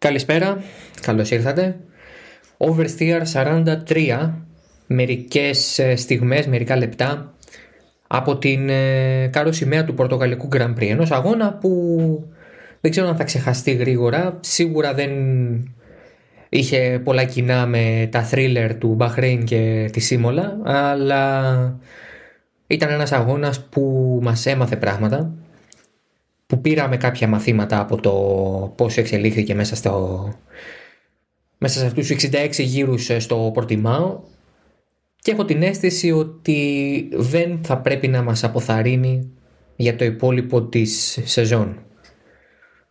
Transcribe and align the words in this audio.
Καλησπέρα, 0.00 0.62
καλώς 1.00 1.30
ήρθατε. 1.30 1.76
Oversteer 2.56 3.22
43, 3.86 4.30
μερικές 4.86 5.78
ε, 5.78 5.96
στιγμές, 5.96 6.46
μερικά 6.46 6.76
λεπτά 6.76 7.34
από 8.06 8.38
την 8.38 8.68
ε, 8.68 9.26
κάρο 9.32 9.52
σημαία 9.52 9.84
του 9.84 9.94
Πορτογαλικού 9.94 10.48
Grand 10.52 10.74
Prix. 10.78 10.88
Ενός 10.88 11.10
αγώνα 11.10 11.52
που 11.52 11.70
δεν 12.80 12.90
ξέρω 12.90 13.08
αν 13.08 13.16
θα 13.16 13.24
ξεχαστεί 13.24 13.72
γρήγορα. 13.72 14.38
Σίγουρα 14.40 14.94
δεν 14.94 15.10
είχε 16.48 17.00
πολλά 17.04 17.24
κοινά 17.24 17.66
με 17.66 18.08
τα 18.10 18.28
thriller 18.30 18.70
του 18.78 18.96
Bahrain 19.00 19.40
και 19.44 19.88
τη 19.92 20.00
Σίμολα, 20.00 20.58
αλλά 20.64 21.78
ήταν 22.66 22.90
ένας 22.90 23.12
αγώνας 23.12 23.64
που 23.64 24.18
μας 24.22 24.46
έμαθε 24.46 24.76
πράγματα 24.76 25.39
που 26.50 26.60
πήραμε 26.60 26.96
κάποια 26.96 27.28
μαθήματα 27.28 27.80
από 27.80 28.00
το 28.00 28.12
πώς 28.76 28.96
εξελίχθηκε 28.96 29.54
μέσα, 29.54 29.76
στο, 29.76 30.28
μέσα 31.58 31.78
σε 31.78 31.86
αυτούς 31.86 32.06
τους 32.06 32.28
66 32.30 32.50
γύρους 32.58 33.10
στο 33.18 33.50
Πορτιμάο 33.54 34.20
και 35.16 35.30
έχω 35.30 35.44
την 35.44 35.62
αίσθηση 35.62 36.10
ότι 36.10 37.08
δεν 37.12 37.58
θα 37.62 37.78
πρέπει 37.78 38.08
να 38.08 38.22
μας 38.22 38.44
αποθαρρύνει 38.44 39.30
για 39.76 39.96
το 39.96 40.04
υπόλοιπο 40.04 40.62
της 40.62 41.18
σεζόν. 41.24 41.78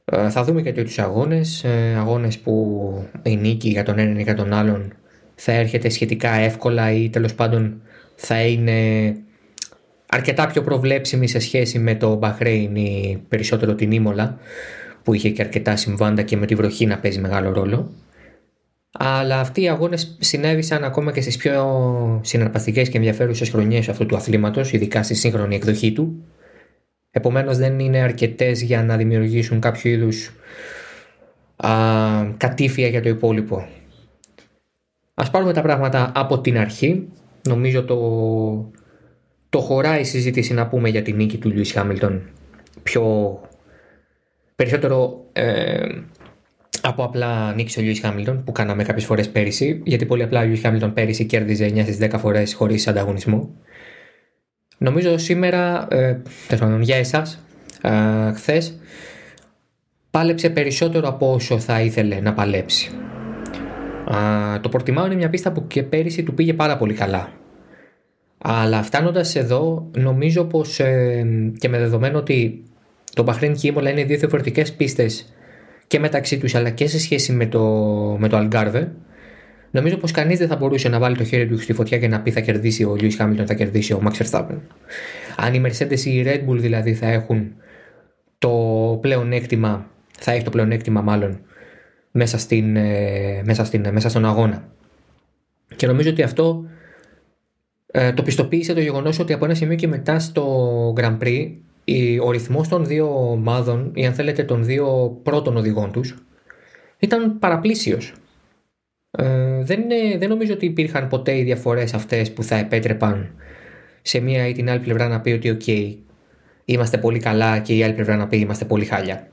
Ε, 0.06 0.30
θα 0.30 0.44
δούμε 0.44 0.62
και 0.62 0.74
τους 0.74 1.00
αγώνες, 1.00 1.64
ε, 1.64 1.96
αγώνες 1.98 2.40
που 2.40 2.94
η 3.24 3.36
νίκη 3.36 3.70
για 3.70 3.84
τον 3.84 4.00
έναν 4.00 4.20
ή 4.20 4.24
για 4.24 4.36
τον 4.36 4.54
άλλον 4.54 4.94
θα 5.36 5.52
έρχεται 5.52 5.90
σχετικά 5.90 6.32
εύκολα 6.32 6.92
ή 6.92 7.10
τέλος 7.10 7.36
πάντων 7.36 7.82
θα 8.16 8.42
είναι 8.42 9.16
αρκετά 10.10 10.48
πιο 10.48 10.62
προβλέψιμη 10.62 11.28
σε 11.28 11.40
σχέση 11.40 11.80
με 11.80 11.96
το 11.96 12.16
Μπαχρέιν 12.16 12.76
ή 12.76 13.22
περισσότερο 13.28 13.76
την 13.76 13.92
Ήμολα 13.92 14.38
που 15.04 15.14
είχε 15.14 15.30
και 15.30 15.42
αρκετά 15.42 15.76
συμβάντα 15.76 16.22
και 16.22 16.38
με 16.38 16.46
τη 16.46 16.56
βροχή 16.56 16.86
να 16.86 17.00
παίζει 17.00 17.20
μεγάλο 17.20 17.52
ρόλο. 17.52 17.92
Αλλά 18.92 19.40
αυτοί 19.40 19.62
οι 19.62 19.70
αγώνες 19.70 20.18
συνέβησαν 20.20 20.84
ακόμα 20.84 21.12
και 21.12 21.22
στις 21.22 21.38
πιο 21.38 22.20
συναρπαστικές 22.24 22.90
και 22.90 22.98
ενδιαφέρουσες 22.98 23.50
χρονιές 23.50 23.90
αυτού 23.90 24.06
του 24.06 24.16
αθλήματος, 24.16 24.74
ειδικά 24.74 25.04
στη 25.04 25.14
σύγχρονη 25.14 25.56
εκδοχή 25.56 25.92
του. 25.92 26.24
Επομένως 27.12 27.58
δεν 27.58 27.80
είναι 27.80 28.00
αρκετές 28.00 28.62
για 28.62 28.84
να 28.84 28.98
δημιουργήσουν 28.98 29.60
κάποιο 29.60 29.92
είδους 29.92 30.32
α, 31.56 31.70
κατήφια 32.38 32.88
για 32.88 33.02
το 33.02 33.10
υπόλοιπο. 33.10 33.68
Ας 35.14 35.30
πάρουμε 35.30 35.54
τα 35.54 35.62
πράγματα 35.62 36.12
από 36.16 36.40
την 36.40 36.58
αρχή. 36.58 37.08
Νομίζω 37.48 37.84
το 37.84 37.96
το 39.50 39.60
χωράει 39.60 40.00
η 40.00 40.04
συζήτηση 40.04 40.54
να 40.54 40.68
πούμε 40.68 40.90
για 40.90 41.02
τη 41.02 41.14
νίκη 41.14 41.38
του 41.38 41.50
Λιούις 41.50 41.72
Χάμιλτον 41.72 42.22
πιο 42.84 43.40
περισσότερο 44.56 45.26
ε, 45.34 45.88
από 46.82 47.04
απλά 47.04 47.54
νίκη 47.54 47.80
ο 47.80 47.82
Λιούις 47.82 48.00
Χάμιλτον 48.00 48.44
που 48.44 48.52
κάναμε 48.52 48.84
κάποιες 48.84 49.06
φορές 49.06 49.30
πέρυσι 49.30 49.82
γιατί 49.84 50.06
πολύ 50.06 50.24
απλά 50.24 50.40
ο 50.40 50.44
Λιούις 50.44 50.62
Χάμιλτον 50.62 50.94
πέρυσι 50.94 51.26
κέρδιζε 51.26 51.66
9 51.66 51.82
στις 51.82 51.98
10 52.02 52.14
φορές 52.18 52.54
χωρίς 52.54 52.88
ανταγωνισμό. 52.88 53.56
Νομίζω 54.78 55.18
σήμερα 55.18 55.88
ε, 55.92 56.22
για 56.80 56.96
εσάς 56.96 57.44
ε, 57.82 58.34
χθες 58.34 58.80
πάλεψε 60.12 60.50
περισσότερο 60.50 61.08
από 61.08 61.34
όσο 61.34 61.60
θα 61.60 61.82
ήθελε 61.82 62.20
να 62.20 62.34
παλέψει. 62.34 62.92
Ε, 64.56 64.60
το 64.60 64.70
Πορτιμάο 64.70 65.06
είναι 65.06 65.16
μια 65.16 65.30
πίστα 65.30 65.52
που 65.52 65.68
και 65.68 65.84
πέρυσι 65.84 66.24
του 66.24 66.34
πήγε 66.34 66.54
πάρα 66.54 66.78
πολύ 66.78 66.94
καλά 66.94 67.39
αλλά 68.42 68.84
φτάνοντας 68.84 69.36
εδώ, 69.36 69.90
νομίζω 69.98 70.44
πως 70.44 70.80
ε, 70.80 71.26
και 71.58 71.70
με 71.70 71.78
δεδομένο 71.78 72.18
ότι 72.18 72.64
το 73.14 73.24
Μπαχρέν 73.24 73.54
και 73.54 73.68
η 73.68 73.70
Ήμολα 73.74 73.90
είναι 73.90 74.04
δύο 74.04 74.18
διαφορετικές 74.18 74.74
πίστες 74.74 75.34
και 75.88 76.00
μεταξύ 76.00 76.38
τους 76.38 76.56
αλλά 76.56 76.70
και 76.70 76.88
σε 76.88 77.00
σχέση 77.00 77.32
με 77.32 77.46
το, 77.46 77.62
με 78.20 78.28
το 78.28 78.38
Αλγκάρβε, 78.38 78.92
νομίζω 79.72 79.98
πως 79.98 80.12
κανείς 80.12 80.38
δεν 80.38 80.48
θα 80.48 80.56
μπορούσε 80.56 80.90
να 80.90 81.00
βάλει 81.00 81.18
το 81.18 81.24
χέρι 81.24 81.48
του 81.48 81.62
στη 81.62 81.74
φωτιά 81.74 81.98
και 81.98 82.08
να 82.08 82.22
πει 82.22 82.32
θα 82.32 82.40
κερδίσει 82.40 82.84
ο 82.84 82.96
Λιούι 82.96 83.12
Χάμιλτον, 83.12 83.46
θα 83.46 83.54
κερδίσει 83.54 83.94
ο 83.94 84.02
Max 84.06 84.24
Verstappen. 84.24 84.58
Αν 85.38 85.54
οι 85.54 85.62
Mercedes 85.66 86.00
ή 86.00 86.12
η 86.12 86.24
Red 86.26 86.50
Bull 86.50 86.58
δηλαδή 86.58 86.94
θα 86.94 87.08
έχουν 87.08 87.54
το 88.38 88.50
πλεονέκτημα, 89.02 89.90
θα 90.20 90.32
έχει 90.32 90.44
το 90.44 90.50
πλεονέκτημα 90.50 91.02
μάλλον 91.02 91.40
μέσα, 92.12 92.38
στην, 92.38 92.76
ε, 92.76 93.42
μέσα, 93.46 93.64
στην, 93.64 93.90
μέσα 93.92 94.10
στον 94.10 94.26
αγώνα. 94.26 94.72
Και 95.76 95.88
νομίζω 95.88 96.10
ότι 96.10 96.22
αυτό 96.22 96.66
ε, 97.92 98.14
το 98.14 98.24
πιστοποίησε 98.24 98.74
το 98.74 98.80
γεγονός 98.80 99.20
ότι 99.20 99.34
από 99.34 99.46
ένα 99.46 99.54
σημείο 99.54 99.76
και 99.76 99.88
μετά 99.88 100.20
στο 100.20 100.94
Grand 100.98 101.18
Prix 101.22 101.52
ο 102.24 102.32
ρυθμός 102.32 102.68
των 102.68 102.86
δύο 102.86 103.32
ομάδων 103.32 103.92
ή 103.94 104.06
αν 104.06 104.14
θέλετε 104.14 104.44
των 104.44 104.64
δύο 104.66 105.20
πρώτων 105.24 105.58
οδηγών 105.58 105.92
τους 105.92 106.16
ήταν 107.00 107.40
παραπλήσιος. 107.40 108.14
Ε, 109.12 109.64
δεν, 109.64 109.82
δεν 110.18 110.30
νομίζω 110.30 110.54
ότι 110.54 110.66
υπήρχαν 110.66 111.08
ποτέ 111.08 111.38
οι 111.38 111.44
διαφορές 111.44 111.94
αυτές 111.94 112.34
που 112.34 112.44
θα 112.44 112.56
επέτρεπαν 112.56 113.34
σε 114.02 114.20
μία 114.20 114.48
ή 114.48 114.54
την 114.54 114.70
άλλη 114.70 114.80
πλευρά 114.80 115.08
να 115.08 115.22
πει 115.22 115.32
ότι 115.32 115.58
ok 115.60 115.98
είμαστε 116.66 116.98
πολύ 116.98 117.20
καλά 117.20 117.60
και 117.60 117.76
η 117.76 117.84
άλλη 117.84 117.94
πλευρά 117.94 118.16
να 118.16 118.28
πει 118.28 118.38
είμαστε 118.38 118.66
πολύ 118.66 118.86
χάλια 118.86 119.28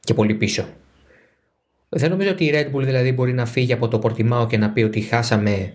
και 0.00 0.14
πολύ 0.14 0.34
πίσω. 0.34 0.68
Δεν 1.88 2.10
νομίζω 2.10 2.30
ότι 2.30 2.44
η 2.44 2.50
Red 2.54 2.74
Bull 2.74 2.82
δηλαδή 2.84 3.12
μπορεί 3.12 3.32
να 3.32 3.46
φύγει 3.46 3.72
από 3.72 3.88
το 3.88 3.98
Πορτιμάο 3.98 4.46
και 4.46 4.58
να 4.58 4.70
πει 4.70 4.82
ότι 4.82 5.00
χάσαμε 5.00 5.74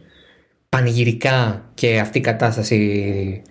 πανηγυρικά 0.73 1.69
και 1.73 1.99
αυτή 1.99 2.17
η 2.17 2.21
κατάσταση 2.21 3.41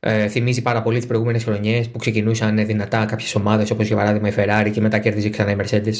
ε, 0.00 0.28
θυμίζει 0.28 0.62
πάρα 0.62 0.82
πολύ 0.82 0.96
τις 0.96 1.06
προηγούμενες 1.06 1.44
χρονιές 1.44 1.88
που 1.88 1.98
ξεκινούσαν 1.98 2.66
δυνατά 2.66 3.04
κάποιες 3.04 3.34
ομάδες 3.34 3.70
όπως 3.70 3.86
για 3.86 3.96
παράδειγμα 3.96 4.28
η 4.28 4.32
Ferrari 4.36 4.70
και 4.72 4.80
μετά 4.80 4.98
κέρδιζε 4.98 5.28
ξανά 5.28 5.50
η 5.50 5.56
Mercedes. 5.58 5.94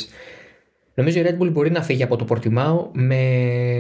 Νομίζω 0.95 1.21
η 1.21 1.23
Red 1.27 1.43
Bull 1.43 1.51
μπορεί 1.53 1.71
να 1.71 1.83
φύγει 1.83 2.03
από 2.03 2.17
το 2.17 2.25
Πορτιμάο 2.25 2.91
με, 2.93 3.23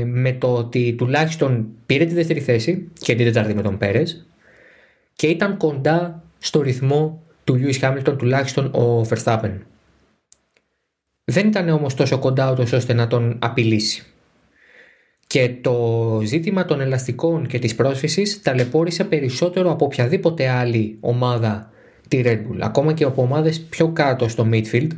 με 0.04 0.32
το 0.32 0.54
ότι 0.54 0.94
τουλάχιστον 0.98 1.68
πήρε 1.86 2.04
τη 2.04 2.14
δεύτερη 2.14 2.40
θέση 2.40 2.88
και 2.98 3.14
την 3.14 3.24
τετάρτη 3.24 3.54
με 3.54 3.62
τον 3.62 3.78
Πέρες 3.78 4.26
και 5.12 5.26
ήταν 5.26 5.56
κοντά 5.56 6.22
στο 6.38 6.60
ρυθμό 6.60 7.22
του 7.44 7.60
Lewis 7.62 7.80
Hamilton 7.80 8.18
τουλάχιστον 8.18 8.64
ο 8.64 9.06
Verstappen. 9.08 9.52
Δεν 11.24 11.46
ήταν 11.46 11.68
όμως 11.68 11.94
τόσο 11.94 12.18
κοντά 12.18 12.50
ώστε 12.50 12.92
να 12.92 13.06
τον 13.06 13.38
απειλήσει. 13.38 14.06
Και 15.26 15.54
το 15.60 16.20
ζήτημα 16.24 16.64
των 16.64 16.80
ελαστικών 16.80 17.46
και 17.46 17.58
της 17.58 17.74
πρόσφυσης 17.74 18.42
ταλαιπώρησε 18.42 19.04
περισσότερο 19.04 19.70
από 19.70 19.84
οποιαδήποτε 19.84 20.48
άλλη 20.48 20.96
ομάδα 21.00 21.70
τη 22.08 22.22
Red 22.24 22.38
Bull. 22.38 22.58
Ακόμα 22.60 22.92
και 22.92 23.04
από 23.04 23.22
ομάδες 23.22 23.60
πιο 23.60 23.88
κάτω 23.88 24.28
στο 24.28 24.48
midfield 24.52 24.90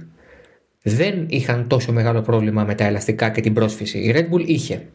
δεν 0.82 1.26
είχαν 1.28 1.68
τόσο 1.68 1.92
μεγάλο 1.92 2.20
πρόβλημα 2.22 2.64
με 2.64 2.74
τα 2.74 2.84
ελαστικά 2.84 3.30
και 3.30 3.40
την 3.40 3.52
πρόσφυση. 3.54 3.98
Η 3.98 4.12
Red 4.16 4.34
Bull 4.34 4.46
είχε. 4.46 4.86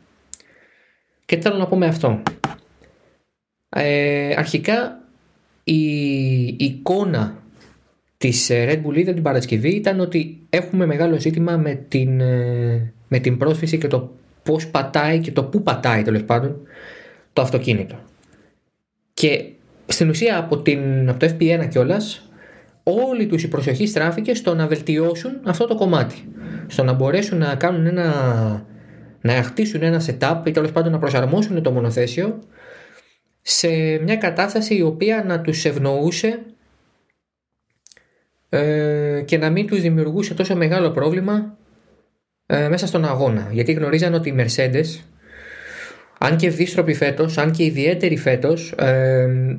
Και 1.26 1.38
θέλω 1.40 1.58
να 1.58 1.68
πω 1.68 1.78
με 1.78 1.86
αυτό. 1.86 2.22
Ε, 3.70 4.34
αρχικά 4.38 5.04
η 5.64 5.86
εικόνα 6.46 7.44
της 8.18 8.50
Red 8.52 8.82
Bull 8.86 8.96
είδε 8.96 9.14
την 9.14 9.24
Παρασκευή 9.24 9.70
ήταν 9.70 10.00
ότι 10.00 10.40
έχουμε 10.50 10.86
μεγάλο 10.86 11.20
ζήτημα 11.20 11.58
με 11.58 11.76
την, 11.88 12.20
ε, 12.22 12.94
με 13.08 13.20
την 13.20 13.38
πρόσφυση 13.38 13.78
και 13.78 13.88
το 13.88 14.12
Πώς 14.44 14.68
πατάει 14.68 15.20
και 15.20 15.32
το 15.32 15.44
πού 15.44 15.64
πατάει 15.64 16.02
τέλος 16.02 16.24
πάντων 16.24 16.68
το 17.34 17.42
αυτοκίνητο. 17.42 17.96
Και 19.14 19.46
στην 19.86 20.10
ουσία 20.10 20.38
από, 20.38 20.58
την, 20.58 21.10
από 21.10 21.20
το 21.20 21.36
FP1 21.38 21.68
κιόλας, 21.70 22.30
όλη 22.84 23.28
τους 23.28 23.44
η 23.44 23.48
προσοχή 23.48 23.88
στράφηκε 23.88 24.34
στο 24.34 24.56
να 24.56 24.68
βελτιώσουν 24.68 25.32
αυτό 25.44 25.68
το 25.68 25.76
κομμάτι. 25.76 26.32
Στο 26.68 26.84
να 26.84 26.94
μπορέσουν 26.94 27.38
να 27.38 27.56
κάνουν 27.56 27.86
ένα. 27.86 28.66
να 29.22 29.44
χτίσουν 29.44 29.84
ένα 29.84 30.02
setup 30.06 30.42
ή 30.46 30.52
τέλος 30.52 30.72
πάντων 30.72 30.92
να 30.92 31.00
προσαρμόσουν 31.00 31.64
το 31.64 31.72
μονοθέσιο 31.72 32.40
σε 33.42 33.68
μια 34.04 34.16
κατάσταση 34.16 34.76
η 34.76 34.82
οποία 34.82 35.24
να 35.28 35.42
τους 35.42 35.66
ευνοούσε 35.66 36.40
ε, 38.50 39.24
και 39.26 39.38
να 39.38 39.50
μην 39.50 39.68
τους 39.68 39.82
δημιουργούσε 39.82 40.34
τόσο 40.34 40.56
μεγάλο 40.56 40.92
πρόβλημα 40.92 41.58
ε, 42.46 42.68
μέσα 42.68 42.88
στον 42.88 43.06
αγώνα. 43.06 43.48
Γιατί 43.52 43.72
γνωρίζαν 43.72 44.14
ότι 44.14 44.30
η 44.30 44.36
Mercedes, 44.38 45.04
αν 46.20 46.38
και 46.38 46.50
δύστροπη 46.50 46.94
φέτος, 46.94 47.38
αν 47.38 47.52
και 47.52 47.64
ιδιαίτερη 47.64 48.18
φέτος, 48.18 48.72
ε, 48.72 49.58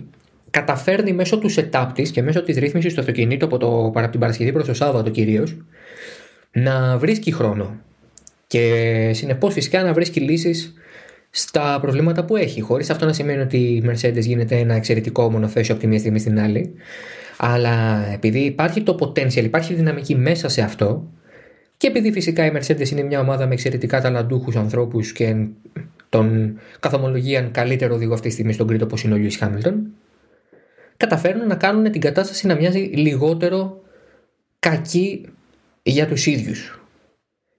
καταφέρνει 0.50 1.12
μέσω 1.12 1.38
τους 1.38 1.58
setup 1.58 1.88
της 1.94 2.10
και 2.10 2.22
μέσω 2.22 2.42
της 2.42 2.56
ρύθμισης 2.56 2.94
του 2.94 3.00
αυτοκινήτου 3.00 3.44
από, 3.44 3.58
το, 3.58 3.92
από 3.94 4.08
την 4.08 4.20
Παρασκευή 4.20 4.52
προς 4.52 4.66
το 4.66 4.74
Σάββατο 4.74 5.10
κυρίως, 5.10 5.56
να 6.52 6.98
βρίσκει 6.98 7.32
χρόνο. 7.32 7.80
Και 8.46 9.10
συνεπώς 9.14 9.52
φυσικά 9.52 9.82
να 9.82 9.92
βρίσκει 9.92 10.20
λύσεις 10.20 10.74
στα 11.30 11.78
προβλήματα 11.80 12.24
που 12.24 12.36
έχει. 12.36 12.60
Χωρίς 12.60 12.90
αυτό 12.90 13.04
να 13.06 13.12
σημαίνει 13.12 13.40
ότι 13.40 13.56
η 13.56 13.84
Mercedes 13.86 14.20
γίνεται 14.20 14.56
ένα 14.56 14.74
εξαιρετικό 14.74 15.30
μονοθέσιο 15.30 15.74
από 15.74 15.82
τη 15.82 15.88
μία 15.88 15.98
στιγμή 15.98 16.18
στην 16.18 16.40
άλλη. 16.40 16.74
Αλλά 17.36 18.06
επειδή 18.12 18.38
υπάρχει 18.38 18.82
το 18.82 18.96
potential, 19.00 19.44
υπάρχει 19.44 19.74
δυναμική 19.74 20.14
μέσα 20.14 20.48
σε 20.48 20.62
αυτό, 20.62 21.10
και 21.76 21.86
επειδή 21.86 22.12
φυσικά 22.12 22.46
η 22.46 22.52
Mercedes 22.54 22.90
είναι 22.90 23.02
μια 23.02 23.20
ομάδα 23.20 23.46
με 23.46 23.52
εξαιρετικά 23.52 24.00
ταλαντούχους 24.00 24.56
ανθρώπους 24.56 25.12
και 25.12 25.46
τον 26.08 26.58
καθομολογίαν 26.80 27.50
καλύτερο 27.50 27.94
οδηγό 27.94 28.14
αυτή 28.14 28.26
τη 28.26 28.32
στιγμή 28.32 28.52
στον 28.52 28.66
Κρήτο 28.66 28.84
όπως 28.84 29.02
είναι 29.02 29.14
ο 29.14 29.16
Λιούι 29.16 29.30
Χάμιλτον, 29.30 29.86
καταφέρνουν 30.96 31.46
να 31.46 31.54
κάνουν 31.54 31.90
την 31.90 32.00
κατάσταση 32.00 32.46
να 32.46 32.54
μοιάζει 32.54 32.78
λιγότερο 32.78 33.82
κακή 34.58 35.26
για 35.82 36.06
τους 36.06 36.26
ίδιους. 36.26 36.78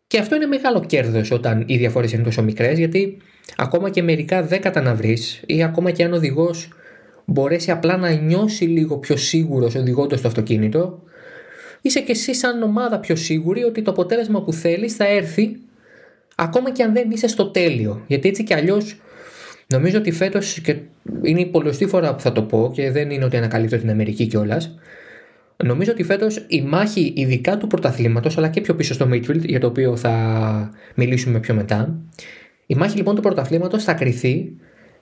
Και 0.07 0.19
αυτό 0.19 0.35
είναι 0.35 0.45
μεγάλο 0.45 0.85
κέρδος 0.85 1.31
όταν 1.31 1.63
οι 1.67 1.77
διαφορές 1.77 2.11
είναι 2.11 2.23
τόσο 2.23 2.43
μικρές, 2.43 2.77
γιατί 2.77 3.17
ακόμα 3.57 3.89
και 3.89 4.03
μερικά 4.03 4.43
δέκατα 4.43 4.81
να 4.81 4.95
βρεις, 4.95 5.43
ή 5.45 5.63
ακόμα 5.63 5.91
και 5.91 6.03
αν 6.03 6.13
ο 6.13 6.15
οδηγός 6.15 6.69
μπορέσει 7.25 7.71
απλά 7.71 7.97
να 7.97 8.09
νιώσει 8.09 8.65
λίγο 8.65 8.97
πιο 8.97 9.17
σίγουρος 9.17 9.75
οδηγώντας 9.75 10.21
το 10.21 10.27
αυτοκίνητο, 10.27 11.03
είσαι 11.87 11.99
και 11.99 12.11
εσύ 12.11 12.35
σαν 12.35 12.63
ομάδα 12.63 12.99
πιο 12.99 13.15
σίγουρη 13.15 13.63
ότι 13.63 13.81
το 13.81 13.91
αποτέλεσμα 13.91 14.43
που 14.43 14.53
θέλεις 14.53 14.95
θα 14.95 15.07
έρθει 15.07 15.55
ακόμα 16.35 16.71
και 16.71 16.83
αν 16.83 16.93
δεν 16.93 17.11
είσαι 17.11 17.27
στο 17.27 17.45
τέλειο. 17.45 18.03
Γιατί 18.07 18.29
έτσι 18.29 18.43
κι 18.43 18.53
αλλιώς 18.53 18.99
νομίζω 19.67 19.97
ότι 19.97 20.11
φέτος, 20.11 20.59
και 20.59 20.75
είναι 21.21 21.39
η 21.39 21.45
πολλωστή 21.45 21.87
φορά 21.87 22.15
που 22.15 22.21
θα 22.21 22.31
το 22.31 22.43
πω 22.43 22.71
και 22.73 22.91
δεν 22.91 23.09
είναι 23.09 23.25
ότι 23.25 23.37
ανακαλύπτω 23.37 23.77
την 23.77 23.89
Αμερική 23.89 24.25
κιόλας. 24.25 24.75
Νομίζω 25.63 25.91
ότι 25.91 26.03
φέτος 26.03 26.45
η 26.47 26.61
μάχη, 26.61 27.13
ειδικά 27.15 27.57
του 27.57 27.67
πρωταθλήματος, 27.67 28.37
αλλά 28.37 28.47
και 28.47 28.61
πιο 28.61 28.75
πίσω 28.75 28.93
στο 28.93 29.09
Midfield, 29.11 29.45
για 29.45 29.59
το 29.59 29.67
οποίο 29.67 29.95
θα 29.95 30.13
μιλήσουμε 30.95 31.39
πιο 31.39 31.53
μετά, 31.53 31.99
η 32.65 32.75
μάχη 32.75 32.97
λοιπόν 32.97 33.15
του 33.15 33.21
πρωταθλήματος 33.21 33.83
θα 33.83 33.93
κρυθεί 33.93 34.51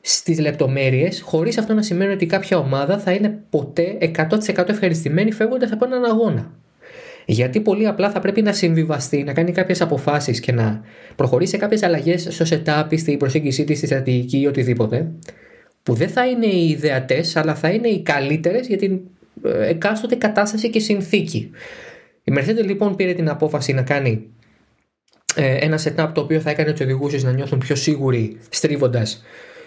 στις 0.02 0.40
λεπτομέρειες, 0.40 1.22
χωρίς 1.22 1.58
αυτό 1.58 1.74
να 1.74 1.82
σημαίνει 1.82 2.14
ότι 2.14 2.26
κάποια 2.26 2.58
ομάδα 2.58 3.00
θα 3.00 3.12
είναι 3.12 3.44
ποτέ 3.50 3.98
100% 4.00 4.70
ευχαριστημένη 4.70 5.32
φεύγοντας 5.32 5.72
από 5.72 5.86
έναν 5.86 6.06
αγώνα. 6.06 6.52
Γιατί 7.26 7.60
πολύ 7.60 7.88
απλά 7.88 8.12
θα 8.12 8.20
πρέπει 8.20 8.42
να 8.42 8.54
συμβιβαστεί, 8.54 9.24
να 9.24 9.34
κάνει 9.34 9.52
κάποιες 9.52 9.82
αποφάσεις 9.82 10.40
και 10.40 10.52
να 10.52 10.82
προχωρήσει 11.16 11.52
σε 11.52 11.58
κάποιες 11.58 11.84
αλλαγές 11.84 12.28
στο 12.30 12.46
setup, 12.50 12.98
στην 12.98 13.18
προσέγγιση 13.18 13.64
της, 13.64 13.78
στη 13.78 13.86
στρατηγική 13.86 14.40
ή 14.40 14.48
οτιδήποτε, 14.48 15.12
που 15.84 15.94
δεν 15.94 16.10
θα 16.10 16.28
είναι 16.28 16.46
οι 16.46 16.70
ιδεατές, 16.70 17.36
αλλά 17.36 17.56
θα 17.56 17.70
είναι 17.70 17.88
οι 17.88 18.02
καλύτερες 18.02 18.68
για 18.68 18.78
την 18.78 19.00
ε, 19.44 19.68
εκάστοτε 19.68 20.16
κατάσταση 20.16 20.70
και 20.70 20.80
συνθήκη. 20.80 21.50
Η 22.24 22.34
Mercedes 22.36 22.66
λοιπόν 22.66 22.96
πήρε 22.96 23.14
την 23.14 23.30
απόφαση 23.30 23.74
να 23.74 23.82
κάνει 23.82 24.28
ε, 25.36 25.56
ένα 25.56 25.80
setup 25.84 26.12
το 26.14 26.22
οποίο 26.22 26.40
θα 26.40 26.50
έκανε 26.50 26.72
τους 26.72 26.82
οδηγού 26.82 27.10
να 27.22 27.32
νιώθουν 27.32 27.60
πιο 27.60 27.76
σίγουροι 27.76 28.38
στρίβοντας 28.50 29.24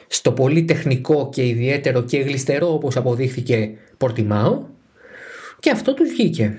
στο 0.06 0.32
πολύ 0.32 0.64
τεχνικό 0.64 1.28
και 1.32 1.46
ιδιαίτερο 1.46 2.02
και 2.02 2.18
γλιστερό 2.18 2.72
όπως 2.72 2.96
αποδείχθηκε 2.96 3.70
Πορτιμάο 3.96 4.62
και 5.60 5.70
αυτό 5.70 5.94
τους 5.94 6.08
βγήκε. 6.08 6.58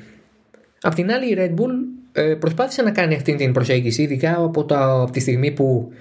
Απ' 0.81 0.94
την 0.94 1.12
άλλη 1.12 1.31
η 1.31 1.35
Red 1.39 1.62
Bull 1.62 1.71
ε, 2.12 2.35
προσπάθησε 2.35 2.81
να 2.81 2.91
κάνει 2.91 3.15
αυτή 3.15 3.35
την 3.35 3.51
προσέγγιση 3.51 4.01
ειδικά 4.01 4.35
από, 4.38 4.65
τα, 4.65 5.01
από 5.01 5.12
τη 5.12 5.19
στιγμή 5.19 5.51
που 5.51 5.91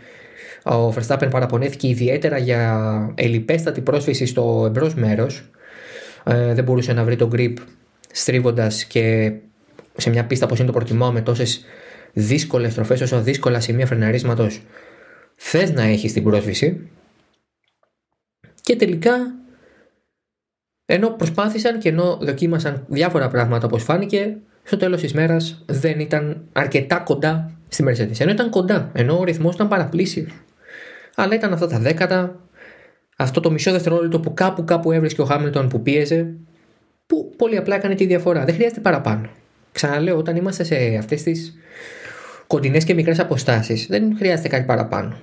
ο 0.65 0.95
Verstappen 0.95 1.29
παραπονέθηκε 1.31 1.89
ιδιαίτερα 1.89 2.39
για 2.39 3.13
ελιπέστατη 3.15 3.81
πρόσφυση 3.81 4.27
στο 4.27 4.65
εμπρός 4.67 4.95
μέρος. 4.95 5.51
Ε, 6.25 6.55
δεν 6.55 6.65
μπορούσε 6.65 6.93
να 6.93 7.05
βρει 7.05 7.17
τον 7.17 7.31
grip 7.35 7.55
στρίβοντας 8.13 8.85
και 8.85 9.33
σε 9.97 10.11
μια 10.11 10.27
πίστα 10.27 10.47
όπως 10.47 10.59
είναι 10.59 10.67
το 10.67 10.73
Πορτιμάο 10.73 11.13
με 11.13 11.21
τόσες 11.21 11.65
δύσκολες 12.13 12.75
τροφές 12.75 13.01
όσο 13.01 13.23
δύσκολα 13.23 13.61
σημεία 13.61 13.87
φρεναρίσματος 13.87 14.63
θες 15.37 15.73
να 15.73 15.83
έχεις 15.83 16.13
την 16.13 16.23
πρόσφυση. 16.23 16.91
Και 18.61 18.77
τελικά, 18.77 19.35
ενώ 20.87 21.09
προσπάθησαν 21.09 21.79
και 21.79 21.89
ενώ 21.89 22.19
δοκίμασαν 22.23 22.85
διάφορα 22.89 23.29
πράγματα 23.29 23.67
όπως 23.67 23.83
φάνηκε, 23.83 24.37
στο 24.67 24.77
τέλος 24.77 25.01
της 25.01 25.13
μέρας 25.13 25.63
δεν 25.67 26.01
ήταν 26.01 26.45
αρκετά 26.53 26.99
κοντά 26.99 27.51
στη 27.69 27.85
Mercedes. 27.89 28.21
Ενώ 28.21 28.31
ήταν 28.31 28.51
κοντά, 28.51 28.91
ενώ 28.93 29.19
ο 29.19 29.25
ρυθμός 29.25 29.55
ήταν 29.55 29.69
παραπλήσιος. 29.69 30.31
Αλλά 31.15 31.35
ήταν 31.35 31.53
αυτά 31.53 31.67
τα 31.67 31.79
δέκατα, 31.79 32.41
αυτό 33.17 33.41
το 33.41 33.51
μισό 33.51 33.73
δευτερόλεπτο 33.73 34.21
που 34.21 34.35
κάπου 34.35 34.65
κάπου 34.65 34.93
έβρισκε 34.93 35.21
ο 35.21 35.25
Χάμιλτον 35.25 35.69
που 35.69 35.83
πίεζε, 35.83 36.35
που 37.07 37.35
πολύ 37.37 37.57
απλά 37.57 37.75
έκανε 37.75 37.95
τη 37.95 38.07
διαφορά. 38.07 38.45
Δεν 38.45 38.55
χρειάζεται 38.55 38.81
παραπάνω. 38.81 39.29
Ξαναλέω, 39.73 40.17
όταν 40.17 40.37
είμαστε 40.37 40.65
σε 40.65 40.97
αυτές 40.99 41.23
τις 41.23 41.55
κοντινές 42.47 42.85
και 42.85 42.95
μικρές 42.95 43.19
αποστάσεις, 43.19 43.87
δεν 43.87 44.17
χρειάζεται 44.17 44.49
κάτι 44.49 44.65
παραπάνω. 44.65 45.17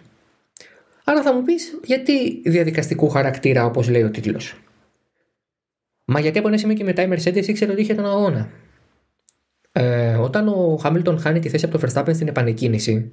Άρα 1.03 1.21
θα 1.21 1.33
μου 1.33 1.43
πεις 1.43 1.79
γιατί 1.83 2.41
διαδικαστικού 2.45 3.09
χαρακτήρα, 3.09 3.65
όπως 3.65 3.89
λέει 3.89 4.03
ο 4.03 4.09
τίτλος; 4.09 4.55
Μα 6.05 6.19
γιατί 6.19 6.39
από 6.39 6.47
ένα 6.47 6.57
σημείο 6.57 6.75
και 6.75 6.83
μετά 6.83 7.01
η 7.01 7.07
Mercedes 7.11 7.47
ήξερε 7.47 7.71
ότι 7.71 7.81
είχε 7.81 7.93
τον 7.93 8.05
αγώνα. 8.05 8.49
Ε, 9.75 10.15
όταν 10.15 10.47
ο 10.47 10.77
Χάμιλτον 10.81 11.19
χάνει 11.19 11.39
τη 11.39 11.49
θέση 11.49 11.65
από 11.65 11.77
το 11.77 11.87
Verstappen 11.87 12.13
στην 12.13 12.27
επανεκκίνηση, 12.27 13.11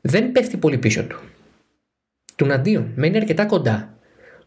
δεν 0.00 0.32
πέφτει 0.32 0.56
πολύ 0.56 0.78
πίσω 0.78 1.06
του. 1.06 1.18
Του 2.36 2.52
αντίον, 2.52 2.92
μένει 2.94 3.16
αρκετά 3.16 3.46
κοντά. 3.46 3.98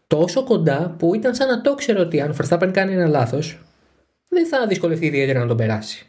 Τόσο 0.06 0.44
κοντά 0.44 0.94
που 0.98 1.14
ήταν 1.14 1.34
σαν 1.34 1.48
να 1.48 1.60
το 1.60 1.74
ξέρει 1.74 1.98
ότι 1.98 2.20
αν 2.20 2.30
ο 2.30 2.34
Verstappen 2.40 2.70
κάνει 2.72 2.92
ένα 2.92 3.06
λάθος, 3.06 3.58
δεν 4.28 4.46
θα 4.46 4.66
δυσκολευτεί 4.66 5.06
ιδιαίτερα 5.06 5.38
να 5.38 5.46
τον 5.46 5.56
περάσει. 5.56 6.06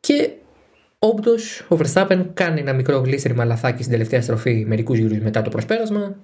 Και 0.00 0.30
Όντως, 1.06 1.66
ο 1.68 1.76
Verstappen 1.78 2.26
κάνει 2.34 2.60
ένα 2.60 2.72
μικρό 2.72 2.98
γλίστριμα 2.98 3.44
λαθάκι 3.44 3.78
στην 3.78 3.92
τελευταία 3.92 4.22
στροφή 4.22 4.64
μερικούς 4.66 4.98
γύρους 4.98 5.18
μετά 5.18 5.42
το 5.42 5.50
προσπέρασμα. 5.50 6.16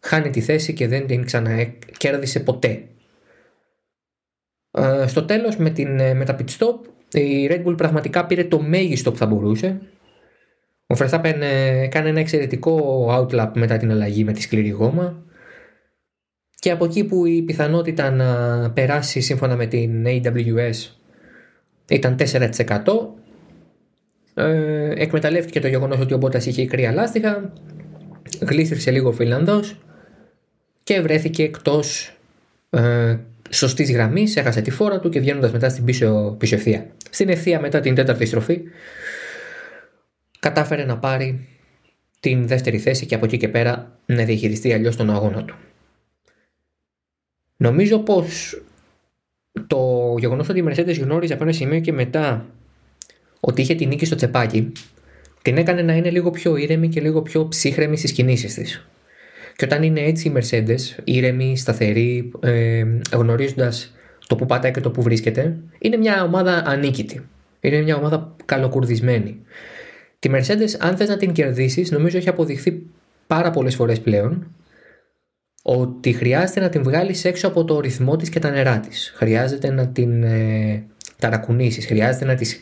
Χάνει 0.00 0.30
τη 0.30 0.40
θέση 0.40 0.72
και 0.72 0.88
δεν 0.88 1.06
την 1.06 1.24
ξανακέρδισε 1.24 2.40
ποτέ. 2.40 2.88
Ε, 4.70 5.06
στο 5.06 5.24
τέλος 5.24 5.56
με, 5.56 5.70
την, 5.70 6.00
ε, 6.00 6.14
με 6.14 6.24
τα 6.24 6.36
pit 6.38 6.58
stop 6.58 6.78
η 7.12 7.48
Red 7.50 7.64
Bull 7.64 7.76
πραγματικά 7.76 8.26
πήρε 8.26 8.44
το 8.44 8.60
μέγιστο 8.60 9.10
που 9.10 9.16
θα 9.16 9.26
μπορούσε. 9.26 9.80
Ο 10.86 10.94
Verstappen 10.98 11.34
ε, 11.40 11.86
κάνει 11.86 12.08
ένα 12.08 12.20
εξαιρετικό 12.20 13.06
outlap 13.10 13.50
μετά 13.54 13.76
την 13.76 13.90
αλλαγή 13.90 14.24
με 14.24 14.32
τη 14.32 14.42
σκληρή 14.42 14.68
γόμα 14.68 15.22
και 16.54 16.70
από 16.70 16.84
εκεί 16.84 17.04
που 17.04 17.26
η 17.26 17.42
πιθανότητα 17.42 18.10
να 18.10 18.70
περάσει 18.70 19.20
σύμφωνα 19.20 19.56
με 19.56 19.66
την 19.66 20.04
AWS 20.06 20.98
ήταν 21.88 22.16
4% 22.18 22.58
ε, 24.34 24.92
εκμεταλλεύτηκε 24.96 25.60
το 25.60 25.68
γεγονός 25.68 26.00
ότι 26.00 26.14
ο 26.14 26.16
Μπότας 26.16 26.46
είχε 26.46 26.66
κρύα 26.66 26.92
λάστιχα, 26.92 27.52
γλίστρισε 28.40 28.90
λίγο 28.90 29.08
ο 29.08 29.12
Φιλανδός 29.12 29.78
και 30.82 31.00
βρέθηκε 31.00 31.42
εκτός 31.42 32.16
ε, 32.70 33.16
σωστής 33.50 33.92
γραμμής, 33.92 34.36
έχασε 34.36 34.60
τη 34.60 34.70
φόρα 34.70 35.00
του 35.00 35.08
και 35.08 35.20
βγαίνοντας 35.20 35.52
μετά 35.52 35.68
στην 35.68 35.84
πίσω, 35.84 36.36
πίσω 36.38 36.54
ευθεία. 36.54 36.86
Στην 37.10 37.28
ευθεία 37.28 37.60
μετά 37.60 37.80
την 37.80 37.94
τέταρτη 37.94 38.26
στροφή, 38.26 38.60
κατάφερε 40.38 40.84
να 40.84 40.98
πάρει 40.98 41.48
την 42.20 42.46
δεύτερη 42.46 42.78
θέση 42.78 43.06
και 43.06 43.14
από 43.14 43.24
εκεί 43.24 43.36
και 43.36 43.48
πέρα 43.48 43.98
να 44.06 44.24
διαχειριστεί 44.24 44.72
αλλιώς 44.72 44.96
τον 44.96 45.10
αγώνα 45.10 45.44
του. 45.44 45.54
Νομίζω 47.56 47.98
πως 47.98 48.62
το 49.66 50.14
γεγονός 50.18 50.48
ότι 50.48 50.58
η 50.58 50.64
Mercedes 50.68 51.00
γνώριζε 51.00 51.32
από 51.32 51.42
ένα 51.42 51.52
σημείο 51.52 51.80
και 51.80 51.92
μετά 51.92 52.46
ότι 53.40 53.60
είχε 53.62 53.74
την 53.74 53.88
νίκη 53.88 54.04
στο 54.04 54.14
τσεπάκι, 54.14 54.72
την 55.42 55.56
έκανε 55.56 55.82
να 55.82 55.92
είναι 55.92 56.10
λίγο 56.10 56.30
πιο 56.30 56.56
ήρεμη 56.56 56.88
και 56.88 57.00
λίγο 57.00 57.22
πιο 57.22 57.48
ψύχρεμη 57.48 57.96
στις 57.96 58.12
κινήσεις 58.12 58.54
της. 58.54 58.88
Και 59.58 59.64
όταν 59.64 59.82
είναι 59.82 60.00
έτσι 60.00 60.28
η 60.28 60.32
Mercedes, 60.36 61.00
ήρεμη, 61.04 61.56
σταθερή, 61.56 62.30
ε, 62.40 62.84
γνωρίζοντας 63.12 63.94
το 64.26 64.36
που 64.36 64.46
πατάει 64.46 64.70
και 64.70 64.80
το 64.80 64.90
που 64.90 65.02
βρίσκεται, 65.02 65.56
είναι 65.78 65.96
μια 65.96 66.22
ομάδα 66.22 66.62
ανίκητη. 66.66 67.26
Είναι 67.60 67.80
μια 67.80 67.96
ομάδα 67.96 68.34
καλοκουρδισμένη. 68.44 69.40
Τη 70.18 70.30
Mercedes, 70.32 70.76
αν 70.78 70.96
θες 70.96 71.08
να 71.08 71.16
την 71.16 71.32
κερδίσεις, 71.32 71.90
νομίζω 71.90 72.16
έχει 72.16 72.28
αποδειχθεί 72.28 72.82
πάρα 73.26 73.50
πολλές 73.50 73.74
φορές 73.74 74.00
πλέον 74.00 74.46
ότι 75.62 76.12
χρειάζεται 76.12 76.60
να 76.60 76.68
την 76.68 76.82
βγάλεις 76.82 77.24
έξω 77.24 77.46
από 77.46 77.64
το 77.64 77.80
ρυθμό 77.80 78.16
της 78.16 78.28
και 78.28 78.38
τα 78.38 78.50
νερά 78.50 78.80
της. 78.80 79.12
Χρειάζεται 79.16 79.70
να 79.70 79.88
την 79.88 80.22
ε, 80.22 80.84
ταρακουνήσεις, 81.18 81.86
χρειάζεται 81.86 82.24
να 82.24 82.34
της 82.34 82.60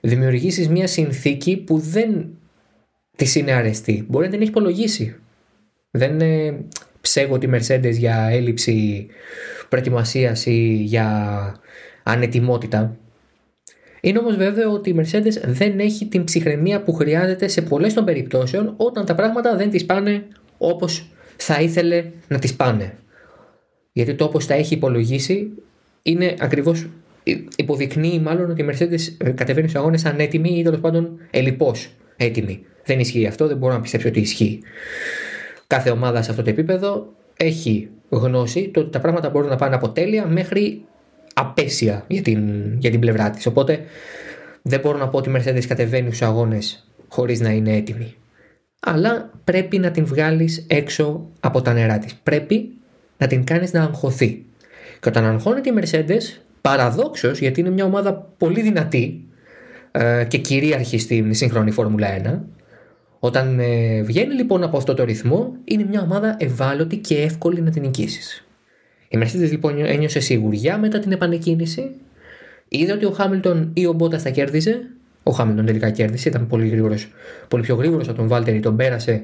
δημιουργήσεις 0.00 0.68
μια 0.68 0.86
συνθήκη 0.86 1.56
που 1.56 1.78
δεν 1.78 2.26
της 3.16 3.34
είναι 3.34 3.52
αρεστή. 3.52 4.04
Μπορεί 4.08 4.24
να 4.24 4.30
την 4.30 4.40
έχει 4.40 4.50
υπολογίσει. 4.50 5.16
Δεν 5.94 6.12
είναι 6.12 6.64
ψέγω 7.00 7.38
τη 7.38 7.48
Mercedes 7.52 7.92
για 7.92 8.28
έλλειψη 8.30 9.06
προετοιμασίας 9.68 10.46
ή 10.46 10.82
για 10.84 11.06
ανετοιμότητα. 12.02 12.96
Είναι 14.00 14.18
όμως 14.18 14.36
βέβαιο 14.36 14.72
ότι 14.72 14.90
η 14.90 14.96
Mercedes 14.98 15.40
δεν 15.44 15.78
έχει 15.78 16.06
την 16.06 16.24
ψυχραιμία 16.24 16.82
που 16.82 16.92
χρειάζεται 16.92 17.48
σε 17.48 17.62
πολλές 17.62 17.94
των 17.94 18.04
περιπτώσεων 18.04 18.74
όταν 18.76 19.04
τα 19.04 19.14
πράγματα 19.14 19.56
δεν 19.56 19.70
τις 19.70 19.86
πάνε 19.86 20.26
όπως 20.58 21.10
θα 21.36 21.60
ήθελε 21.60 22.04
να 22.28 22.38
τις 22.38 22.54
πάνε. 22.54 22.94
Γιατί 23.92 24.14
το 24.14 24.24
όπως 24.24 24.46
τα 24.46 24.54
έχει 24.54 24.74
υπολογίσει 24.74 25.50
είναι 26.02 26.34
ακριβώς 26.38 26.86
υποδεικνύει 27.56 28.18
μάλλον 28.18 28.50
ότι 28.50 28.62
η 28.62 28.66
Mercedes 28.70 29.26
ε, 29.26 29.30
κατεβαίνει 29.30 29.68
στους 29.68 29.80
αγώνες 29.80 30.04
ανέτοιμη 30.04 30.58
ή 30.58 30.62
τέλος 30.62 30.80
πάντων 30.80 31.18
ελλειπώ 31.30 31.74
έτοιμη. 32.16 32.64
Δεν 32.84 33.00
ισχύει 33.00 33.26
αυτό, 33.26 33.46
δεν 33.46 33.56
μπορώ 33.56 33.72
να 33.72 33.80
πιστέψω 33.80 34.08
ότι 34.08 34.20
ισχύει. 34.20 34.60
Κάθε 35.72 35.90
ομάδα 35.90 36.22
σε 36.22 36.30
αυτό 36.30 36.42
το 36.42 36.50
επίπεδο 36.50 37.12
έχει 37.36 37.88
γνώση 38.08 38.68
το 38.68 38.80
ότι 38.80 38.90
τα 38.90 39.00
πράγματα 39.00 39.30
μπορούν 39.30 39.48
να 39.48 39.56
πάνε 39.56 39.74
από 39.74 39.90
τέλεια 39.90 40.26
μέχρι 40.26 40.84
απέσια 41.34 42.04
για 42.08 42.22
την, 42.22 42.72
για 42.78 42.90
την 42.90 43.00
πλευρά 43.00 43.30
της. 43.30 43.46
Οπότε 43.46 43.80
δεν 44.62 44.80
μπορώ 44.80 44.98
να 44.98 45.08
πω 45.08 45.18
ότι 45.18 45.30
η 45.30 45.32
Mercedes 45.36 45.64
κατεβαίνει 45.68 46.06
στους 46.06 46.22
αγώνες 46.22 46.88
χωρίς 47.08 47.40
να 47.40 47.50
είναι 47.50 47.76
έτοιμη. 47.76 48.14
Αλλά 48.80 49.30
πρέπει 49.44 49.78
να 49.78 49.90
την 49.90 50.04
βγάλεις 50.04 50.64
έξω 50.68 51.26
από 51.40 51.62
τα 51.62 51.72
νερά 51.72 51.98
της. 51.98 52.14
Πρέπει 52.14 52.70
να 53.18 53.26
την 53.26 53.44
κάνεις 53.44 53.72
να 53.72 53.82
αγχωθεί. 53.82 54.44
Και 55.00 55.08
όταν 55.08 55.24
αγχώνεται 55.24 55.70
η 55.70 55.74
Mercedes, 55.80 56.40
παραδόξως 56.60 57.38
γιατί 57.38 57.60
είναι 57.60 57.70
μια 57.70 57.84
ομάδα 57.84 58.14
πολύ 58.14 58.60
δυνατή 58.60 59.24
ε, 59.90 60.24
και 60.28 60.38
κυρίαρχη 60.38 60.98
στην 60.98 61.34
σύγχρονη 61.34 61.70
Φόρμουλα 61.70 62.08
1. 62.24 62.61
Όταν 63.24 63.58
ε, 63.58 64.02
βγαίνει 64.02 64.34
λοιπόν 64.34 64.62
από 64.62 64.76
αυτό 64.76 64.94
το 64.94 65.04
ρυθμό, 65.04 65.56
είναι 65.64 65.84
μια 65.84 66.00
ομάδα 66.00 66.36
ευάλωτη 66.38 66.96
και 66.96 67.22
εύκολη 67.22 67.60
να 67.60 67.70
την 67.70 67.82
νικήσεις. 67.82 68.46
Η 69.08 69.18
Mercedes 69.22 69.50
λοιπόν 69.50 69.84
ένιωσε 69.84 70.20
σιγουριά 70.20 70.78
μετά 70.78 70.98
την 70.98 71.12
επανεκκίνηση. 71.12 71.90
Είδε 72.68 72.92
ότι 72.92 73.04
ο 73.04 73.10
Χάμιλτον 73.10 73.70
ή 73.74 73.86
ο 73.86 73.92
Μπότας 73.92 74.22
θα 74.22 74.30
κέρδιζε. 74.30 74.90
Ο 75.22 75.30
Χάμιλτον 75.30 75.66
τελικά 75.66 75.90
κέρδισε, 75.90 76.28
ήταν 76.28 76.46
πολύ, 76.46 76.68
γρήγορος, 76.68 77.08
πολύ 77.48 77.62
πιο 77.62 77.74
γρήγορος 77.74 78.08
από 78.08 78.16
τον 78.16 78.28
Βάλτερη, 78.28 78.60
τον 78.60 78.76
πέρασε. 78.76 79.22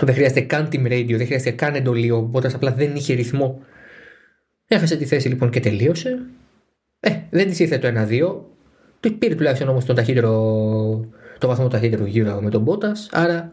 Δεν 0.00 0.14
χρειάζεται 0.14 0.40
καν 0.40 0.68
team 0.72 0.86
radio, 0.86 1.14
δεν 1.16 1.26
χρειάζεται 1.26 1.50
καν 1.50 1.74
εντολή. 1.74 2.10
Ο 2.10 2.20
Μπότας 2.20 2.54
απλά 2.54 2.72
δεν 2.72 2.94
είχε 2.94 3.14
ρυθμό. 3.14 3.62
Έχασε 4.66 4.96
τη 4.96 5.04
θέση 5.04 5.28
λοιπόν 5.28 5.50
και 5.50 5.60
τελείωσε. 5.60 6.18
Ε, 7.00 7.10
δεν 7.30 7.46
της 7.46 7.58
ήρθε 7.58 7.78
το 7.78 7.88
1-2. 7.88 8.40
Του 9.00 9.18
πήρε 9.18 9.34
τουλάχιστον 9.34 9.68
όμως 9.68 9.84
τον 9.84 9.96
ταχύτερο, 9.96 10.32
το 11.42 11.48
βαθμό 11.48 11.68
ταχύτερου 11.68 12.04
γύρω 12.04 12.40
με 12.40 12.50
τον 12.50 12.62
Μπότας. 12.62 13.08
Άρα 13.12 13.52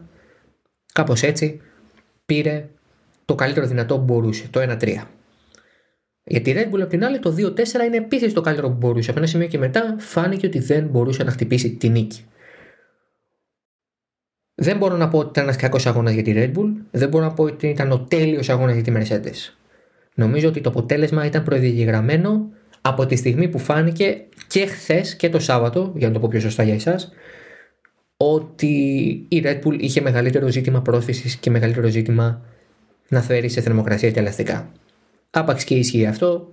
κάπως 0.92 1.22
έτσι 1.22 1.60
πήρε 2.26 2.68
το 3.24 3.34
καλύτερο 3.34 3.66
δυνατό 3.66 3.98
που 3.98 4.04
μπορούσε, 4.04 4.48
το 4.50 4.60
1-3. 4.60 5.06
Για 6.24 6.40
τη 6.40 6.52
Red 6.56 6.74
Bull 6.74 6.80
απ' 6.80 6.88
την 6.88 7.04
άλλη 7.04 7.18
το 7.18 7.34
2-4 7.38 7.86
είναι 7.86 7.96
επίσης 7.96 8.32
το 8.32 8.40
καλύτερο 8.40 8.68
που 8.68 8.76
μπορούσε. 8.76 9.10
Από 9.10 9.18
ένα 9.18 9.28
σημείο 9.28 9.46
και 9.46 9.58
μετά 9.58 9.96
φάνηκε 9.98 10.46
ότι 10.46 10.58
δεν 10.58 10.86
μπορούσε 10.86 11.22
να 11.22 11.30
χτυπήσει 11.30 11.70
τη 11.70 11.88
νίκη. 11.88 12.24
Δεν 14.54 14.76
μπορώ 14.76 14.96
να 14.96 15.08
πω 15.08 15.18
ότι 15.18 15.28
ήταν 15.28 15.44
ένας 15.44 15.56
κακός 15.56 15.86
αγώνας 15.86 16.12
για 16.12 16.22
τη 16.22 16.32
Red 16.36 16.58
Bull. 16.58 16.72
Δεν 16.90 17.08
μπορώ 17.08 17.24
να 17.24 17.32
πω 17.32 17.44
ότι 17.44 17.68
ήταν 17.68 17.92
ο 17.92 18.00
τέλειος 18.00 18.48
αγώνας 18.48 18.74
για 18.74 18.82
τη 18.82 18.92
Mercedes. 18.96 19.54
Νομίζω 20.14 20.48
ότι 20.48 20.60
το 20.60 20.68
αποτέλεσμα 20.68 21.26
ήταν 21.26 21.42
προειδηγραμμένο 21.42 22.48
από 22.80 23.06
τη 23.06 23.16
στιγμή 23.16 23.48
που 23.48 23.58
φάνηκε 23.58 24.24
και 24.48 24.66
χθες 24.66 25.16
και 25.16 25.28
το 25.28 25.38
Σάββατο, 25.38 25.92
για 25.96 26.08
να 26.08 26.14
το 26.14 26.20
πω 26.20 26.28
πιο 26.28 26.40
σωστά 26.40 26.62
για 26.62 26.74
εσάς, 26.74 27.12
ότι 28.22 28.66
η 29.28 29.42
Red 29.44 29.58
Bull 29.64 29.80
είχε 29.80 30.00
μεγαλύτερο 30.00 30.48
ζήτημα 30.48 30.82
πρόσφυση 30.82 31.38
και 31.38 31.50
μεγαλύτερο 31.50 31.88
ζήτημα 31.88 32.42
να 33.08 33.20
φέρει 33.20 33.48
σε 33.48 33.60
θερμοκρασία 33.60 34.10
και 34.10 34.18
ελαστικά. 34.18 34.70
Άπαξ 35.30 35.64
και 35.64 35.74
ισχύει 35.74 36.06
αυτό, 36.06 36.48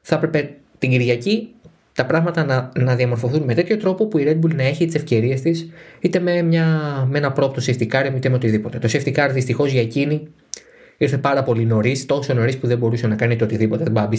θα 0.00 0.14
έπρεπε 0.14 0.54
την 0.78 0.90
Κυριακή 0.90 1.54
τα 1.92 2.06
πράγματα 2.06 2.44
να, 2.44 2.72
να 2.78 2.94
διαμορφωθούν 2.94 3.42
με 3.42 3.54
τέτοιο 3.54 3.76
τρόπο 3.76 4.06
που 4.06 4.18
η 4.18 4.24
Red 4.28 4.44
Bull 4.44 4.54
να 4.54 4.62
έχει 4.62 4.86
τις 4.86 4.94
ευκαιρίες 4.94 5.40
της, 5.40 5.70
είτε 6.00 6.18
με, 6.18 6.42
μια, 6.42 6.66
με 7.10 7.18
ένα 7.18 7.32
πρώτο 7.32 7.62
safety 7.66 7.88
car, 7.92 8.12
είτε 8.16 8.28
με 8.28 8.34
οτιδήποτε. 8.34 8.78
Το 8.78 8.88
safety 8.92 9.14
car 9.14 9.30
δυστυχώς 9.32 9.72
για 9.72 9.80
εκείνη 9.80 10.28
ήρθε 10.96 11.18
πάρα 11.18 11.42
πολύ 11.42 11.64
νωρίς, 11.64 12.06
τόσο 12.06 12.34
νωρίς 12.34 12.58
που 12.58 12.66
δεν 12.66 12.78
μπορούσε 12.78 13.06
να 13.06 13.14
κάνει 13.14 13.36
το 13.36 13.44
οτιδήποτε. 13.44 13.82
Δεν 13.82 13.92
μπάμπη 13.92 14.18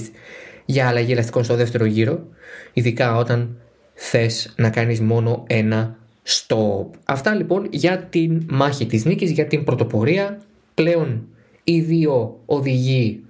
για 0.66 0.88
αλλαγή 0.88 1.12
ελαστικών 1.12 1.44
στο 1.44 1.56
δεύτερο 1.56 1.86
γύρο, 1.86 2.28
ειδικά 2.74 3.16
όταν 3.16 3.58
θες 3.94 4.54
να 4.58 4.70
κάνεις 4.70 5.00
μόνο 5.00 5.44
ένα 5.48 5.99
stop. 6.30 6.86
Αυτά 7.06 7.34
λοιπόν 7.34 7.68
για 7.72 7.98
την 7.98 8.46
μάχη 8.50 8.86
της 8.86 9.06
νίκης, 9.06 9.32
για 9.32 9.48
την 9.48 9.64
πρωτοπορία. 9.64 10.42
Πλέον 10.74 11.28
οι 11.64 11.80
δύο 11.80 12.40
οδηγοί 12.46 13.24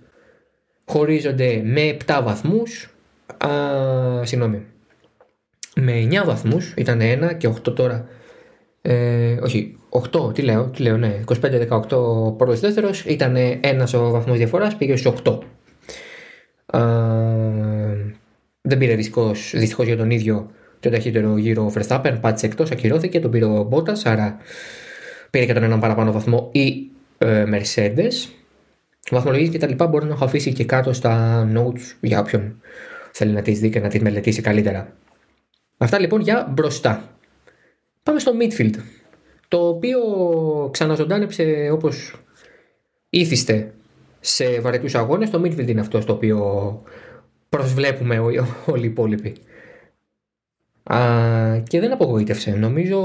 χωρίζονται 0.86 1.62
με 1.64 1.98
7 2.06 2.22
βαθμούς. 2.24 2.94
Α, 3.38 3.50
συγγνώμη. 4.24 4.66
Με 5.76 5.94
9 5.94 6.26
βαθμούς 6.26 6.74
ήταν 6.78 7.00
1 7.02 7.34
και 7.38 7.48
8 7.48 7.76
τώρα. 7.76 8.08
Ε, 8.82 9.38
όχι 9.42 9.78
8 9.90 10.34
τι 10.34 10.42
λέω, 10.42 10.66
τι 10.66 10.82
λέω 10.82 10.98
ναι 10.98 11.20
25-18 11.26 12.38
πρώτος 12.38 12.60
δεύτερος. 12.60 13.06
Ήταν 13.06 13.36
ένας 13.62 13.94
ο 13.94 14.10
βαθμός 14.10 14.38
διαφοράς 14.38 14.76
πήγε 14.76 14.96
στους 14.96 15.14
8 15.24 15.40
α, 16.66 16.82
δεν 18.62 18.78
πήρε 18.78 18.96
δυστυχώς, 18.96 19.52
δυστυχώς 19.56 19.86
για 19.86 19.98
τον 19.98 20.10
ίδιο 20.10 20.50
το 20.80 20.90
ταχύτερο 20.90 21.38
γύρο 21.38 21.64
ο 21.64 21.72
Verstappen 21.76 22.18
πάτησε 22.22 22.46
εκτός 22.46 22.72
ακυρώθηκε 22.72 23.20
τον 23.20 23.32
πήρε 23.32 23.46
ο 23.46 23.70
Bottas 23.72 24.02
άρα 24.04 24.38
πήρε 25.30 25.46
και 25.46 25.54
τον 25.54 25.64
έναν 25.64 25.80
παραπάνω 25.80 26.12
βαθμό 26.12 26.50
η 26.52 26.90
ε, 27.18 27.44
Mercedes 27.48 28.30
βαθμολογίε 29.12 29.48
και 29.48 29.58
τα 29.58 29.68
λοιπά 29.68 29.88
μπορεί 29.88 30.06
να 30.06 30.14
έχω 30.14 30.26
αφήσει 30.26 30.54
και 30.54 30.66
κάτω 30.66 30.94
στα 30.94 31.48
notes 31.56 31.96
για 32.02 32.20
όποιον 32.20 32.62
θέλει 33.12 33.32
να 33.32 33.42
τις 33.42 33.60
δει 33.60 33.70
και 33.70 33.80
να 33.80 33.88
τις 33.88 34.02
μελετήσει 34.02 34.42
καλύτερα. 34.42 34.94
Αυτά 35.78 36.00
λοιπόν 36.00 36.22
για 36.22 36.48
μπροστά. 36.54 37.10
Πάμε 38.04 38.20
στο 38.20 38.32
midfield, 38.40 38.74
το 39.48 39.68
οποίο 39.68 40.00
ξαναζωντάνεψε 40.72 41.70
όπως 41.72 42.16
ήθιστε 43.10 43.74
σε 44.20 44.60
βαρετούς 44.60 44.96
αγώνες. 44.96 45.30
Το 45.30 45.42
midfield 45.42 45.68
είναι 45.68 45.80
αυτό 45.80 46.02
στο 46.02 46.14
οποίο 46.14 46.82
προσβλέπουμε 47.50 48.20
όλοι 48.66 48.84
οι 48.84 48.90
υπόλοιποι. 48.90 49.36
Α, 50.94 51.60
και 51.68 51.80
δεν 51.80 51.92
απογοήτευσε. 51.92 52.52
Νομίζω 52.52 53.00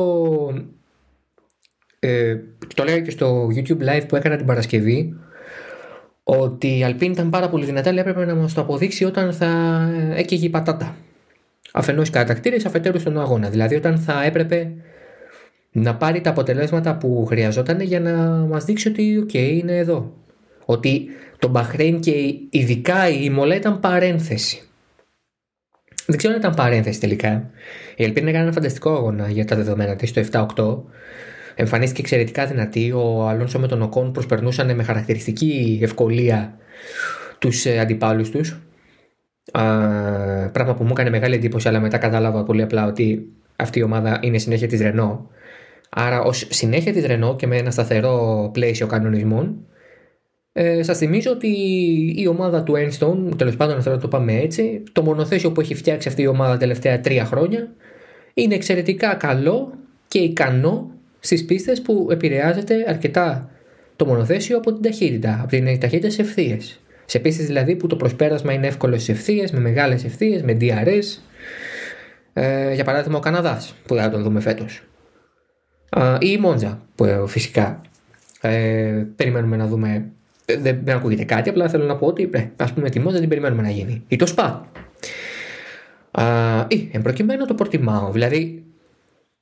ε, 1.99 2.37
το 2.75 2.85
λέγα 2.85 3.00
και 3.00 3.11
στο 3.11 3.49
YouTube 3.57 3.88
live 3.88 4.05
που 4.09 4.17
έκανα 4.17 4.37
την 4.37 4.47
Παρασκευή 4.47 5.14
ότι 6.25 6.79
η 6.79 6.85
Αλπίν 6.85 7.12
ήταν 7.12 7.31
πάρα 7.31 7.49
πολύ 7.49 7.64
δυνατά, 7.64 7.91
αλλά 7.91 8.00
έπρεπε 8.00 8.25
να 8.25 8.35
μας 8.35 8.55
το 8.55 8.61
αποδείξει 8.61 9.05
όταν 9.05 9.33
θα 9.33 9.81
έκαιγε 10.14 10.47
η 10.47 10.50
πατάτα. 10.50 10.97
Αφενός 11.73 12.09
οι 12.09 12.11
κατακτήρες, 12.11 12.64
αφετέρου 12.64 12.99
στον 12.99 13.21
αγώνα. 13.21 13.49
Δηλαδή, 13.49 13.75
όταν 13.75 13.99
θα 13.99 14.25
έπρεπε 14.25 14.73
να 15.73 15.97
πάρει 15.97 16.21
τα 16.21 16.31
αποτελέσματα 16.31 16.97
που 16.97 17.25
χρειαζόταν 17.25 17.81
για 17.81 18.00
να 18.00 18.12
μας 18.29 18.64
δείξει 18.64 18.88
ότι, 18.88 19.26
OK, 19.26 19.35
είναι 19.35 19.76
εδώ. 19.76 20.12
Ότι 20.64 21.07
το 21.38 21.49
Μπαχρέιν 21.49 22.00
και 22.00 22.12
ειδικά 22.50 23.09
η 23.09 23.31
Μολέ 23.31 23.55
ήταν 23.55 23.81
παρένθεση. 23.81 24.63
Δεν 26.06 26.16
ξέρω 26.16 26.32
αν 26.32 26.38
ήταν 26.38 26.54
παρένθεση 26.54 27.00
τελικά. 27.00 27.50
Η 27.96 28.04
Αλπίν 28.04 28.26
έκανε 28.26 28.44
ένα 28.44 28.52
φανταστικό 28.52 28.90
αγώνα 28.90 29.28
για 29.28 29.44
τα 29.44 29.56
δεδομένα 29.56 29.96
της, 29.96 30.12
το 30.12 30.46
7-8 30.56 30.82
εμφανίστηκε 31.54 32.00
εξαιρετικά 32.00 32.46
δυνατή. 32.46 32.92
Ο 32.92 33.28
Αλόνσο 33.28 33.58
με 33.58 33.66
τον 33.66 33.82
Οκόν 33.82 34.12
προσπερνούσαν 34.12 34.75
με 34.75 34.82
χαρακτηριστική 34.82 35.78
ευκολία 35.82 36.58
τους 37.38 37.66
ε, 37.66 37.78
αντιπάλους 37.78 38.30
τους. 38.30 38.61
Πράγμα 40.52 40.75
που 40.75 40.84
μου 40.84 40.90
έκανε 40.90 41.11
μεγάλη 41.11 41.34
εντύπωση, 41.34 41.68
αλλά 41.68 41.80
μετά 41.80 41.99
κατάλαβα 41.99 42.42
πολύ 42.42 42.62
απλά 42.62 42.87
ότι 42.87 43.28
αυτή 43.56 43.78
η 43.78 43.82
ομάδα 43.82 44.18
είναι 44.23 44.38
συνέχεια 44.38 44.68
της 44.68 44.80
Ρενό. 44.80 45.28
Άρα, 45.90 46.20
ως 46.20 46.46
συνέχεια 46.50 46.92
της 46.92 47.06
Ρενό 47.06 47.37
και 47.37 47.46
με 47.46 47.56
ένα 47.56 47.70
σταθερό 47.70 48.50
πλαίσιο 48.52 48.87
κανονισμών, 48.87 49.66
ε, 50.56 50.82
Σας 50.82 50.99
θυμίζω 50.99 51.30
ότι 51.30 51.49
η 52.16 52.26
ομάδα 52.26 52.62
του 52.62 52.75
Enstone, 52.76 53.37
τέλος 53.37 53.56
πάντων 53.56 53.82
θέλω 53.82 53.94
να 53.94 54.00
το 54.00 54.08
πάμε 54.08 54.32
έτσι, 54.32 54.82
το 54.92 55.02
μονοθέσιο 55.02 55.52
που 55.52 55.61
έχει 55.61 55.75
φτιάξει 55.75 56.08
αυτή 56.08 56.23
η 56.23 56.26
ομάδα 56.26 56.52
τα 56.52 56.58
τελευταία 56.58 57.00
τρία 57.00 57.25
χρόνια 57.25 57.73
είναι 58.34 58.54
εξαιρετικά 58.54 59.14
καλό 59.14 59.73
και 60.08 60.18
ικανό 60.18 60.90
στις 61.20 61.44
πίστες 61.44 61.82
που 61.82 62.08
επηρεάζεται 62.11 62.84
αρκετά 62.88 63.50
το 63.96 64.06
μονοθέσιο 64.06 64.56
από 64.56 64.73
την 64.73 64.82
ταχύτητα, 64.82 65.38
από 65.40 65.49
την 65.49 65.80
ταχύτητα 65.80 66.11
σε 66.11 66.23
ευθείες. 66.23 66.80
Σε 67.04 67.18
πίστες 67.18 67.46
δηλαδή 67.46 67.76
που 67.76 67.87
το 67.87 67.96
προσπέρασμα 67.96 68.52
είναι 68.52 68.66
εύκολο 68.66 68.99
σε 68.99 69.12
ευθείες, 69.12 69.52
με 69.52 69.61
μεγάλες 69.61 70.04
ευθείες, 70.04 70.42
με 70.42 70.56
DRS. 70.61 71.23
Ε, 72.32 72.75
για 72.75 72.84
παράδειγμα 72.84 73.18
ο 73.18 73.20
Καναδάς 73.20 73.75
που 73.87 73.94
θα 73.94 74.11
τον 74.11 74.23
δούμε 74.23 74.40
φέτος. 74.40 74.82
Ή 76.18 76.28
η 76.30 76.38
Μόντζα 76.38 76.87
που 76.94 77.04
ε, 77.04 77.23
φυσικά 77.26 77.80
ε, 78.40 79.06
περιμένουμε 79.16 79.56
να 79.56 79.66
δούμε. 79.66 80.08
Ε, 80.44 80.56
δεν, 80.56 80.80
δεν 80.84 80.96
ακούγεται 80.96 81.24
κάτι, 81.24 81.48
απλά 81.48 81.68
θέλω 81.68 81.84
να 81.84 81.96
πω 81.96 82.06
ότι 82.06 82.30
ε, 82.32 82.46
ας 82.56 82.72
πούμε 82.72 82.90
τη 82.90 83.00
Μόντζα 83.00 83.20
την 83.20 83.28
περιμένουμε 83.28 83.62
να 83.62 83.70
γίνει. 83.70 84.04
Ή 84.08 84.16
το 84.16 84.26
ΣΠΑ. 84.26 84.68
Ή 86.68 86.88
εν 86.92 87.02
προκειμένου 87.02 87.46
το 87.46 87.54
Πορτιμάο. 87.54 88.10
Δηλαδή 88.10 88.64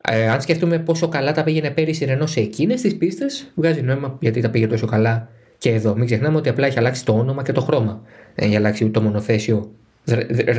ε, 0.09 0.29
αν 0.29 0.41
σκεφτούμε 0.41 0.79
πόσο 0.79 1.09
καλά 1.09 1.33
τα 1.33 1.43
πήγαινε 1.45 1.71
πέρυσι 1.71 2.05
Ρενό 2.05 2.27
σε 2.27 2.41
εκείνες 2.41 2.81
τις 2.81 2.97
πίστες, 2.97 3.53
βγάζει 3.55 3.83
νόημα 3.83 4.17
γιατί 4.21 4.41
τα 4.41 4.51
πήγε 4.51 4.67
τόσο 4.67 4.87
καλά 4.87 5.29
και 5.59 5.71
εδώ. 5.71 5.95
Μην 5.97 6.07
ξεχνάμε 6.07 6.37
ότι 6.37 6.49
απλά 6.49 6.67
έχει 6.67 6.79
αλλάξει 6.79 7.05
το 7.05 7.13
όνομα 7.13 7.43
και 7.43 7.53
το 7.53 7.61
χρώμα. 7.61 8.03
Δεν 8.35 8.47
έχει 8.47 8.57
αλλάξει 8.57 8.85
ούτε 8.85 8.93
το 8.93 9.03
μονοθέσιο 9.03 9.73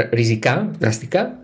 ριζικά, 0.09 0.71
δραστικά, 0.79 1.37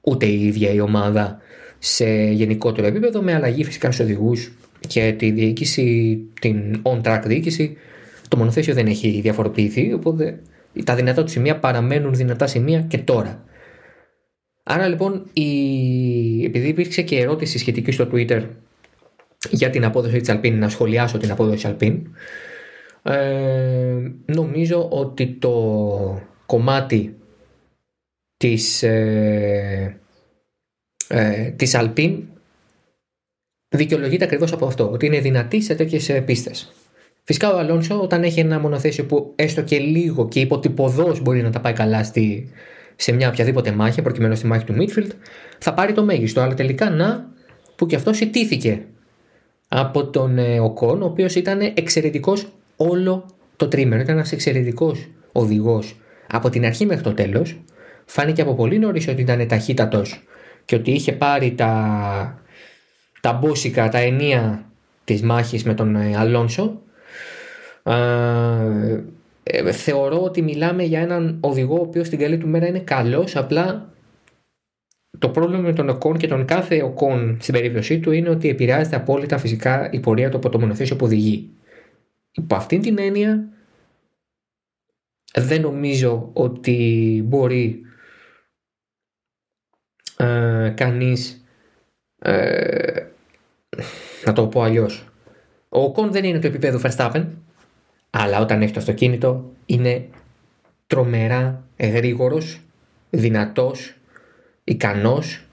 ούτε 0.00 0.26
η 0.26 0.46
ίδια 0.46 0.72
η 0.72 0.80
ομάδα 0.80 1.38
σε 1.78 2.06
γενικότερο 2.30 2.86
επίπεδο, 2.86 3.22
με 3.22 3.34
αλλαγή 3.34 3.64
φυσικά 3.64 3.92
στους 3.92 4.04
οδηγούς 4.04 4.52
και 4.88 5.14
τη 5.18 5.30
διοίκηση, 5.30 6.18
την 6.40 6.82
on-track 6.82 7.22
διοίκηση. 7.24 7.76
Το 8.28 8.36
μονοθέσιο 8.36 8.74
δεν 8.74 8.86
έχει 8.86 9.20
διαφοροποιηθεί, 9.20 9.92
οπότε 9.92 10.40
τα 10.84 10.94
δυνατά 10.94 11.24
του 11.24 11.30
σημεία 11.30 11.58
παραμένουν 11.58 12.14
δυνατά 12.14 12.46
σημεία 12.46 12.80
και 12.80 12.98
τώρα. 12.98 13.44
Άρα 14.62 14.88
λοιπόν, 14.88 15.26
η... 15.32 16.44
επειδή 16.44 16.68
υπήρξε 16.68 17.02
και 17.02 17.18
ερώτηση 17.18 17.58
σχετική 17.58 17.90
στο 17.90 18.08
Twitter 18.12 18.46
για 19.50 19.70
την 19.70 19.84
απόδοση 19.84 20.20
της 20.20 20.34
Alpine, 20.34 20.52
να 20.52 20.68
σχολιάσω 20.68 21.18
την 21.18 21.30
απόδοση 21.30 21.56
της 21.56 21.74
Alpine, 21.74 22.02
ε, 23.02 24.10
νομίζω 24.26 24.88
ότι 24.90 25.26
το 25.26 26.22
κομμάτι 26.46 27.16
της, 28.36 28.82
ε, 28.82 30.00
ε, 31.08 31.50
της 31.50 31.74
Alpine 31.76 32.18
δικαιολογείται 33.68 34.24
ακριβώς 34.24 34.52
από 34.52 34.66
αυτό, 34.66 34.90
ότι 34.90 35.06
είναι 35.06 35.20
δυνατή 35.20 35.60
σε 35.60 35.74
τέτοιες 35.74 36.22
πίστες. 36.24 36.72
Φυσικά 37.26 37.54
ο 37.54 37.58
Αλόνσο 37.58 38.00
όταν 38.00 38.22
έχει 38.22 38.40
ένα 38.40 38.58
μονοθέσιο 38.60 39.04
που 39.04 39.32
έστω 39.36 39.62
και 39.62 39.78
λίγο 39.78 40.28
και 40.28 40.40
υποτυπωδώς 40.40 41.20
μπορεί 41.20 41.42
να 41.42 41.50
τα 41.50 41.60
πάει 41.60 41.72
καλά 41.72 42.04
στη, 42.04 42.50
σε 42.96 43.12
μια 43.12 43.28
οποιαδήποτε 43.28 43.72
μάχη, 43.72 44.02
προκειμένου 44.02 44.36
στη 44.36 44.46
μάχη 44.46 44.64
του 44.64 44.74
Midfield, 44.78 45.10
θα 45.58 45.74
πάρει 45.74 45.92
το 45.92 46.04
μέγιστο. 46.04 46.40
Αλλά 46.40 46.54
τελικά 46.54 46.90
να 46.90 47.28
που 47.76 47.86
και 47.86 47.96
αυτό 47.96 48.10
ιτήθηκε 48.20 48.82
από 49.68 50.06
τον 50.06 50.38
ε, 50.38 50.60
Οκόν, 50.60 51.02
ο 51.02 51.04
οποίος 51.04 51.34
ήταν 51.34 51.60
εξαιρετικός 51.60 52.46
όλο 52.76 53.26
το 53.56 53.68
τρίμερο. 53.68 54.02
Ήταν 54.02 54.16
ένας 54.16 54.32
εξαιρετικός 54.32 55.08
οδηγός 55.32 55.96
από 56.30 56.50
την 56.50 56.64
αρχή 56.64 56.86
μέχρι 56.86 57.02
το 57.02 57.14
τέλος. 57.14 57.60
Φάνηκε 58.04 58.42
από 58.42 58.54
πολύ 58.54 58.78
νωρίς 58.78 59.08
ότι 59.08 59.20
ήταν 59.20 59.46
ταχύτατος 59.48 60.22
και 60.64 60.74
ότι 60.74 60.90
είχε 60.90 61.12
πάρει 61.12 61.54
τα, 61.54 62.42
τα 63.20 63.32
μπόσικα, 63.32 63.88
τα 63.88 63.98
ενία 63.98 64.70
της 65.04 65.22
μάχης 65.22 65.64
με 65.64 65.74
τον 65.74 65.96
ε, 65.96 66.16
Αλόνσο. 66.16 66.80
Ε, 67.86 69.72
θεωρώ 69.72 70.22
ότι 70.22 70.42
μιλάμε 70.42 70.82
για 70.82 71.00
έναν 71.00 71.38
οδηγό 71.40 71.78
ο 71.78 71.82
οποίος 71.82 72.06
στην 72.06 72.18
καλή 72.18 72.38
του 72.38 72.48
μέρα 72.48 72.66
είναι 72.66 72.78
καλός, 72.78 73.36
απλά 73.36 73.94
το 75.18 75.28
πρόβλημα 75.28 75.62
με 75.62 75.72
τον 75.72 75.88
Οκόν 75.88 76.16
και 76.16 76.26
τον 76.26 76.44
κάθε 76.44 76.82
Οκόν 76.82 77.36
στην 77.40 77.54
περίπτωσή 77.54 78.00
του 78.00 78.10
είναι 78.10 78.28
ότι 78.28 78.48
επηρεάζεται 78.48 78.96
απόλυτα 78.96 79.38
φυσικά 79.38 79.90
η 79.92 80.00
πορεία 80.00 80.30
του 80.30 80.36
από 80.36 80.48
το 80.48 80.58
μονοθέσιο 80.58 80.96
που 80.96 81.04
οδηγεί. 81.04 81.50
Υπό 82.32 82.54
αυτήν 82.54 82.80
την 82.80 82.98
έννοια 82.98 83.48
δεν 85.34 85.60
νομίζω 85.60 86.30
ότι 86.32 87.22
μπορεί 87.26 87.80
ε, 90.16 90.72
κανείς 90.76 91.44
ε, 92.18 93.02
να 94.24 94.32
το 94.32 94.46
πω 94.46 94.62
αλλιώς. 94.62 95.08
Ο 95.68 95.80
Οκόν 95.80 96.12
δεν 96.12 96.24
είναι 96.24 96.38
του 96.38 96.46
επίπεδου 96.46 96.80
Verstappen 96.80 97.24
αλλά 98.18 98.40
όταν 98.40 98.62
έχει 98.62 98.72
το 98.72 98.78
αυτοκίνητο 98.80 99.52
είναι 99.66 100.08
τρομερά 100.86 101.68
γρήγορος, 101.78 102.60
δυνατός, 103.10 103.94
ικανός, 104.64 105.44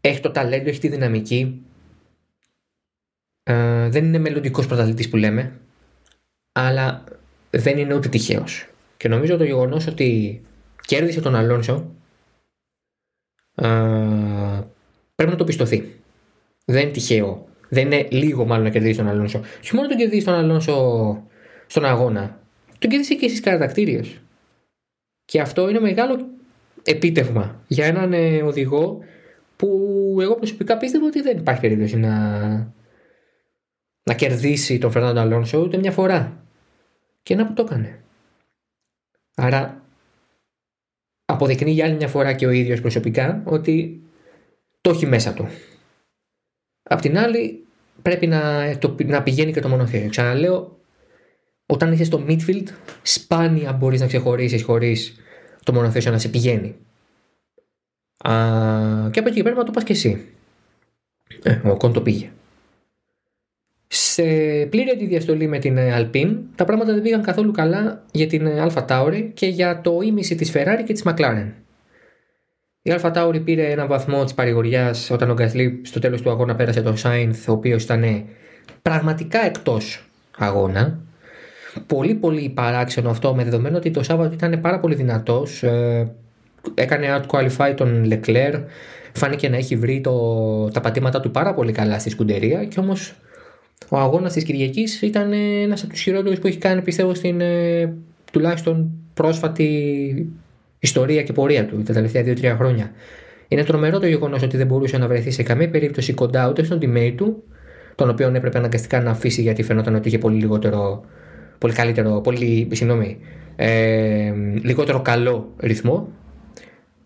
έχει 0.00 0.20
το 0.20 0.30
ταλέντο, 0.30 0.68
έχει 0.68 0.80
τη 0.80 0.88
δυναμική. 0.88 1.62
Ε, 3.42 3.88
δεν 3.88 4.04
είναι 4.04 4.18
μελλοντικός 4.18 4.66
πρωταθλητής 4.66 5.08
που 5.08 5.16
λέμε, 5.16 5.60
αλλά 6.52 7.04
δεν 7.50 7.78
είναι 7.78 7.94
ούτε 7.94 8.08
τυχαίος. 8.08 8.68
Και 8.96 9.08
νομίζω 9.08 9.36
το 9.36 9.44
γεγονός 9.44 9.86
ότι 9.86 10.40
κέρδισε 10.80 11.20
τον 11.20 11.34
Αλόνσο 11.34 11.90
ε, 13.54 13.68
πρέπει 15.14 15.30
να 15.30 15.36
το 15.36 15.44
πιστωθεί. 15.44 16.00
Δεν 16.64 16.82
είναι 16.82 16.90
τυχαίο. 16.90 17.48
Δεν 17.68 17.86
είναι 17.86 18.08
λίγο 18.10 18.44
μάλλον 18.44 18.64
να 18.64 18.70
κερδίσει 18.70 18.96
τον 18.96 19.08
Αλόνσο. 19.08 19.40
Και 19.60 19.70
μόνο 19.72 19.88
τον 19.88 19.96
κερδίσει 19.96 20.24
τον 20.24 20.34
Αλόνσο 20.34 21.27
στον 21.68 21.84
αγώνα. 21.84 22.40
Τον 22.78 22.90
κέρδισε 22.90 23.14
και 23.14 23.28
στις 23.28 23.40
κατακτήριε. 23.40 24.02
Και 25.24 25.40
αυτό 25.40 25.68
είναι 25.68 25.80
μεγάλο 25.80 26.28
επίτευγμα 26.82 27.62
για 27.66 27.86
έναν 27.86 28.12
ε, 28.12 28.42
οδηγό 28.42 28.98
που 29.56 29.68
εγώ 30.20 30.34
προσωπικά 30.34 30.76
πίστευα 30.76 31.06
ότι 31.06 31.20
δεν 31.20 31.38
υπάρχει 31.38 31.60
περίπτωση 31.60 31.96
να, 31.96 32.38
να 34.02 34.14
κερδίσει 34.14 34.78
τον 34.78 34.90
Φερνάντο 34.90 35.20
Αλόνσο 35.20 35.58
ούτε 35.58 35.78
μια 35.78 35.92
φορά. 35.92 36.44
Και 37.22 37.34
να 37.34 37.46
που 37.46 37.52
το 37.52 37.62
έκανε. 37.62 38.00
Άρα 39.34 39.82
αποδεικνύει 41.24 41.72
για 41.72 41.84
άλλη 41.84 41.94
μια 41.94 42.08
φορά 42.08 42.32
και 42.32 42.46
ο 42.46 42.50
ίδιος 42.50 42.80
προσωπικά 42.80 43.42
ότι 43.44 44.02
το 44.80 44.90
έχει 44.90 45.06
μέσα 45.06 45.32
του. 45.32 45.48
Απ' 46.82 47.00
την 47.00 47.18
άλλη 47.18 47.66
πρέπει 48.02 48.26
να, 48.26 48.72
το, 48.78 48.94
να 49.04 49.22
πηγαίνει 49.22 49.52
και 49.52 49.60
το 49.60 49.68
μονοθέσιο. 49.68 50.08
Ξαναλέω, 50.08 50.77
όταν 51.70 51.92
είσαι 51.92 52.04
στο 52.04 52.24
midfield, 52.28 52.66
σπάνια 53.02 53.72
μπορείς 53.72 54.00
να 54.00 54.06
ξεχωρίσεις 54.06 54.62
χωρίς 54.62 55.16
το 55.64 55.72
μονοθέσιο 55.72 56.10
να 56.10 56.18
σε 56.18 56.28
πηγαίνει. 56.28 56.74
Α, 58.18 58.32
και 59.10 59.18
από 59.18 59.28
εκεί 59.28 59.42
πρέπει 59.42 59.58
να 59.58 59.64
το 59.64 59.70
πας 59.70 59.84
και 59.84 59.92
εσύ. 59.92 60.24
Ε, 61.42 61.60
ο 61.64 61.76
Κον 61.76 61.92
το 61.92 62.00
πήγε. 62.00 62.30
Σε 63.86 64.22
πλήρη 64.70 64.90
αντιδιαστολή 64.90 65.46
με 65.46 65.58
την 65.58 65.78
Alpine, 65.78 66.36
τα 66.54 66.64
πράγματα 66.64 66.92
δεν 66.92 67.02
πήγαν 67.02 67.22
καθόλου 67.22 67.52
καλά 67.52 68.04
για 68.12 68.26
την 68.26 68.48
Alpha 68.48 68.86
Tauri 68.86 69.30
και 69.34 69.46
για 69.46 69.80
το 69.80 70.00
ίμιση 70.02 70.34
της 70.34 70.52
Ferrari 70.54 70.82
και 70.86 70.92
της 70.92 71.02
McLaren. 71.04 71.52
Η 72.82 72.90
Αλφα 72.90 73.10
Τάουρι 73.10 73.40
πήρε 73.40 73.70
ένα 73.70 73.86
βαθμό 73.86 74.24
της 74.24 74.34
παρηγοριάς 74.34 75.10
όταν 75.10 75.30
ο 75.30 75.34
Γκαθλί 75.34 75.80
στο 75.84 76.00
τέλος 76.00 76.22
του 76.22 76.30
αγώνα 76.30 76.54
πέρασε 76.54 76.82
τον 76.82 76.96
Σάινθ, 76.96 77.48
ο 77.48 77.52
οποίος 77.52 77.82
ήταν 77.82 78.24
πραγματικά 78.82 79.44
εκτός 79.44 80.08
αγώνα. 80.38 81.00
Πολύ 81.86 82.14
πολύ 82.14 82.48
παράξενο 82.48 83.10
αυτό 83.10 83.34
με 83.34 83.44
δεδομένο 83.44 83.76
ότι 83.76 83.90
το 83.90 84.02
Σάββατο 84.02 84.34
ήταν 84.34 84.60
πάρα 84.60 84.80
πολύ 84.80 84.94
δυνατός. 84.94 85.62
Ε, 85.62 86.10
έκανε 86.74 87.06
out-qualify 87.20 87.72
τον 87.76 88.08
Leclerc. 88.10 88.62
Φάνηκε 89.12 89.48
να 89.48 89.56
έχει 89.56 89.76
βρει 89.76 90.00
το, 90.00 90.70
τα 90.70 90.80
πατήματα 90.80 91.20
του 91.20 91.30
πάρα 91.30 91.54
πολύ 91.54 91.72
καλά 91.72 91.98
στη 91.98 92.10
σκουντερία 92.10 92.64
και 92.64 92.80
όμως 92.80 93.14
ο 93.88 93.96
αγώνας 93.98 94.32
της 94.32 94.44
Κυριακής 94.44 95.02
ήταν 95.02 95.32
ένας 95.62 95.82
από 95.82 95.92
τους 95.92 96.00
χειρότερους 96.00 96.38
που 96.38 96.46
έχει 96.46 96.58
κάνει 96.58 96.82
πιστεύω 96.82 97.14
στην 97.14 97.40
ε, 97.40 97.94
τουλάχιστον 98.32 98.90
πρόσφατη 99.14 100.32
ιστορία 100.78 101.22
και 101.22 101.32
πορεία 101.32 101.66
του 101.66 101.82
τα 101.82 101.92
τελευταία 101.92 102.22
2-3 102.22 102.54
χρόνια. 102.56 102.90
Είναι 103.48 103.64
τρομερό 103.64 103.98
το 103.98 104.06
γεγονός 104.06 104.42
ότι 104.42 104.56
δεν 104.56 104.66
μπορούσε 104.66 104.98
να 104.98 105.08
βρεθεί 105.08 105.30
σε 105.30 105.42
καμία 105.42 105.70
περίπτωση 105.70 106.12
κοντά 106.12 106.48
ούτε 106.48 106.64
στον 106.64 106.78
teammate 106.82 107.14
του, 107.16 107.42
τον 107.94 108.08
οποίο 108.08 108.28
έπρεπε 108.34 108.58
αναγκαστικά 108.58 109.00
να 109.00 109.10
αφήσει 109.10 109.42
γιατί 109.42 109.62
φαινόταν 109.62 109.94
ότι 109.94 110.08
είχε 110.08 110.18
πολύ 110.18 110.38
λιγότερο, 110.38 111.04
πολύ 111.58 111.72
καλύτερο, 111.72 112.20
πολύ, 112.20 112.68
συγγνώμη, 112.72 113.18
ε, 113.56 114.32
λιγότερο 114.62 115.00
καλό 115.00 115.54
ρυθμό. 115.58 116.08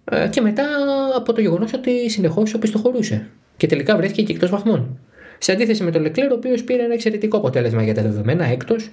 Ε, 0.04 0.28
και 0.28 0.40
μετά 0.40 0.64
από 1.16 1.32
το 1.32 1.40
γεγονός 1.40 1.72
ότι 1.72 2.10
συνεχώς 2.10 2.54
οπισθοχωρούσε. 2.54 3.28
Και 3.56 3.66
τελικά 3.66 3.96
βρέθηκε 3.96 4.22
και 4.22 4.32
εκτός 4.32 4.50
βαθμών. 4.50 4.98
Σε 5.38 5.52
αντίθεση 5.52 5.82
με 5.82 5.90
τον 5.90 6.02
Λεκλέρ, 6.02 6.30
ο 6.30 6.34
οποίος 6.34 6.64
πήρε 6.64 6.82
ένα 6.82 6.94
εξαιρετικό 6.94 7.36
αποτέλεσμα 7.36 7.82
για 7.82 7.94
τα 7.94 8.02
δεδομένα, 8.02 8.44
έκτος, 8.44 8.90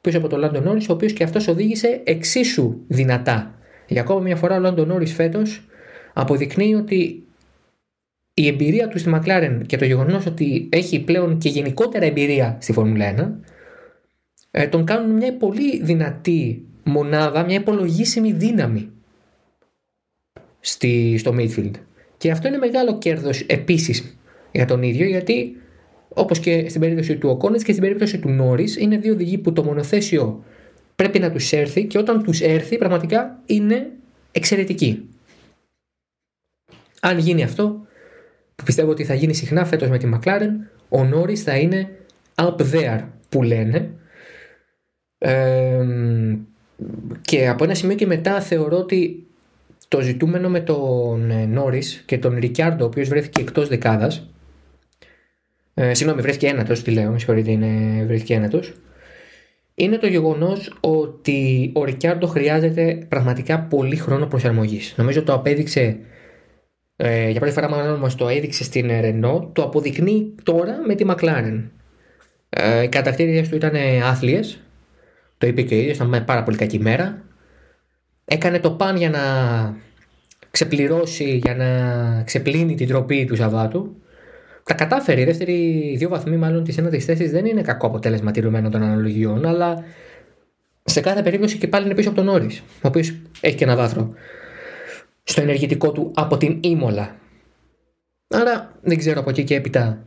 πίσω 0.00 0.18
από 0.18 0.28
τον 0.28 0.38
Λάντον 0.38 0.62
Νόρι, 0.62 0.80
ο 0.88 0.92
οποίος 0.92 1.12
και 1.12 1.24
αυτός 1.24 1.48
οδήγησε 1.48 2.00
εξίσου 2.04 2.78
δυνατά 2.88 3.54
για 3.92 4.00
ακόμα 4.00 4.20
μια 4.20 4.36
φορά 4.36 4.56
ο 4.56 4.60
Λάντο 4.60 4.84
Νόρι 4.84 5.06
φέτος 5.06 5.66
αποδεικνύει 6.12 6.74
ότι 6.74 7.22
η 8.34 8.46
εμπειρία 8.46 8.88
του 8.88 8.98
στη 8.98 9.10
McLaren 9.14 9.60
και 9.66 9.76
το 9.76 9.84
γεγονός 9.84 10.26
ότι 10.26 10.68
έχει 10.72 11.00
πλέον 11.00 11.38
και 11.38 11.48
γενικότερα 11.48 12.04
εμπειρία 12.04 12.56
στη 12.60 12.72
Φόρμουλα 12.72 13.14
1 13.18 13.51
ε, 14.54 14.66
τον 14.66 14.84
κάνουν 14.84 15.16
μια 15.16 15.36
πολύ 15.36 15.82
δυνατή 15.82 16.64
μονάδα, 16.84 17.44
μια 17.44 17.56
υπολογίσιμη 17.56 18.32
δύναμη 18.32 18.90
στη, 20.60 21.16
στο 21.18 21.34
midfield. 21.38 21.72
Και 22.16 22.30
αυτό 22.30 22.48
είναι 22.48 22.58
μεγάλο 22.58 22.98
κέρδος 22.98 23.40
επίσης 23.40 24.16
για 24.52 24.64
τον 24.64 24.82
ίδιο 24.82 25.06
γιατί 25.06 25.56
όπως 26.08 26.38
και 26.38 26.68
στην 26.68 26.80
περίπτωση 26.80 27.16
του 27.16 27.28
Οκόνετς 27.28 27.62
και 27.62 27.70
στην 27.70 27.82
περίπτωση 27.84 28.18
του 28.18 28.28
Νόρις 28.28 28.76
είναι 28.76 28.96
δύο 28.96 29.12
οδηγοί 29.12 29.38
που 29.38 29.52
το 29.52 29.64
μονοθέσιο 29.64 30.44
πρέπει 30.96 31.18
να 31.18 31.30
τους 31.30 31.52
έρθει 31.52 31.84
και 31.84 31.98
όταν 31.98 32.22
τους 32.22 32.40
έρθει 32.40 32.78
πραγματικά 32.78 33.40
είναι 33.46 33.90
εξαιρετικοί. 34.32 35.08
Αν 37.00 37.18
γίνει 37.18 37.42
αυτό, 37.42 37.86
που 38.54 38.64
πιστεύω 38.64 38.90
ότι 38.90 39.04
θα 39.04 39.14
γίνει 39.14 39.34
συχνά 39.34 39.64
φέτος 39.64 39.88
με 39.88 39.98
τη 39.98 40.08
McLaren, 40.14 40.50
ο 40.88 41.04
Νόρις 41.04 41.42
θα 41.42 41.56
είναι 41.56 41.90
up 42.34 42.56
there 42.72 43.04
που 43.28 43.42
λένε 43.42 43.90
και 47.20 47.48
από 47.48 47.64
ένα 47.64 47.74
σημείο 47.74 47.96
και 47.96 48.06
μετά 48.06 48.40
θεωρώ 48.40 48.76
ότι 48.76 49.26
το 49.88 50.00
ζητούμενο 50.00 50.48
με 50.48 50.60
τον 50.60 51.32
Νόρις 51.48 52.02
και 52.06 52.18
τον 52.18 52.38
Ρικιάρντο 52.38 52.84
ο 52.84 52.86
οποίος 52.86 53.08
βρέθηκε 53.08 53.40
εκτός 53.40 53.68
δεκάδας 53.68 54.30
ε, 55.74 55.94
συγγνώμη 55.94 56.22
βρέθηκε 56.22 56.46
ένατος 56.46 56.82
τι 56.82 56.90
λέω, 56.90 57.10
με 57.10 57.18
συγχωρείτε 57.18 57.50
είναι 57.50 58.04
βρέθηκε 58.04 58.34
ένατος 58.34 58.72
είναι 59.74 59.98
το 59.98 60.06
γεγονός 60.06 60.78
ότι 60.80 61.70
ο 61.74 61.84
Ρικιάρντο 61.84 62.26
χρειάζεται 62.26 63.06
πραγματικά 63.08 63.60
πολύ 63.60 63.96
χρόνο 63.96 64.26
προσαρμογής. 64.26 64.94
Νομίζω 64.96 65.22
το 65.22 65.32
απέδειξε. 65.32 65.98
Ε, 66.96 67.30
για 67.30 67.40
πρώτη 67.40 67.54
φορά, 67.54 67.68
μάλλον 67.68 67.98
μας 67.98 68.14
το 68.14 68.28
έδειξε 68.28 68.64
στην 68.64 68.86
Ρενό, 68.86 69.50
το 69.52 69.62
αποδεικνύει 69.62 70.34
τώρα 70.42 70.80
με 70.86 70.94
τη 70.94 71.04
McLaren. 71.08 71.62
Ε, 72.48 72.82
οι 72.82 72.88
κατακτήριε 72.88 73.48
του 73.48 73.54
ήταν 73.54 73.74
άθλιες. 74.04 74.60
Το 75.42 75.48
είπε 75.48 75.62
και 75.62 75.74
ο 75.74 75.78
ίδιος, 75.78 75.96
ήταν 75.96 76.24
πάρα 76.24 76.42
πολύ 76.42 76.56
κακή 76.56 76.78
μέρα. 76.78 77.22
Έκανε 78.24 78.60
το 78.60 78.70
παν 78.70 78.96
για 78.96 79.10
να 79.10 79.20
ξεπληρώσει, 80.50 81.36
για 81.36 81.54
να 81.54 82.22
ξεπλύνει 82.22 82.74
την 82.74 82.88
τροπή 82.88 83.24
του 83.24 83.36
Σαββάτου. 83.36 83.96
Τα 84.64 84.74
κατάφερε. 84.74 85.20
Οι 85.20 85.24
δεύτεροι 85.24 85.94
δύο 85.98 86.08
βαθμοί, 86.08 86.36
μάλλον 86.36 86.64
της 86.64 86.78
ένατης 86.78 87.04
θέσης, 87.04 87.30
δεν 87.30 87.46
είναι 87.46 87.62
κακό 87.62 87.86
αποτέλεσμα 87.86 88.30
τηρουμένο 88.30 88.70
των 88.70 88.82
αναλογιών, 88.82 89.46
αλλά 89.46 89.84
σε 90.84 91.00
κάθε 91.00 91.22
περίπτωση 91.22 91.58
και 91.58 91.68
πάλι 91.68 91.84
είναι 91.84 91.94
πίσω 91.94 92.08
από 92.08 92.18
τον 92.18 92.28
Όρης, 92.28 92.58
ο 92.58 92.88
οποίος 92.88 93.14
έχει 93.40 93.56
και 93.56 93.64
ένα 93.64 93.76
βάθρο 93.76 94.12
στο 95.22 95.40
ενεργητικό 95.40 95.92
του 95.92 96.10
από 96.14 96.36
την 96.36 96.58
Ήμολα. 96.62 97.16
Άρα 98.28 98.72
δεν 98.82 98.98
ξέρω 98.98 99.20
από 99.20 99.30
εκεί 99.30 99.44
και 99.44 99.54
έπειτα 99.54 100.06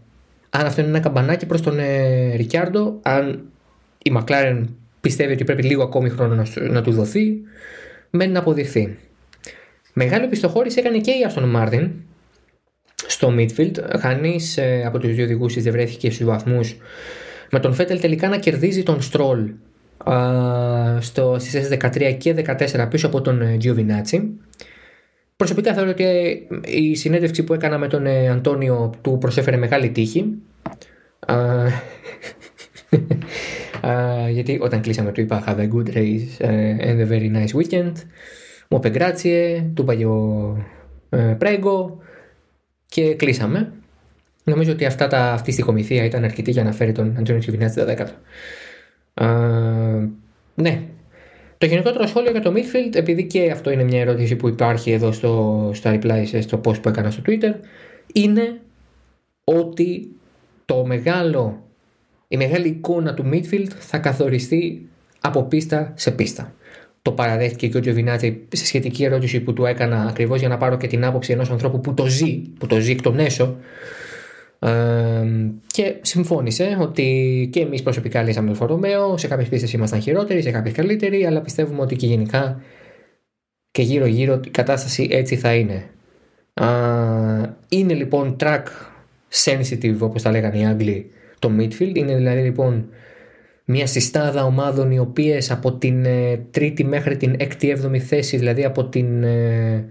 αν 0.49 0.65
αυτό 0.65 0.81
είναι 0.81 0.89
ένα 0.89 0.99
καμπανάκι 0.99 1.45
προς 1.45 1.61
τον 1.61 1.79
ε, 1.79 2.35
Ρικιάρντο, 2.35 2.99
αν 3.01 3.49
η 4.03 4.11
Μακλάρεν 4.11 4.75
πιστεύει 5.05 5.33
ότι 5.33 5.43
πρέπει 5.43 5.63
λίγο 5.63 5.83
ακόμη 5.83 6.09
χρόνο 6.09 6.35
να, 6.35 6.69
να 6.69 6.81
του 6.81 6.91
δοθεί, 6.91 7.33
μένει 8.09 8.31
να 8.31 8.39
αποδειχθεί. 8.39 8.97
Μεγάλη 9.93 10.27
πιστοχώρηση 10.27 10.79
έκανε 10.79 10.97
και 10.97 11.11
η 11.11 11.25
Aston 11.29 11.55
Martin 11.55 11.89
στο 13.07 13.33
midfield. 13.37 13.99
Κανεί 13.99 14.39
ε, 14.55 14.85
από 14.85 14.99
τους 14.99 15.13
δύο 15.13 15.23
οδηγούς 15.23 15.61
δεν 15.61 15.71
βρέθηκε 15.71 16.11
στους 16.11 16.25
βαθμούς. 16.25 16.77
Με 17.51 17.59
τον 17.59 17.73
Φέτελ 17.73 17.99
τελικά 17.99 18.29
να 18.29 18.37
κερδίζει 18.37 18.83
τον 18.83 19.01
Στρόλ 19.01 19.51
στο, 20.99 21.35
στις 21.39 21.69
13 21.71 22.15
και 22.17 22.35
14 22.45 22.87
πίσω 22.89 23.07
από 23.07 23.21
τον 23.21 23.41
Giovinazzi. 23.63 24.21
Προσωπικά 25.35 25.73
θεωρώ 25.73 25.89
ότι 25.89 26.03
η 26.65 26.95
συνέντευξη 26.95 27.43
που 27.43 27.53
έκανα 27.53 27.77
με 27.77 27.87
τον 27.87 28.07
Αντώνιο 28.07 28.93
του 29.01 29.17
προσέφερε 29.17 29.57
μεγάλη 29.57 29.89
τύχη. 29.89 30.25
Γιατί 34.29 34.59
όταν 34.61 34.81
κλείσαμε 34.81 35.11
του 35.11 35.21
είπα 35.21 35.43
Have 35.47 35.59
a 35.59 35.69
good 35.69 35.95
race 35.95 36.45
and 36.79 36.99
a 36.99 37.07
very 37.09 37.31
nice 37.31 37.53
weekend. 37.61 37.93
Μου 38.69 38.81
είπε 38.83 38.91
grazie, 38.93 39.63
του 39.73 39.85
είπα 39.89 39.93
ε, 41.09 41.35
πρέγκο 41.37 41.97
και 42.85 43.15
κλείσαμε. 43.15 43.71
Νομίζω 44.43 44.71
ότι 44.71 44.85
αυτά 44.85 45.07
τα, 45.07 45.31
αυτή 45.31 45.49
η 45.49 45.53
στοιχομηθεία 45.53 46.03
ήταν 46.03 46.23
αρκετή 46.23 46.51
για 46.51 46.63
να 46.63 46.71
φέρει 46.71 46.91
τον 46.91 47.15
Αντώνιο 47.17 47.39
Τσιβινάτση 47.39 47.85
τα 47.85 48.15
10. 49.13 50.55
ναι. 50.55 50.83
Το 51.57 51.65
γενικότερο 51.65 52.07
σχόλιο 52.07 52.31
για 52.31 52.41
το 52.41 52.53
midfield, 52.55 52.95
επειδή 52.95 53.23
και 53.23 53.51
αυτό 53.51 53.71
είναι 53.71 53.83
μια 53.83 53.99
ερώτηση 53.99 54.35
που 54.35 54.47
υπάρχει 54.47 54.91
εδώ 54.91 55.11
στο, 55.11 55.71
στο 55.73 55.91
reply 55.93 56.39
στο 56.39 56.61
post 56.65 56.81
που 56.81 56.89
έκανα 56.89 57.11
στο 57.11 57.21
Twitter, 57.25 57.53
είναι 58.13 58.61
ότι 59.43 60.15
το 60.65 60.85
μεγάλο, 60.85 61.63
η 62.27 62.37
μεγάλη 62.37 62.67
εικόνα 62.67 63.13
του 63.13 63.29
midfield 63.31 63.69
θα 63.79 63.97
καθοριστεί 63.97 64.89
από 65.21 65.43
πίστα 65.43 65.93
σε 65.95 66.11
πίστα. 66.11 66.53
Το 67.01 67.11
παραδέχτηκε 67.11 67.67
και 67.67 67.77
ο 67.77 67.79
Τζοβινάτζη 67.79 68.41
σε 68.51 68.65
σχετική 68.65 69.03
ερώτηση 69.03 69.39
που 69.39 69.53
του 69.53 69.65
έκανα 69.65 70.05
ακριβώς 70.09 70.39
για 70.39 70.47
να 70.47 70.57
πάρω 70.57 70.77
και 70.77 70.87
την 70.87 71.05
άποψη 71.05 71.31
ενός 71.31 71.51
ανθρώπου 71.51 71.79
που 71.79 71.93
το 71.93 72.05
ζει, 72.05 72.37
που 72.59 72.67
το 72.67 72.79
ζει 72.79 72.91
εκ 72.91 73.01
των 73.01 73.19
έσω. 73.19 73.55
Ε, 74.59 74.71
και 75.67 75.95
συμφώνησε 76.01 76.77
ότι 76.81 77.49
και 77.51 77.59
εμείς 77.59 77.83
προσωπικά 77.83 78.21
λύσαμε 78.21 78.49
το 78.49 78.55
Φορομαίο, 78.55 79.17
σε 79.17 79.27
κάποιες 79.27 79.49
πίστες 79.49 79.73
ήμασταν 79.73 80.01
χειρότεροι, 80.01 80.41
σε 80.41 80.51
κάποιες 80.51 80.73
καλύτεροι, 80.73 81.25
αλλά 81.25 81.41
πιστεύουμε 81.41 81.81
ότι 81.81 81.95
και 81.95 82.05
γενικά 82.05 82.61
και 83.71 83.81
γύρω-γύρω 83.81 84.39
η 84.45 84.49
κατάσταση 84.49 85.07
έτσι 85.11 85.35
θα 85.35 85.53
είναι. 85.55 85.89
είναι 87.69 87.93
λοιπόν 87.93 88.35
track 88.39 88.63
sensitive 89.45 89.97
όπως 89.99 90.21
τα 90.21 90.31
λέγανε 90.31 90.57
οι 90.57 90.65
Άγγλοι 90.65 91.11
το 91.45 91.51
midfield. 91.59 91.95
Είναι 91.95 92.15
δηλαδή 92.15 92.41
λοιπόν 92.41 92.89
μια 93.65 93.87
συστάδα 93.87 94.43
ομάδων 94.43 94.91
οι 94.91 94.99
οποίες 94.99 95.51
από 95.51 95.73
την 95.73 96.05
ε, 96.05 96.37
τρίτη 96.51 96.83
μέχρι 96.83 97.17
την 97.17 97.35
έκτη 97.37 97.69
έβδομη 97.69 97.99
θέση, 97.99 98.37
δηλαδή 98.37 98.63
από 98.63 98.85
την 98.85 99.23
ε, 99.23 99.85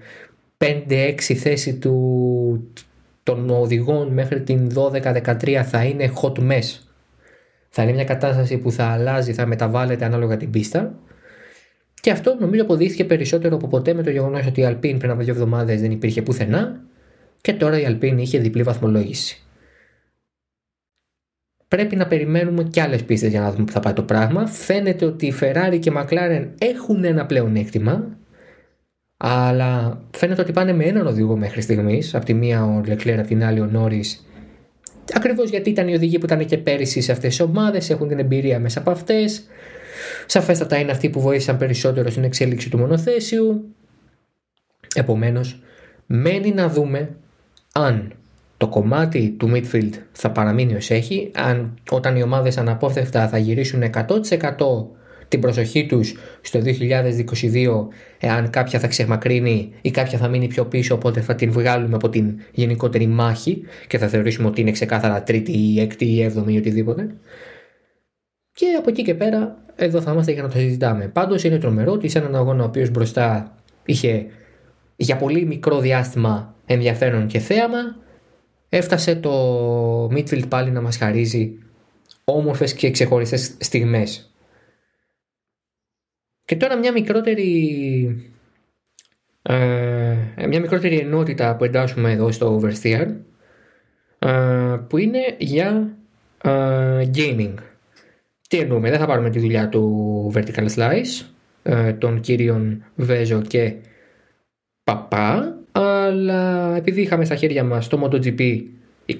5-6 0.59 1.14
θέση 1.21 1.75
του, 1.75 2.73
των 3.23 3.51
οδηγών 3.51 4.12
μέχρι 4.12 4.43
την 4.43 4.71
12-13 4.75 5.61
θα 5.64 5.85
είναι 5.85 6.12
hot 6.23 6.38
mess. 6.38 6.79
Θα 7.69 7.83
είναι 7.83 7.93
μια 7.93 8.05
κατάσταση 8.05 8.59
που 8.59 8.71
θα 8.71 8.85
αλλάζει, 8.85 9.33
θα 9.33 9.47
μεταβάλλεται 9.47 10.05
ανάλογα 10.05 10.37
την 10.37 10.51
πίστα. 10.51 10.99
Και 12.01 12.11
αυτό 12.11 12.37
νομίζω 12.40 12.62
αποδείχθηκε 12.62 13.05
περισσότερο 13.05 13.55
από 13.55 13.67
ποτέ 13.67 13.95
με 13.95 14.03
το 14.03 14.11
γεγονός 14.11 14.47
ότι 14.47 14.61
η 14.61 14.67
Alpine 14.69 14.97
πριν 14.99 15.11
από 15.11 15.23
δύο 15.23 15.33
εβδομάδες 15.33 15.81
δεν 15.81 15.90
υπήρχε 15.90 16.23
πουθενά 16.23 16.81
και 17.40 17.53
τώρα 17.53 17.81
η 17.81 17.85
Alpine 17.88 18.17
είχε 18.19 18.38
διπλή 18.38 18.62
βαθμολόγηση 18.62 19.45
πρέπει 21.74 21.96
να 21.96 22.06
περιμένουμε 22.06 22.62
και 22.62 22.80
άλλες 22.80 23.04
πίστες 23.04 23.30
για 23.30 23.40
να 23.40 23.52
δούμε 23.52 23.64
που 23.64 23.72
θα 23.72 23.80
πάει 23.80 23.92
το 23.92 24.02
πράγμα. 24.02 24.46
Φαίνεται 24.46 25.04
ότι 25.04 25.26
η 25.26 25.34
Ferrari 25.40 25.78
και 25.80 25.90
η 25.90 25.92
McLaren 25.96 26.48
έχουν 26.58 27.04
ένα 27.04 27.26
πλεονέκτημα, 27.26 28.18
αλλά 29.16 30.00
φαίνεται 30.10 30.40
ότι 30.40 30.52
πάνε 30.52 30.72
με 30.72 30.84
έναν 30.84 31.06
οδηγό 31.06 31.37
μέχρι 31.37 31.60
στιγμής. 31.60 32.14
Από 32.14 32.24
τη 32.24 32.34
μία 32.34 32.64
ο 32.64 32.80
Leclerc, 32.87 33.16
από 33.18 33.26
την 33.26 33.44
άλλη 33.44 33.60
ο 33.60 33.66
Νόρι. 33.66 34.04
Ακριβώς 35.14 35.50
γιατί 35.50 35.70
ήταν 35.70 35.88
οι 35.88 35.94
οδηγοί 35.94 36.18
που 36.18 36.24
ήταν 36.24 36.46
και 36.46 36.58
πέρυσι 36.58 37.00
σε 37.00 37.12
αυτές 37.12 37.28
τις 37.28 37.40
ομάδες, 37.40 37.90
έχουν 37.90 38.08
την 38.08 38.18
εμπειρία 38.18 38.58
μέσα 38.58 38.78
από 38.78 38.90
αυτές. 38.90 39.42
Σαφέστατα 40.26 40.78
είναι 40.78 40.90
αυτοί 40.90 41.10
που 41.10 41.20
βοήθησαν 41.20 41.56
περισσότερο 41.56 42.10
στην 42.10 42.24
εξέλιξη 42.24 42.70
του 42.70 42.78
μονοθέσιου. 42.78 43.74
Επομένως, 44.94 45.62
μένει 46.06 46.52
να 46.52 46.68
δούμε 46.68 47.16
αν 47.72 48.12
το 48.57 48.69
κομμάτι 48.69 49.35
του 49.38 49.51
midfield 49.55 49.93
θα 50.12 50.31
παραμείνει 50.31 50.75
ως 50.75 50.90
έχει. 50.90 51.31
Αν, 51.35 51.79
όταν 51.90 52.17
οι 52.17 52.23
ομάδες 52.23 52.59
αναπόφευκτα 52.59 53.29
θα 53.29 53.38
γυρίσουν 53.38 53.83
100% 53.83 54.11
την 55.29 55.40
προσοχή 55.40 55.87
τους 55.87 56.14
στο 56.40 56.61
2022 56.64 57.87
εάν 58.19 58.51
κάποια 58.51 58.79
θα 58.79 58.87
ξεμακρύνει 58.87 59.73
ή 59.81 59.90
κάποια 59.90 60.19
θα 60.19 60.29
μείνει 60.29 60.47
πιο 60.47 60.64
πίσω 60.64 60.95
οπότε 60.95 61.21
θα 61.21 61.35
την 61.35 61.53
βγάλουμε 61.53 61.95
από 61.95 62.09
την 62.09 62.40
γενικότερη 62.53 63.07
μάχη 63.07 63.62
και 63.87 63.99
θα 63.99 64.09
θεωρήσουμε 64.09 64.49
ότι 64.49 64.61
είναι 64.61 64.71
ξεκάθαρα 64.71 65.23
τρίτη 65.23 65.53
ή 65.53 65.81
έκτη 65.81 66.05
ή 66.05 66.23
έβδομη 66.23 66.55
ή 66.55 66.57
οτιδήποτε 66.57 67.14
και 68.53 68.67
από 68.79 68.90
εκεί 68.90 69.03
και 69.03 69.14
πέρα 69.14 69.57
εδώ 69.77 70.01
θα 70.01 70.12
είμαστε 70.12 70.33
για 70.33 70.43
να 70.43 70.49
το 70.49 70.59
συζητάμε. 70.59 71.09
Πάντως 71.09 71.45
είναι 71.45 71.59
τρομερό 71.59 71.93
ότι 71.93 72.09
σε 72.09 72.19
έναν 72.19 72.35
αγώνα 72.35 72.62
ο 72.62 72.67
οποίος 72.67 72.90
μπροστά 72.90 73.57
είχε 73.85 74.27
για 74.97 75.17
πολύ 75.17 75.45
μικρό 75.45 75.79
διάστημα 75.81 76.55
ενδιαφέρον 76.67 77.27
και 77.27 77.38
θέαμα 77.38 77.97
έφτασε 78.76 79.14
το 79.16 80.06
midfield 80.06 80.48
πάλι 80.48 80.70
να 80.70 80.80
μας 80.80 80.96
χαρίζει 80.96 81.58
όμορφες 82.24 82.74
και 82.74 82.90
ξεχωριστές 82.90 83.56
στιγμές. 83.60 84.34
Και 86.44 86.56
τώρα 86.56 86.76
μια 86.76 86.92
μικρότερη 86.92 88.32
ε, 89.42 90.16
μια 90.48 90.60
μικρότερη 90.60 90.98
ενότητα 90.98 91.56
που 91.56 91.64
εντάσσουμε 91.64 92.12
εδώ 92.12 92.32
στο 92.32 92.60
Oversteer 92.60 93.06
ε, 94.18 94.76
που 94.88 94.98
είναι 94.98 95.37
για 95.38 95.96
ε, 96.42 97.10
gaming. 97.14 97.54
Τι 98.48 98.58
εννοούμε, 98.58 98.90
δεν 98.90 98.98
θα 98.98 99.06
πάρουμε 99.06 99.30
τη 99.30 99.38
δουλειά 99.38 99.68
του 99.68 100.32
Vertical 100.34 100.68
Slice 100.68 101.24
των 101.98 102.20
κύριων 102.20 102.84
Βέζο 102.94 103.42
και 103.42 103.74
Παπά 104.84 105.58
αλλά 106.14 106.74
επειδή 106.77 107.00
είχαμε 107.00 107.24
στα 107.24 107.37
χέρια 107.37 107.64
μας 107.64 107.88
το 107.88 108.03
MotoGP 108.05 108.64
21 109.07 109.16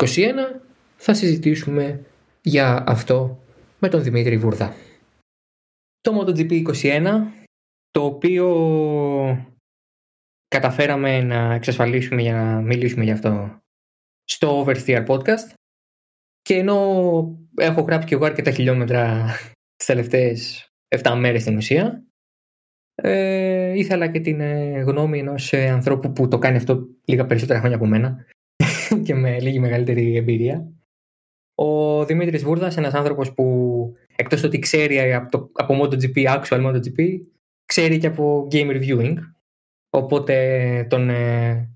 θα 0.97 1.15
συζητήσουμε 1.15 2.05
για 2.43 2.85
αυτό 2.87 3.43
με 3.79 3.89
τον 3.89 4.03
Δημήτρη 4.03 4.37
Βούρδα. 4.37 4.75
Το 6.01 6.21
MotoGP 6.21 6.67
21 6.83 7.23
το 7.91 8.05
οποίο 8.05 8.49
καταφέραμε 10.49 11.23
να 11.23 11.55
εξασφαλίσουμε 11.55 12.23
για 12.23 12.35
να 12.35 12.61
μιλήσουμε 12.61 13.05
για 13.05 13.13
αυτό 13.13 13.59
στο 14.25 14.65
Oversteer 14.65 15.07
Podcast 15.07 15.53
και 16.43 16.55
ενώ 16.55 16.79
έχω 17.57 17.81
γράψει 17.81 18.07
και 18.09 18.15
εγώ 18.15 18.25
αρκετά 18.25 18.51
χιλιόμετρα 18.51 19.25
τις 19.77 19.87
τελευταίες 19.87 20.69
7 21.03 21.15
μέρες 21.19 21.41
στην 21.41 21.57
ουσία 21.57 22.05
ε, 22.95 23.79
ήθελα 23.79 24.07
και 24.11 24.21
την 24.21 24.41
ε, 24.41 24.81
γνώμη 24.81 25.19
ενός 25.19 25.53
ε, 25.53 25.69
ανθρώπου 25.69 26.13
που 26.13 26.29
το 26.29 26.39
κάνει 26.39 26.57
αυτό 26.57 26.87
λίγα 27.05 27.27
περισσότερα 27.27 27.59
χρόνια 27.59 27.77
από 27.77 27.87
μένα 27.87 28.25
και 29.05 29.15
με 29.15 29.41
λίγη 29.41 29.59
μεγαλύτερη 29.59 30.17
εμπειρία. 30.17 30.69
Ο 31.55 32.05
Δημήτρης 32.05 32.45
Βούρδας, 32.45 32.77
ένας 32.77 32.95
άνθρωπος 32.95 33.33
που 33.33 33.93
εκτός 34.17 34.43
ότι 34.43 34.59
ξέρει 34.59 35.15
από, 35.15 35.31
το, 35.31 35.51
από 35.53 35.81
MotoGP, 35.83 36.25
actual 36.25 36.67
MotoGP, 36.67 37.21
ξέρει 37.65 37.99
και 37.99 38.07
από 38.07 38.49
game 38.51 38.71
reviewing. 38.71 39.17
Οπότε 39.91 40.87
τον, 40.91 41.11
ε, 41.11 41.69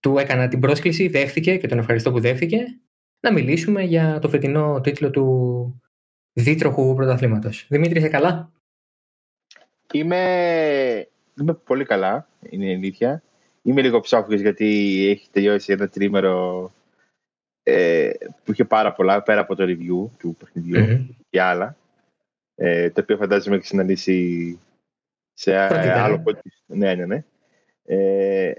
του 0.00 0.18
έκανα 0.18 0.48
την 0.48 0.60
πρόσκληση, 0.60 1.08
δέχτηκε 1.08 1.56
και 1.56 1.68
τον 1.68 1.78
ευχαριστώ 1.78 2.12
που 2.12 2.20
δέχτηκε 2.20 2.58
να 3.20 3.32
μιλήσουμε 3.32 3.82
για 3.82 4.18
το 4.18 4.28
φετινό 4.28 4.80
τίτλο 4.80 5.10
του 5.10 5.80
δίτροχου 6.32 6.94
πρωταθλήματος. 6.94 7.66
Δημήτρη, 7.68 7.98
είσαι 7.98 8.08
καλά; 8.08 8.52
Είμαι, 9.92 11.08
είμαι 11.40 11.54
πολύ 11.54 11.84
καλά, 11.84 12.28
είναι 12.50 12.66
η 12.66 12.74
αλήθεια. 12.74 13.22
Είμαι 13.62 13.82
λίγο 13.82 14.00
ψόφιος 14.00 14.40
γιατί 14.40 14.66
έχει 15.10 15.28
τελειώσει 15.30 15.72
ένα 15.72 15.88
τρίμερο 15.88 16.70
ε, 17.62 18.10
που 18.44 18.52
είχε 18.52 18.64
πάρα 18.64 18.92
πολλά 18.92 19.22
πέρα 19.22 19.40
από 19.40 19.54
το 19.54 19.64
review 19.64 20.10
του 20.18 20.36
παιχνιδιού 20.38 20.84
mm-hmm. 20.86 21.14
και 21.30 21.40
άλλα. 21.40 21.76
Ε, 22.54 22.90
το 22.90 23.00
οποίο 23.00 23.16
φαντάζομαι 23.16 23.56
έχει 23.56 23.66
συναντήσει 23.66 24.58
σε 25.32 25.56
άλλο 25.56 26.22
podcast. 26.26 26.62
Ναι, 26.66 26.94
ναι, 26.94 27.06
ναι. 27.06 27.24
Ε, 27.84 28.52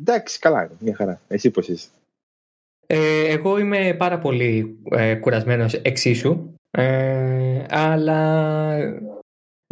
εντάξει, 0.00 0.38
καλά, 0.38 0.70
μια 0.78 0.94
χαρά. 0.94 1.20
Εσύ 1.28 1.50
πώς 1.50 1.68
είσαι; 1.68 1.88
Ε, 2.86 3.28
εγώ 3.28 3.58
είμαι 3.58 3.94
πάρα 3.94 4.18
πολύ 4.18 4.78
ε, 4.90 5.14
κουρασμένος 5.14 5.74
εξίσου, 5.74 6.54
ε, 6.70 7.64
αλλά 7.68 8.78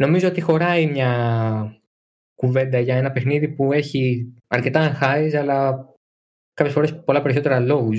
Νομίζω 0.03 0.27
ότι 0.27 0.41
χωράει 0.41 0.87
μια 0.87 1.81
κουβέντα 2.35 2.79
για 2.79 2.95
ένα 2.95 3.11
παιχνίδι 3.11 3.47
που 3.47 3.73
έχει 3.73 4.33
αρκετά 4.47 4.97
highs 5.01 5.33
αλλά 5.33 5.85
κάποιες 6.53 6.75
φορές 6.75 7.03
πολλά 7.03 7.21
περισσότερα 7.21 7.65
lows. 7.69 7.97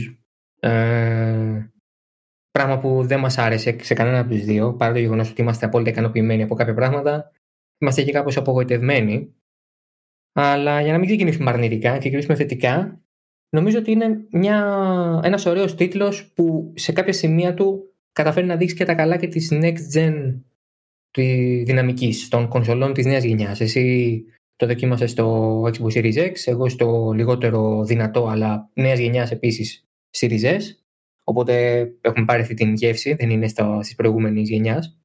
Ε, 0.60 1.66
πράγμα 2.50 2.78
που 2.78 3.02
δεν 3.06 3.20
μας 3.20 3.38
άρεσε 3.38 3.76
σε 3.80 3.94
κανένα 3.94 4.18
από 4.18 4.30
τους 4.30 4.44
δύο 4.44 4.74
παρά 4.74 4.92
το 4.92 4.98
γεγονός 4.98 5.30
ότι 5.30 5.40
είμαστε 5.40 5.66
απόλυτα 5.66 5.90
ικανοποιημένοι 5.90 6.42
από 6.42 6.54
κάποια 6.54 6.74
πράγματα. 6.74 7.32
Είμαστε 7.78 8.02
και 8.02 8.12
κάπως 8.12 8.36
απογοητευμένοι. 8.36 9.34
Αλλά 10.32 10.80
για 10.80 10.92
να 10.92 10.98
μην 10.98 11.06
ξεκινήσουμε 11.06 11.50
αρνητικά 11.50 11.92
και 11.92 11.98
ξεκινήσουμε 11.98 12.34
θετικά, 12.34 13.00
νομίζω 13.56 13.78
ότι 13.78 13.90
είναι 13.90 14.26
μια, 14.30 15.20
ένας 15.24 15.46
ωραίος 15.46 15.74
τίτλος 15.74 16.32
που 16.32 16.72
σε 16.76 16.92
κάποια 16.92 17.12
σημεία 17.12 17.54
του 17.54 17.94
καταφέρει 18.12 18.46
να 18.46 18.56
δείξει 18.56 18.74
και 18.74 18.84
τα 18.84 18.94
καλά 18.94 19.16
και 19.16 19.28
της 19.28 19.48
next 19.52 19.96
gen 19.96 20.40
τη 21.10 21.62
δυναμικής 21.62 22.28
των 22.28 22.48
κονσολών 22.48 22.92
της 22.92 23.06
νέας 23.06 23.24
γενιάς. 23.24 23.60
Εσύ 23.60 24.24
το 24.56 24.66
δοκίμασες 24.66 25.10
στο 25.10 25.62
Xbox 25.62 25.92
Series 25.92 26.16
X, 26.16 26.32
εγώ 26.44 26.68
στο 26.68 27.12
λιγότερο 27.14 27.84
δυνατό 27.84 28.26
αλλά 28.26 28.70
νέας 28.74 28.98
γενιάς 28.98 29.30
επίσης 29.30 29.84
Series 30.18 30.42
S. 30.42 30.60
Οπότε 31.24 31.82
έχουμε 32.00 32.24
πάρει 32.24 32.42
αυτή 32.42 32.54
την 32.54 32.74
γεύση, 32.74 33.14
δεν 33.14 33.30
είναι 33.30 33.48
στις 33.48 33.94
προηγούμενες 33.94 34.48
γενιάς. 34.48 35.00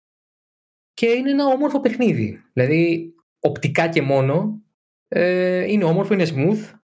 Και 0.93 1.05
είναι 1.05 1.29
ένα 1.29 1.45
όμορφο 1.45 1.79
παιχνίδι. 1.79 2.41
Δηλαδή, 2.53 3.13
οπτικά 3.39 3.89
και 3.89 4.01
μόνο, 4.01 4.61
ε, 5.07 5.71
είναι 5.71 5.83
όμορφο, 5.83 6.13
είναι 6.13 6.27
smooth. 6.27 6.79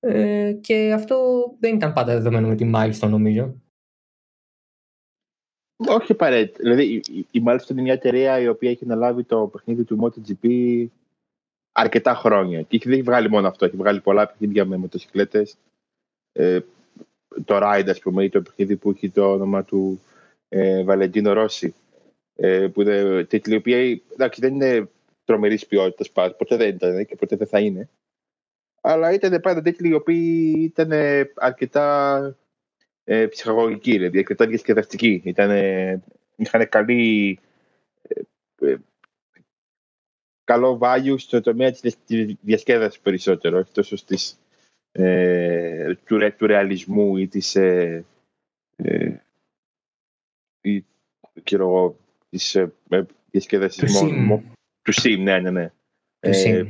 Ε, 0.00 0.52
και 0.60 0.92
αυτό 0.92 1.44
δεν 1.58 1.74
ήταν 1.74 1.92
πάντα 1.92 2.12
δεδομένο 2.12 2.48
με 2.48 2.54
τη 2.54 2.70
Milestone, 2.74 3.08
νομίζω. 3.08 3.62
Όχι 5.88 6.12
απαραίτητα. 6.12 6.58
Δηλαδή, 6.62 6.94
η, 6.94 7.26
η 7.30 7.42
Milestone 7.46 7.70
είναι 7.70 7.82
μια 7.82 7.92
εταιρεία 7.92 8.40
η 8.40 8.48
οποία 8.48 8.70
έχει 8.70 8.84
αναλάβει 8.84 9.22
το 9.24 9.46
παιχνίδι 9.46 9.84
του 9.84 9.98
MotoGP 10.02 10.86
αρκετά 11.72 12.14
χρόνια. 12.14 12.62
Και 12.62 12.78
δεν 12.82 12.92
έχει 12.92 13.02
βγάλει 13.02 13.30
μόνο 13.30 13.48
αυτό. 13.48 13.64
Έχει 13.64 13.76
βγάλει 13.76 14.00
πολλά 14.00 14.26
παιχνίδια 14.26 14.64
με 14.64 14.76
μοτοσυκλέτες. 14.76 15.56
Ε, 16.32 16.60
το 17.44 17.58
Ride, 17.62 17.88
ας 17.88 17.98
πούμε, 17.98 18.24
ή 18.24 18.28
το 18.28 18.42
παιχνίδι 18.42 18.76
που 18.76 18.90
έχει 18.90 19.10
το 19.10 19.32
όνομα 19.32 19.64
του 19.64 20.00
ε, 20.48 20.84
Βαλεντίνο 20.84 21.32
Ρώση. 21.32 21.74
Ε, 22.34 22.68
που 22.68 22.80
είναι 22.80 23.24
τίτλοι, 23.24 23.54
οι 23.54 23.56
οποίοι 23.56 24.02
εντάξει, 24.12 24.40
δεν 24.40 24.54
είναι 24.54 24.88
τρομερής 25.24 25.66
ποιότητας, 25.66 26.10
ποτέ 26.10 26.56
δεν 26.56 26.68
ήταν 26.68 27.06
και 27.06 27.16
ποτέ 27.16 27.36
δεν 27.36 27.46
θα 27.46 27.60
είναι. 27.60 27.88
Αλλά 28.80 29.12
ήταν 29.12 29.40
πάντα 29.40 29.62
τίτλοι 29.62 29.88
οι 29.88 29.94
οποίοι 29.94 30.54
ήταν 30.58 30.92
αρκετά 31.34 32.36
ε, 33.04 33.26
ψυχαγωγικοί, 33.26 33.92
δηλαδή 33.92 34.18
αρκετά 34.18 34.46
διασκεδαστικοί. 34.46 35.22
είχαν 36.36 36.68
καλή, 36.68 37.38
ε, 38.02 38.20
ε, 38.70 38.76
καλό 40.44 40.78
value 40.82 41.14
στο 41.18 41.40
τομέα 41.40 41.70
της 41.70 41.96
διασκέδασης 42.40 43.00
περισσότερο, 43.00 43.58
όχι 43.58 43.72
τόσο 43.72 43.96
στις 43.96 44.38
ε, 44.92 45.94
του, 46.04 46.34
του 46.36 46.46
ρεαλισμού 46.46 47.16
ή 47.16 47.28
της 47.28 47.56
ε, 47.56 48.04
ε, 48.76 49.16
ή, 50.60 50.84
ξέρω, 51.42 51.96
της 52.28 52.54
ε, 52.54 52.72
διασκέδασης 53.30 53.98
του 53.98 54.06
sim. 54.06 54.40
του 54.82 54.92
sim, 55.02 55.18
ναι, 55.18 55.38
ναι, 55.38 55.50
ναι. 55.50 55.68
Του 56.20 56.28
ε, 56.28 56.66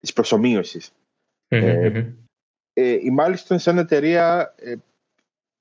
της 0.00 0.12
προσωμείωσης. 0.12 0.92
Ε, 1.48 2.12
ε, 2.72 2.98
η 3.02 3.10
μάλιστα 3.10 3.58
σαν 3.58 3.78
εταιρεία 3.78 4.54
ε, 4.58 4.74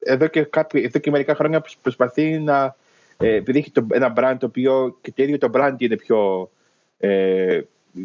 εδώ, 0.04 0.28
και 0.28 0.44
κάποιο, 0.44 0.84
εδώ 0.84 1.00
και 1.00 1.12
μερικά 1.12 1.36
χρόνια 1.36 1.64
προσπαθεί 1.82 2.40
να 2.40 2.76
ε, 3.18 3.36
επειδή 3.36 3.60
έχει 3.60 3.72
το, 3.72 3.88
ένα 3.92 4.14
brand 4.18 4.36
το 4.40 4.46
οποίο 4.46 4.98
και 5.02 5.12
το 5.16 5.24
ίδιο 5.24 5.38
το 5.38 5.50
brand 5.54 5.76
είναι 5.78 5.96
πιο, 5.96 6.52
ε, 6.98 7.62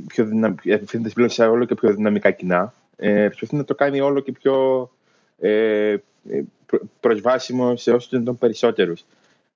πιο 0.07 0.25
δυναμικό, 0.25 0.79
πλέον 1.15 1.31
σε 1.31 1.47
όλο 1.47 1.65
και 1.65 1.75
πιο 1.75 1.95
δυναμικά 1.95 2.31
κοινά 2.31 2.75
ε, 2.97 3.27
προσπαθεί 3.27 3.57
να 3.57 3.65
το 3.65 3.75
κάνει 3.75 4.01
όλο 4.01 4.21
και 4.21 4.33
πιο 4.33 4.91
ε, 5.39 5.97
προσβάσιμο 7.01 7.77
σε 7.77 7.93
όσους 7.93 8.25
τον 8.25 8.39
περισσότερους. 8.39 9.05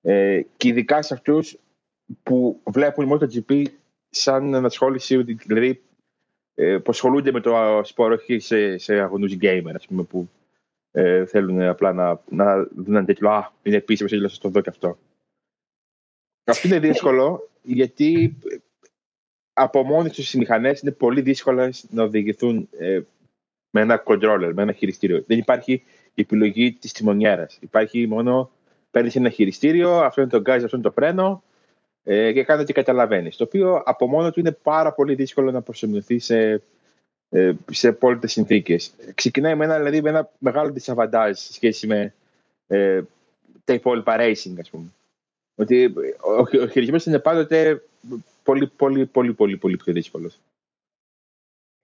Ε, 0.03 0.41
και 0.57 0.69
ειδικά 0.69 1.03
σε 1.03 1.15
αυτούς 1.15 1.57
που 2.23 2.61
βλέπουν 2.65 3.07
μόνο 3.07 3.19
το 3.19 3.29
GP 3.35 3.65
σαν 4.11 4.55
ανασχόληση, 4.55 5.23
δηλαδή 5.23 5.81
ε, 6.55 6.77
που 6.77 6.91
ασχολούνται 6.91 7.33
με 7.33 7.41
το 7.41 7.81
σπόρο 7.83 8.15
όχι 8.15 8.39
σε, 8.39 8.79
σε 8.79 8.95
αγωνούς 8.95 9.37
gamer, 9.41 9.73
ας 9.75 9.87
πούμε, 9.87 10.03
που 10.03 10.29
ε, 10.93 11.27
θέλουν 11.27 11.63
απλά 11.63 11.93
να, 11.93 12.21
να 12.29 12.57
δουν 12.57 12.95
ένα 12.97 13.05
τέτοιο 13.05 13.31
«Α, 13.31 13.53
είναι 13.63 13.77
επίσημος, 13.77 14.13
έτσι 14.13 14.25
να 14.25 14.31
το 14.41 14.49
δω 14.49 14.61
και 14.61 14.71
αυτό». 14.71 14.99
Αυτό 16.45 16.69
είναι 16.69 16.79
δύσκολο, 16.79 17.49
γιατί 17.63 18.39
από 19.53 19.83
μόνοι 19.83 20.11
τους 20.11 20.35
οι 20.35 20.39
μηχανές 20.39 20.81
είναι 20.81 20.91
πολύ 20.91 21.21
δύσκολες 21.21 21.87
να 21.91 22.03
οδηγηθούν 22.03 22.69
ε, 22.79 23.01
με 23.71 23.81
ένα 23.81 24.03
controller, 24.07 24.51
με 24.55 24.63
ένα 24.63 24.73
χειριστήριο. 24.73 25.25
Δεν 25.27 25.39
υπάρχει 25.39 25.73
η 26.15 26.21
επιλογή 26.21 26.73
της 26.73 26.93
τιμονιέρας. 26.93 27.59
Υπάρχει 27.61 28.07
μόνο 28.07 28.51
παίρνεις 28.91 29.17
ένα 29.17 29.31
χειριστήριο, 29.31 29.91
αυτό 29.91 30.21
είναι 30.21 30.31
το 30.31 30.41
γκάζ, 30.41 30.65
αυτό 30.65 30.77
είναι 30.77 30.85
το 30.85 30.93
φρένο 30.93 31.43
ε, 32.05 32.33
και 32.33 32.45
κάνει 32.45 32.63
ό,τι 32.63 32.73
καταλαβαίνεις. 32.73 33.37
Το 33.37 33.45
οποίο 33.45 33.83
από 33.85 34.09
μόνο 34.09 34.31
του 34.31 34.41
είναι 34.41 34.53
πάρα 34.53 34.93
πολύ 34.93 35.15
δύσκολο 35.15 35.51
να 35.51 35.63
προσωμιωθεί 35.63 36.19
σε, 36.19 36.39
ε, 36.39 36.63
σε 37.71 37.89
απόλυτες 37.89 38.33
συνθήκες. 38.33 38.93
Ξεκινάει 39.15 39.55
με 39.55 39.65
ένα, 39.65 39.77
δηλαδή, 39.77 40.03
με 40.03 40.09
ένα 40.09 40.31
μεγάλο 40.39 40.75
disadvantage 40.79 41.33
σε 41.33 41.53
σχέση 41.53 41.87
με 41.87 42.15
ε, 42.67 43.03
τα 43.65 43.73
υπόλοιπα 43.73 44.17
racing, 44.19 44.55
ας 44.59 44.71
πούμε. 44.71 44.93
Ότι 45.55 45.85
ο, 46.21 46.63
ο 46.63 46.67
χειρισμό 46.67 46.97
είναι 47.07 47.19
πάντοτε 47.19 47.83
πολύ, 48.43 48.67
πολύ, 48.67 49.07
πολύ, 49.07 49.33
πολύ, 49.33 49.57
πολύ 49.57 49.77
πιο 49.77 49.93
δύσκολος. 49.93 50.39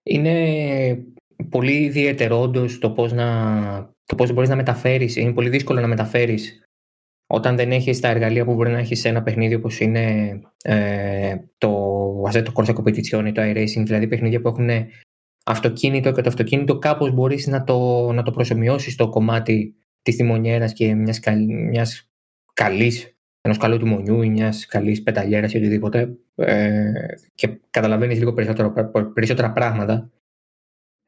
Είναι 0.03 1.05
πολύ 1.49 1.85
ιδιαίτερο 1.85 2.41
όντως 2.41 2.79
το 2.79 2.91
πώς 2.91 3.13
να, 3.13 3.91
το 4.05 4.15
πώς 4.15 4.33
μπορείς 4.33 4.49
να 4.49 4.57
μεταφέρεις. 4.57 5.17
Είναι 5.17 5.33
πολύ 5.33 5.49
δύσκολο 5.49 5.81
να 5.81 5.87
μεταφέρεις 5.87 6.61
όταν 7.27 7.57
δεν 7.57 7.73
έχεις 7.73 8.01
τα 8.01 8.09
εργαλεία 8.09 8.45
που 8.45 8.55
μπορεί 8.55 8.71
να 8.71 8.79
έχεις 8.79 9.01
σε 9.01 9.09
ένα 9.09 9.23
παιχνίδι 9.23 9.55
όπως 9.55 9.81
είναι 9.81 10.39
ε, 10.63 11.37
το 11.59 12.23
Assetto 12.23 12.53
Corsa 12.55 12.75
Competition 12.75 13.25
ή 13.27 13.33
το 13.33 13.43
iRacing, 13.43 13.83
δηλαδή 13.85 14.07
παιχνίδια 14.07 14.41
που 14.41 14.49
έχουν 14.49 14.71
αυτοκίνητο 15.47 16.13
και 16.13 16.21
το 16.21 16.29
αυτοκίνητο 16.29 16.79
κάπως 16.79 17.11
μπορείς 17.11 17.47
να 17.47 17.65
το, 17.65 18.13
να 18.13 18.23
το 18.23 18.31
προσωμιώσεις 18.31 18.93
στο 18.93 19.09
κομμάτι 19.09 19.75
της 20.03 20.17
τιμονιέρας 20.17 20.73
και 20.73 20.95
μιας, 20.95 21.21
μιας 21.47 22.11
καλής 22.53 23.17
ενός 23.41 23.59
καλού 23.59 23.77
τιμονιού 23.77 24.23
ή 24.23 24.31
μιας 24.31 24.67
καλής 24.67 25.03
πεταλιέρας 25.03 25.53
ή 25.53 25.57
οτιδήποτε. 25.57 26.17
Ε, 26.35 26.93
και 27.35 27.61
καταλαβαίνεις 27.71 28.19
λίγο 28.19 28.33
περισσότερα 29.13 29.53
πράγματα 29.53 30.11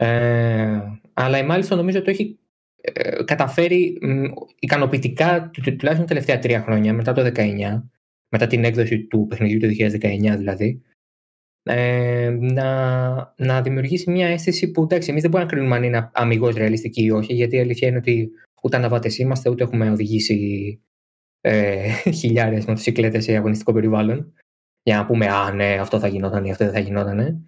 ε, 0.01 0.81
αλλά 1.15 1.39
η 1.39 1.45
μάλιστα 1.45 1.77
νομίζω 1.77 2.03
το 2.03 2.11
έχει 2.11 2.39
ε, 2.81 3.25
καταφέρει 3.25 3.99
ικανοποιητικά 4.59 5.51
τουλάχιστον 5.51 5.97
τα 5.97 6.05
τελευταία 6.05 6.39
τρία 6.39 6.61
χρόνια, 6.61 6.93
μετά 6.93 7.13
το 7.13 7.33
19, 7.35 7.83
μετά 8.29 8.47
την 8.47 8.65
έκδοση 8.65 9.05
του 9.05 9.27
παιχνιδιού 9.29 9.59
του 9.59 9.75
2019 10.01 10.37
δηλαδή, 10.37 10.83
ε, 11.71 12.37
να, 12.41 13.35
να 13.37 13.63
δημιουργήσει 13.63 14.11
μια 14.11 14.29
αίσθηση 14.29 14.71
που 14.71 14.83
εντάξει, 14.83 15.11
εμείς 15.11 15.23
δεν 15.23 15.31
μπορούμε 15.31 15.51
να 15.51 15.57
κρίνουμε 15.57 15.77
αν 15.77 15.83
είναι 15.83 16.11
αμυγός 16.13 16.55
ρεαλιστική 16.55 17.05
ή 17.05 17.11
όχι, 17.11 17.35
γιατί 17.35 17.57
η 17.57 17.61
αλήθεια 17.61 17.89
είναι 17.89 17.97
ότι 17.97 18.31
ούτε 18.63 18.77
αναβάτες 18.77 19.19
είμαστε, 19.19 19.51
ούτε 19.51 19.63
έχουμε 19.65 19.91
οδηγήσει 19.91 20.81
ε, 21.41 21.89
χιλιάδε 22.21 22.57
μοτοσυκλέτες 22.57 23.25
σε 23.25 23.37
αγωνιστικό 23.37 23.73
περιβάλλον. 23.73 24.33
Για 24.83 24.97
να 24.97 25.07
πούμε, 25.07 25.27
Α, 25.27 25.53
ναι, 25.53 25.77
αυτό 25.81 25.99
θα 25.99 26.09
γινόταν 26.09 26.45
ή 26.45 26.51
αυτό 26.51 26.65
δεν 26.65 26.73
θα 26.73 26.81
γινόταν. 26.81 27.47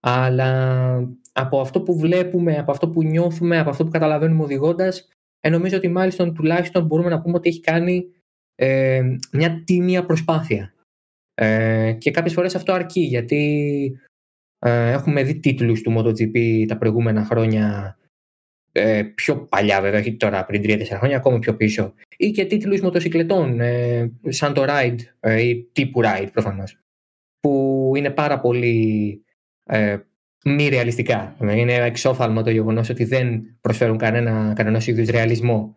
Αλλά 0.00 0.96
από 1.32 1.60
αυτό 1.60 1.82
που 1.82 1.98
βλέπουμε, 1.98 2.58
από 2.58 2.70
αυτό 2.70 2.88
που 2.88 3.02
νιώθουμε, 3.02 3.58
από 3.58 3.70
αυτό 3.70 3.84
που 3.84 3.90
καταλαβαίνουμε 3.90 4.42
οδηγώντας, 4.42 5.08
ε, 5.40 5.48
νομίζω 5.48 5.76
ότι 5.76 5.88
μάλιστα 5.88 6.32
τουλάχιστον 6.32 6.86
μπορούμε 6.86 7.08
να 7.08 7.20
πούμε 7.20 7.36
ότι 7.36 7.48
έχει 7.48 7.60
κάνει 7.60 8.04
ε, 8.54 9.02
μια 9.32 9.62
τίμια 9.64 10.06
προσπάθεια. 10.06 10.74
Ε, 11.38 11.92
και 11.92 12.10
κάποιες 12.10 12.32
φορές 12.32 12.54
αυτό 12.54 12.72
αρκεί 12.72 13.00
γιατί 13.00 14.00
ε, 14.58 14.90
έχουμε 14.90 15.22
δει 15.22 15.38
τίτλους 15.38 15.82
του 15.82 15.94
MotoGP 15.98 16.64
τα 16.68 16.76
προηγούμενα 16.76 17.24
χρόνια 17.24 17.96
ε, 18.72 19.02
πιο 19.02 19.36
παλιά 19.36 19.80
βέβαια, 19.80 20.00
όχι 20.00 20.16
τώρα 20.16 20.44
πριν 20.44 20.62
3-4 20.64 20.82
χρόνια, 20.84 21.16
ακόμα 21.16 21.38
πιο 21.38 21.56
πίσω 21.56 21.94
ή 22.16 22.30
και 22.30 22.44
τίτλους 22.44 22.80
μοτοσυκλετών 22.80 23.60
ε, 23.60 24.12
σαν 24.28 24.54
το 24.54 24.64
Ride 24.68 24.98
ε, 25.20 25.42
ή 25.42 25.68
τύπου 25.72 26.00
Ride 26.04 26.28
προφανώς 26.32 26.78
που 27.40 27.92
είναι 27.96 28.10
πάρα 28.10 28.40
πολύ 28.40 29.24
ε, 29.64 29.96
μη 30.44 30.68
ρεαλιστικά. 30.68 31.36
Είναι 31.40 31.74
εξόφθαλμο 31.74 32.42
το 32.42 32.50
γεγονός 32.50 32.88
ότι 32.88 33.04
δεν 33.04 33.56
προσφέρουν 33.60 33.96
κανένα, 33.96 34.52
κανένας 34.56 34.86
είδους 34.86 35.08
ρεαλισμό. 35.08 35.74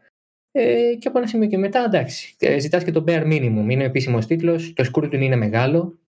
Ε, 0.51 0.95
και 0.99 1.07
από 1.07 1.17
ένα 1.17 1.27
σημείο 1.27 1.47
και 1.47 1.57
μετά, 1.57 1.83
εντάξει, 1.83 2.35
ε, 2.39 2.59
ζητάς 2.59 2.83
και 2.83 2.91
το 2.91 3.03
bare 3.07 3.23
minimum. 3.23 3.65
Είναι 3.69 3.83
ο 3.83 3.85
επίσημος 3.85 4.25
τίτλος. 4.25 4.73
Το 4.73 4.91
scrutiny 4.93 5.21
είναι 5.21 5.35
μεγάλο 5.35 5.99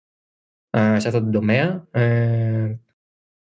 ε, 0.71 0.99
σε 0.99 1.09
αυτό 1.09 1.25
το 1.25 1.31
τομέα. 1.31 1.89
Ε, 1.91 2.79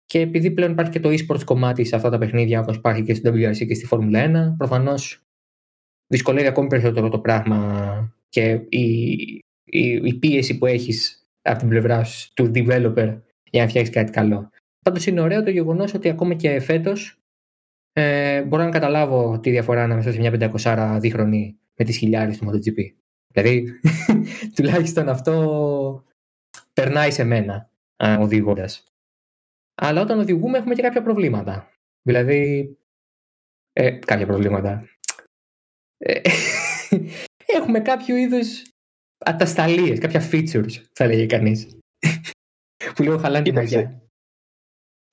και 0.06 0.20
επειδή 0.20 0.52
πλέον 0.52 0.72
υπάρχει 0.72 0.92
και 0.92 1.00
το 1.00 1.10
e-sports 1.10 1.44
κομμάτι 1.46 1.84
σε 1.84 1.96
αυτά 1.96 2.10
τα 2.10 2.18
παιχνίδια, 2.18 2.60
όπως 2.60 2.76
υπάρχει 2.76 3.04
και 3.04 3.14
στην 3.14 3.34
WRC 3.34 3.68
και 3.68 3.74
στη 3.74 3.88
Formula 3.92 4.52
1, 4.52 4.54
προφανώς 4.58 5.24
δυσκολεύει 6.08 6.48
ακόμη 6.48 6.68
περισσότερο 6.68 7.10
το 7.10 7.20
πράγμα 7.20 8.16
και 8.30 8.50
η, 8.70 9.12
η, 9.64 9.90
η 10.04 10.14
πίεση 10.14 10.58
που 10.58 10.66
έχεις 10.66 11.28
από 11.42 11.60
την 11.60 11.70
πλευρά 11.70 12.06
του 12.34 12.52
developer 12.56 13.20
για 13.52 13.62
να 13.62 13.68
φτιάξεις 13.68 13.94
κάτι 13.94 14.12
καλό. 14.12 14.50
Πάντως 14.86 15.06
είναι 15.06 15.22
ωραίο 15.22 15.44
το 15.44 15.50
γεγονός 15.50 15.94
ότι 15.94 16.10
ακόμα 16.10 16.34
και 16.34 16.60
φέτος 16.60 17.20
ε, 17.98 18.44
μπορώ 18.44 18.64
να 18.64 18.70
καταλάβω 18.70 19.40
τη 19.40 19.50
διαφορά 19.50 19.84
ανάμεσα 19.84 20.12
σε 20.12 20.20
μια 20.20 20.52
500 20.64 20.98
δίχρονη 21.00 21.60
με 21.76 21.86
τις 21.86 21.98
χιλιάδε 21.98 22.38
του 22.38 22.46
MotoGP. 22.46 22.94
Δηλαδή, 23.34 23.80
τουλάχιστον 24.56 25.10
αυτό 25.10 26.04
περνάει 26.74 27.12
σε 27.12 27.24
μένα 27.24 27.70
οδηγώντας. 28.20 28.84
αλλά 29.76 30.02
όταν 30.02 30.20
οδηγούμε 30.20 30.58
έχουμε 30.58 30.76
και 30.76 30.82
κάποια 30.82 31.02
προβλήματα. 31.02 31.72
Δηλαδή, 32.02 32.76
ε, 33.74 33.92
κάποια 33.92 34.26
προβλήματα. 34.26 34.90
Ε, 35.98 36.22
έχουμε 37.58 37.80
κάποιο 37.80 38.16
είδους 38.16 38.64
ατασταλίες, 39.18 40.00
κάποια 40.00 40.30
features, 40.32 40.72
θα 40.92 41.04
έλεγε 41.04 41.26
κανείς. 41.26 41.78
που 42.96 43.04
λίγο 43.04 43.18
χαλάνε 43.18 43.44
τη 43.44 43.52
μαγιά. 43.52 44.05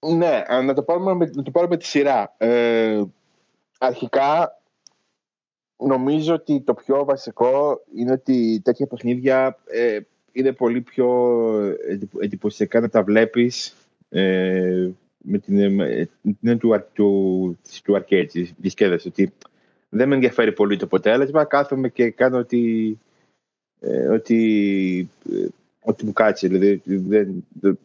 Ναι, 0.07 0.43
να 0.65 0.75
το 0.75 0.83
πάρουμε 0.83 1.15
με, 1.15 1.31
να 1.35 1.43
το 1.43 1.51
πάρουμε 1.51 1.77
τη 1.77 1.87
σειρά. 1.87 2.35
Ε, 2.39 3.03
αρχικά, 3.79 4.61
νομίζω 5.77 6.35
ότι 6.35 6.61
το 6.61 6.75
πιο 6.75 7.05
βασικό 7.05 7.83
είναι 7.95 8.13
ότι 8.13 8.61
τέτοια 8.65 8.87
παιχνίδια 8.87 9.59
ε, 9.65 9.99
είναι 10.33 10.53
πολύ 10.53 10.81
πιο 10.81 11.39
εντυπωσιακά 12.21 12.81
να 12.81 12.89
τα 12.89 13.03
βλέπεις 13.03 13.75
ε, 14.09 14.91
με 15.19 15.39
την 15.39 15.59
έννοια 15.59 16.09
του, 16.59 16.87
του, 16.93 17.59
του 17.85 17.97
arcade, 17.97 18.27
της 18.29 18.55
δισκέδας, 18.57 19.05
ότι 19.05 19.33
δεν 19.89 20.09
με 20.09 20.15
ενδιαφέρει 20.15 20.53
πολύ 20.53 20.77
το 20.77 20.85
αποτέλεσμα, 20.85 21.45
κάθομαι 21.45 21.89
και 21.89 22.11
κάνω 22.11 22.39
ότι, 22.39 22.99
ε, 23.81 24.09
ότι, 24.09 25.09
ε, 25.33 25.47
ότι 25.83 26.05
μου 26.05 26.13
κάτσει, 26.13 26.49
δηλαδή 26.49 26.83
δεν, 26.85 27.47
δεν, 27.61 27.79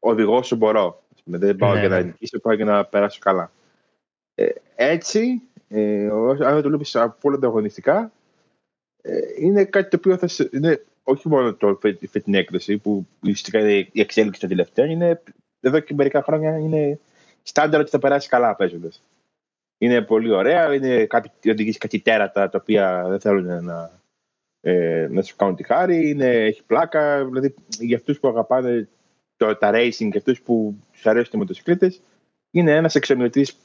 οδηγώ 0.00 0.36
όσο 0.36 0.56
μπορώ. 0.56 1.02
Δεν 1.36 1.56
πάω 1.56 1.72
ναι, 1.74 1.80
για 1.80 1.88
να 1.88 1.96
ναι. 1.96 2.02
νικήσω, 2.02 2.38
πάω 2.38 2.54
για 2.54 2.64
να 2.64 2.84
περάσω 2.84 3.18
καλά. 3.22 3.52
Ε, 4.34 4.48
έτσι, 4.74 5.42
ε, 5.68 6.08
αν 6.44 6.62
το 6.62 6.68
βλέπει 6.68 6.98
από 6.98 7.16
όλα 7.20 7.38
τα 7.38 7.46
αγωνιστικά, 7.46 8.12
ε, 9.02 9.18
είναι 9.38 9.64
κάτι 9.64 9.88
το 9.88 9.96
οποίο 9.96 10.16
θα 10.16 10.46
είναι 10.52 10.84
όχι 11.02 11.28
μόνο 11.28 11.54
το 11.54 11.78
φετινή 12.10 12.36
έκδοση 12.36 12.78
που 12.78 13.06
ουσιαστικά 13.22 13.58
είναι 13.58 13.88
η 13.92 14.00
εξέλιξη 14.00 14.40
των 14.40 14.48
τελευταίων, 14.48 14.90
είναι 14.90 15.22
εδώ 15.60 15.80
και 15.80 15.94
μερικά 15.94 16.22
χρόνια 16.22 16.58
είναι 16.58 16.98
στάνταρ 17.42 17.80
ότι 17.80 17.90
θα 17.90 17.98
περάσει 17.98 18.28
καλά 18.28 18.54
παίζοντας. 18.54 19.02
Είναι 19.78 20.02
πολύ 20.02 20.30
ωραία, 20.30 20.74
είναι 20.74 21.06
κάποιοι 21.06 21.30
οδηγήσει 21.52 21.78
κάτι 21.78 22.00
τέρατα 22.00 22.48
τα 22.48 22.58
οποία 22.60 23.04
δεν 23.08 23.20
θέλουν 23.20 23.64
να, 23.64 23.90
ε, 24.60 25.08
να 25.10 25.22
σου 25.22 25.36
κάνουν 25.36 25.56
τη 25.56 25.62
χάρη, 25.62 26.08
είναι, 26.08 26.26
έχει 26.26 26.62
πλάκα, 26.64 27.24
δηλαδή 27.24 27.54
για 27.78 27.96
αυτούς 27.96 28.20
που 28.20 28.28
αγαπάνε 28.28 28.80
το, 28.80 28.97
τα 29.38 29.70
racing 29.72 30.08
και 30.10 30.18
αυτούς 30.18 30.40
που 30.40 30.74
τους 30.92 31.06
αρέσουν 31.06 31.32
οι 31.34 31.36
μοτοσυκλέτες, 31.36 32.00
είναι 32.50 32.72
ένας 32.72 32.94
εξομοιωτής 32.94 33.56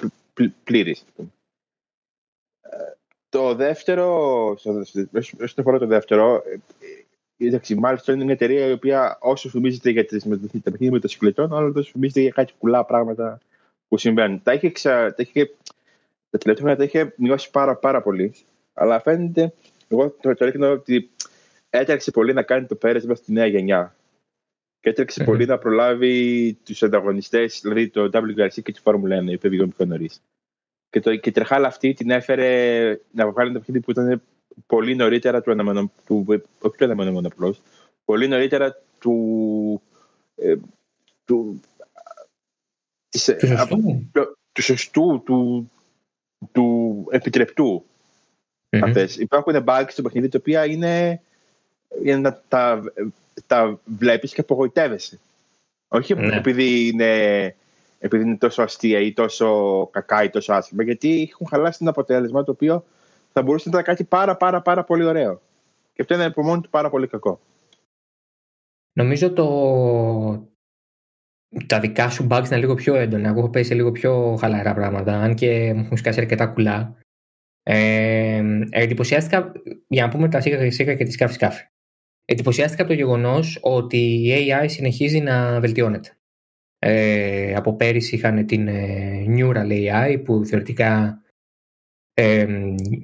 πλήρης. 0.64 1.06
Το 3.30 3.56
δεύτερο, 3.56 4.46
όσον 4.50 5.56
αφορά 5.56 5.80
το 5.80 5.86
δεύτερο, 5.88 6.44
Εντάξει, 7.38 7.76
μάλιστα 7.76 8.14
είναι 8.14 8.24
μια 8.24 8.34
εταιρεία 8.34 8.68
η 8.68 8.72
οποία 8.72 9.18
όσο 9.22 9.50
φημίζεται 9.50 9.90
για 9.90 10.06
τις, 10.06 10.24
τα 10.24 10.40
παιχνίδια 10.64 10.92
μετασυκλετών, 10.92 11.54
άλλο 11.54 11.72
τόσο 11.72 11.92
φημίζεται 11.92 12.22
για 12.22 12.30
κάτι 12.30 12.54
κουλά 12.58 12.86
πράγματα 12.86 13.40
που 13.88 13.98
συμβαίνουν. 13.98 14.42
Τα 14.44 14.54
είχε, 14.54 14.70
ξα... 14.70 15.14
τα, 15.14 15.24
είχε... 15.24 15.46
τα 16.30 16.38
τελευταία 16.38 16.56
χρόνια 16.56 16.76
τα 16.76 16.84
είχε 16.84 17.14
μειώσει 17.18 17.52
πάρα, 17.52 17.76
πάρα 17.76 18.02
πολύ. 18.02 18.34
Αλλά 18.74 19.00
φαίνεται, 19.02 19.54
εγώ 19.88 20.10
το, 20.10 20.34
το 20.34 20.44
έριχνα 20.44 20.70
ότι 20.70 21.10
έτρεξε 21.70 22.12
πολύ 22.12 22.34
να 22.34 22.44
κάνει 22.44 22.66
το 22.66 22.76
πέρασμα 22.76 23.16
στη 23.16 23.32
νέα 23.32 23.46
γενιά. 23.46 23.96
Και 24.84 24.90
έτρεξε 24.90 25.24
πολύ 25.24 25.46
να 25.46 25.58
προλάβει 25.58 26.58
τους 26.64 26.84
ανταγωνιστές, 26.84 27.60
δηλαδή 27.62 27.90
το 27.90 28.10
WRC 28.14 28.62
και 28.64 28.72
τη 28.72 28.80
Φόρμουλα 28.80 29.22
1, 29.22 29.26
η 29.26 29.34
οποία 29.34 29.50
βγήκαν 29.50 29.74
πιο 29.78 29.86
νωρίς. 29.86 30.22
Και, 30.90 31.00
το, 31.00 31.16
και 31.16 31.30
η 31.30 31.32
τρεχάλα 31.32 31.68
αυτή 31.68 31.94
την 31.94 32.10
έφερε 32.10 33.00
να 33.12 33.32
βγάλει 33.32 33.50
ένα 33.50 33.60
παιχνίδι 33.60 33.80
που 33.80 33.92
ήταν 33.92 34.22
πολύ 34.66 34.96
νωρίτερα 34.96 35.42
του 35.42 35.52
αναμενόμενου, 35.52 35.92
του, 36.06 36.26
όχι 36.60 36.78
του 36.78 36.86
αναμενόμενου 36.86 37.28
απλώς, 37.28 37.62
πολύ 38.06 38.28
νωρίτερα 38.28 38.82
του, 39.00 39.82
ε, 40.36 40.56
του, 41.26 41.62
της, 43.10 43.36
του, 43.40 43.48
σωστού. 43.48 44.10
του 44.52 44.62
σωστού, 44.62 45.22
του, 45.26 45.72
του 46.52 47.08
επιτρεπτού. 47.10 47.86
Mm-hmm. 48.70 48.80
Αυτές. 48.84 49.18
Υπάρχουν 49.18 49.64
bugs 49.68 49.88
στο 49.88 50.02
παιχνίδι 50.02 50.28
τα 50.28 50.38
οποία 50.40 50.66
είναι 50.66 51.22
για 52.02 52.18
να 52.18 52.42
τα, 52.48 52.84
τα 53.48 53.80
βλέπεις 53.86 54.34
και 54.34 54.42
απογοητεύεσαι. 54.42 55.20
Όχι 55.88 56.14
ναι. 56.14 56.36
επειδή, 56.36 56.88
είναι, 56.88 57.56
επειδή 58.00 58.24
είναι 58.24 58.38
τόσο 58.38 58.62
αστεία 58.62 59.00
ή 59.00 59.14
τόσο 59.14 59.88
κακά 59.92 60.24
ή 60.24 60.30
τόσο 60.30 60.54
άσχημα, 60.54 60.84
γιατί 60.84 61.30
έχουν 61.32 61.48
χαλάσει 61.48 61.78
ένα 61.82 61.90
αποτέλεσμα 61.90 62.44
το 62.44 62.52
οποίο 62.52 62.84
θα 63.34 63.42
μπορούσε 63.42 63.70
να 63.70 63.80
ήταν 63.80 63.96
κάτι 63.96 64.04
πάρα 64.04 64.36
πάρα 64.38 64.62
πάρα 64.62 64.84
πολύ 64.84 65.04
ωραίο. 65.04 65.42
Και 65.94 66.02
αυτό 66.02 66.14
είναι 66.14 66.26
από 66.26 66.44
μόνο 66.44 66.62
του 66.62 66.70
πάρα 66.70 66.90
πολύ 66.90 67.08
κακό. 67.08 67.40
Νομίζω 68.94 69.34
το... 69.34 69.48
τα 71.68 71.80
δικά 71.80 72.10
σου 72.10 72.28
bugs 72.30 72.46
είναι 72.46 72.58
λίγο 72.58 72.74
πιο 72.74 72.96
έντονα. 72.96 73.30
Εγώ 73.30 73.40
έχω 73.40 73.50
πέσει 73.50 73.68
σε 73.68 73.74
λίγο 73.74 73.92
πιο 73.92 74.36
χαλαρά 74.40 74.74
πράγματα, 74.74 75.18
αν 75.18 75.36
και 75.36 75.74
μου 75.74 75.84
έχουν 75.84 75.98
σκάσει 75.98 76.20
αρκετά 76.20 76.48
κουλά. 76.48 76.96
Ε, 77.64 78.44
εντυπωσιάστηκα, 78.70 79.52
για 79.88 80.06
να 80.06 80.12
πούμε 80.12 80.30
τα 80.30 80.42
σίγα 80.42 80.72
σίγα 80.72 80.96
και 80.96 81.04
τη 81.04 81.12
σκάφη 81.12 81.34
σκάφη. 81.34 81.64
Εντυπωσιάστηκα 82.26 82.82
από 82.82 82.92
το 82.92 82.98
γεγονός 82.98 83.60
ότι 83.62 83.98
η 83.98 84.34
AI 84.36 84.66
συνεχίζει 84.68 85.20
να 85.20 85.60
βελτιώνεται. 85.60 86.18
Ε, 86.80 87.56
από 87.56 87.76
πέρυσι 87.76 88.16
είχαν 88.16 88.46
την 88.46 88.68
ε, 88.68 89.26
Neural 89.28 89.72
AI 89.72 90.22
που 90.24 90.46
θεωρητικά 90.46 91.22
ε, 92.14 92.48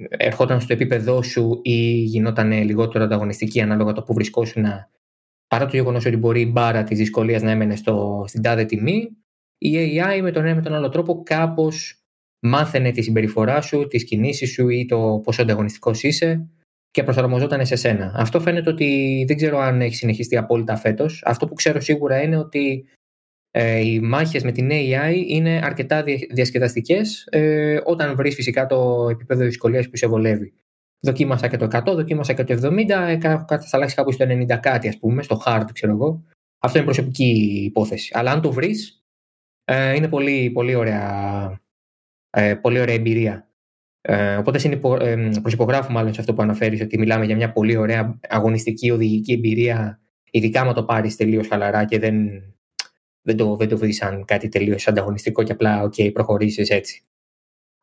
ερχόταν 0.08 0.60
στο 0.60 0.72
επίπεδό 0.72 1.22
σου 1.22 1.60
ή 1.62 1.92
γινόταν 1.92 2.52
λιγότερο 2.52 3.04
ανταγωνιστική 3.04 3.60
ανάλογα 3.60 3.92
το 3.92 4.02
που 4.02 4.14
βρισκόσουν 4.14 4.64
παρά 5.46 5.66
το 5.66 5.76
γεγονός 5.76 6.06
ότι 6.06 6.16
μπορεί 6.16 6.40
η 6.40 6.50
μπάρα 6.52 6.84
της 6.84 6.98
δυσκολίας 6.98 7.42
να 7.42 7.50
έμενε 7.50 7.76
στο, 7.76 8.24
στην 8.26 8.42
τάδε 8.42 8.64
τιμή, 8.64 9.10
η 9.58 9.76
AI 9.76 10.20
με 10.22 10.30
τον 10.30 10.44
ένα 10.44 10.54
με 10.54 10.62
τον 10.62 10.74
άλλο 10.74 10.88
τρόπο 10.88 11.22
κάπως 11.22 12.04
μάθαινε 12.40 12.90
τη 12.90 13.02
συμπεριφορά 13.02 13.60
σου, 13.60 13.86
τις 13.86 14.04
κινήσεις 14.04 14.52
σου 14.52 14.68
ή 14.68 14.86
το 14.86 15.20
πόσο 15.24 15.42
ανταγωνιστικός 15.42 16.02
είσαι 16.02 16.48
και 16.90 17.02
προσαρμοζόταν 17.02 17.66
σε 17.66 17.76
σένα. 17.76 18.12
Αυτό 18.16 18.40
φαίνεται 18.40 18.70
ότι 18.70 19.24
δεν 19.26 19.36
ξέρω 19.36 19.58
αν 19.58 19.80
έχει 19.80 19.94
συνεχιστεί 19.94 20.36
απόλυτα 20.36 20.76
φέτος. 20.76 21.22
Αυτό 21.24 21.46
που 21.46 21.54
ξέρω 21.54 21.80
σίγουρα 21.80 22.22
είναι 22.22 22.36
ότι 22.36 22.88
ε, 23.50 23.78
οι 23.78 24.00
μάχες 24.00 24.42
με 24.44 24.52
την 24.52 24.68
AI 24.72 25.24
είναι 25.26 25.60
αρκετά 25.64 26.02
διασκεδαστικές 26.30 27.26
ε, 27.30 27.80
όταν 27.84 28.16
βρεις 28.16 28.34
φυσικά 28.34 28.66
το 28.66 29.08
επίπεδο 29.10 29.44
δυσκολίας 29.44 29.88
που 29.88 29.96
σε 29.96 30.06
βολεύει. 30.06 30.52
Δοκίμασα 31.00 31.48
και 31.48 31.56
το 31.56 31.68
100, 31.72 31.82
δοκίμασα 31.84 32.32
και 32.32 32.44
το 32.44 32.54
70, 32.54 32.86
θα 33.46 33.58
αλλάξει 33.70 33.94
κάπου 33.94 34.12
στο 34.12 34.24
90 34.28 34.58
κάτι 34.60 34.88
ας 34.88 34.98
πούμε, 34.98 35.22
στο 35.22 35.42
hard 35.46 35.64
ξέρω 35.72 35.92
εγώ. 35.92 36.24
Αυτό 36.58 36.78
είναι 36.78 36.86
προσωπική 36.86 37.62
υπόθεση. 37.64 38.10
Αλλά 38.14 38.30
αν 38.30 38.40
το 38.40 38.52
βρεις, 38.52 39.04
ε, 39.64 39.94
είναι 39.94 40.08
πολύ, 40.08 40.50
πολύ, 40.50 40.74
ωραία, 40.74 41.60
ε, 42.30 42.54
πολύ 42.54 42.80
ωραία 42.80 42.94
εμπειρία. 42.94 43.49
Ε, 44.02 44.36
οπότε 44.36 44.58
συνυπο, 44.58 44.94
ε, 44.94 45.30
προσυπογράφω 45.42 45.92
μάλλον 45.92 46.14
σε 46.14 46.20
αυτό 46.20 46.34
που 46.34 46.42
αναφέρεις 46.42 46.80
ότι 46.80 46.98
μιλάμε 46.98 47.24
για 47.24 47.36
μια 47.36 47.52
πολύ 47.52 47.76
ωραία 47.76 48.18
αγωνιστική 48.28 48.90
οδηγική 48.90 49.32
εμπειρία 49.32 50.00
ειδικά 50.30 50.60
άμα 50.60 50.72
το 50.72 50.84
πάρεις 50.84 51.16
τελείως 51.16 51.48
χαλαρά 51.48 51.84
και 51.84 51.98
δεν 51.98 52.42
δεν 53.22 53.36
το, 53.36 53.56
δεν 53.56 53.68
το 53.68 53.78
βρεις 53.78 53.96
σαν 53.96 54.24
κάτι 54.24 54.48
τελείως 54.48 54.88
ανταγωνιστικό 54.88 55.42
και 55.42 55.52
απλά, 55.52 55.84
OK, 55.84 56.12
προχωρήσεις 56.12 56.68
έτσι. 56.68 57.02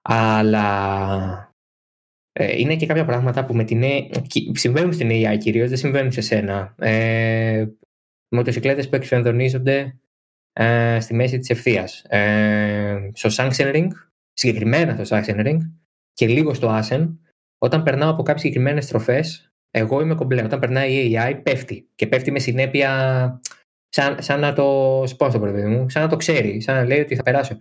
Αλλά 0.02 1.56
ε, 2.32 2.60
είναι 2.60 2.76
και 2.76 2.86
κάποια 2.86 3.06
πράγματα 3.06 3.46
που 3.46 3.56
με 3.56 3.64
την, 3.64 3.84
συμβαίνουν 4.52 4.94
στην 4.94 5.10
AI 5.12 5.38
κυρίως, 5.38 5.68
δεν 5.68 5.78
συμβαίνουν 5.78 6.12
σε 6.12 6.22
σένα. 6.22 6.76
Ε, 6.80 7.66
Μοτοσυκλέτες 8.30 8.90
που 8.90 8.96
εξφενδονίζονται 8.96 10.00
ε, 10.54 11.00
στη 11.00 11.14
μέση 11.14 11.40
της 11.40 11.50
ευθείας. 11.50 12.02
Ε, 12.02 13.12
στο 13.14 13.30
Ring, 13.58 13.88
συγκεκριμένα 14.34 15.04
στο 15.04 15.18
Ring 15.26 15.58
και 16.18 16.28
λίγο 16.28 16.54
στο 16.54 16.80
Asen, 16.80 17.16
όταν 17.58 17.84
περνάω 17.84 18.10
από 18.12 18.24
κάποιες 18.24 18.42
συγκεκριμένες 18.42 18.84
στροφές, 18.84 19.52
εγώ 19.72 20.02
είμαι 20.02 20.16
κομπλέ. 20.16 20.44
Όταν 20.44 20.60
περνάει 20.60 20.94
η 20.94 21.18
AI, 21.18 21.40
πέφτει. 21.44 21.88
Και 21.96 22.08
πέφτει 22.08 22.32
με 22.32 22.40
συνέπεια 22.40 22.92
σαν, 23.90 24.22
σαν 24.22 24.40
να 24.40 24.54
το. 24.54 24.64
Πώ 25.18 25.32
το 25.32 25.40
παιδί 25.40 25.66
μου, 25.66 25.90
σαν 25.90 26.02
να 26.02 26.10
το 26.10 26.16
ξέρει, 26.16 26.62
σαν 26.62 26.76
να 26.76 26.86
λέει 26.86 27.00
ότι 27.00 27.16
θα 27.16 27.24
περάσω 27.24 27.58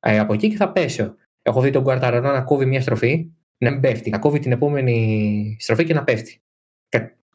ε, 0.00 0.18
από 0.18 0.32
εκεί 0.32 0.48
και 0.48 0.56
θα 0.56 0.72
πέσω. 0.72 1.14
Έχω 1.42 1.60
δει 1.60 1.70
τον 1.70 1.82
Κουαρταραρό 1.82 2.32
να 2.32 2.42
κόβει 2.42 2.66
μια 2.66 2.80
στροφή, 2.80 3.30
να 3.58 3.70
μην 3.70 3.80
πέφτει, 3.80 4.10
να 4.10 4.18
κόβει 4.18 4.38
την 4.38 4.52
επόμενη 4.52 5.56
στροφή 5.60 5.84
και 5.84 5.94
να 5.94 6.04
πέφτει. 6.04 6.40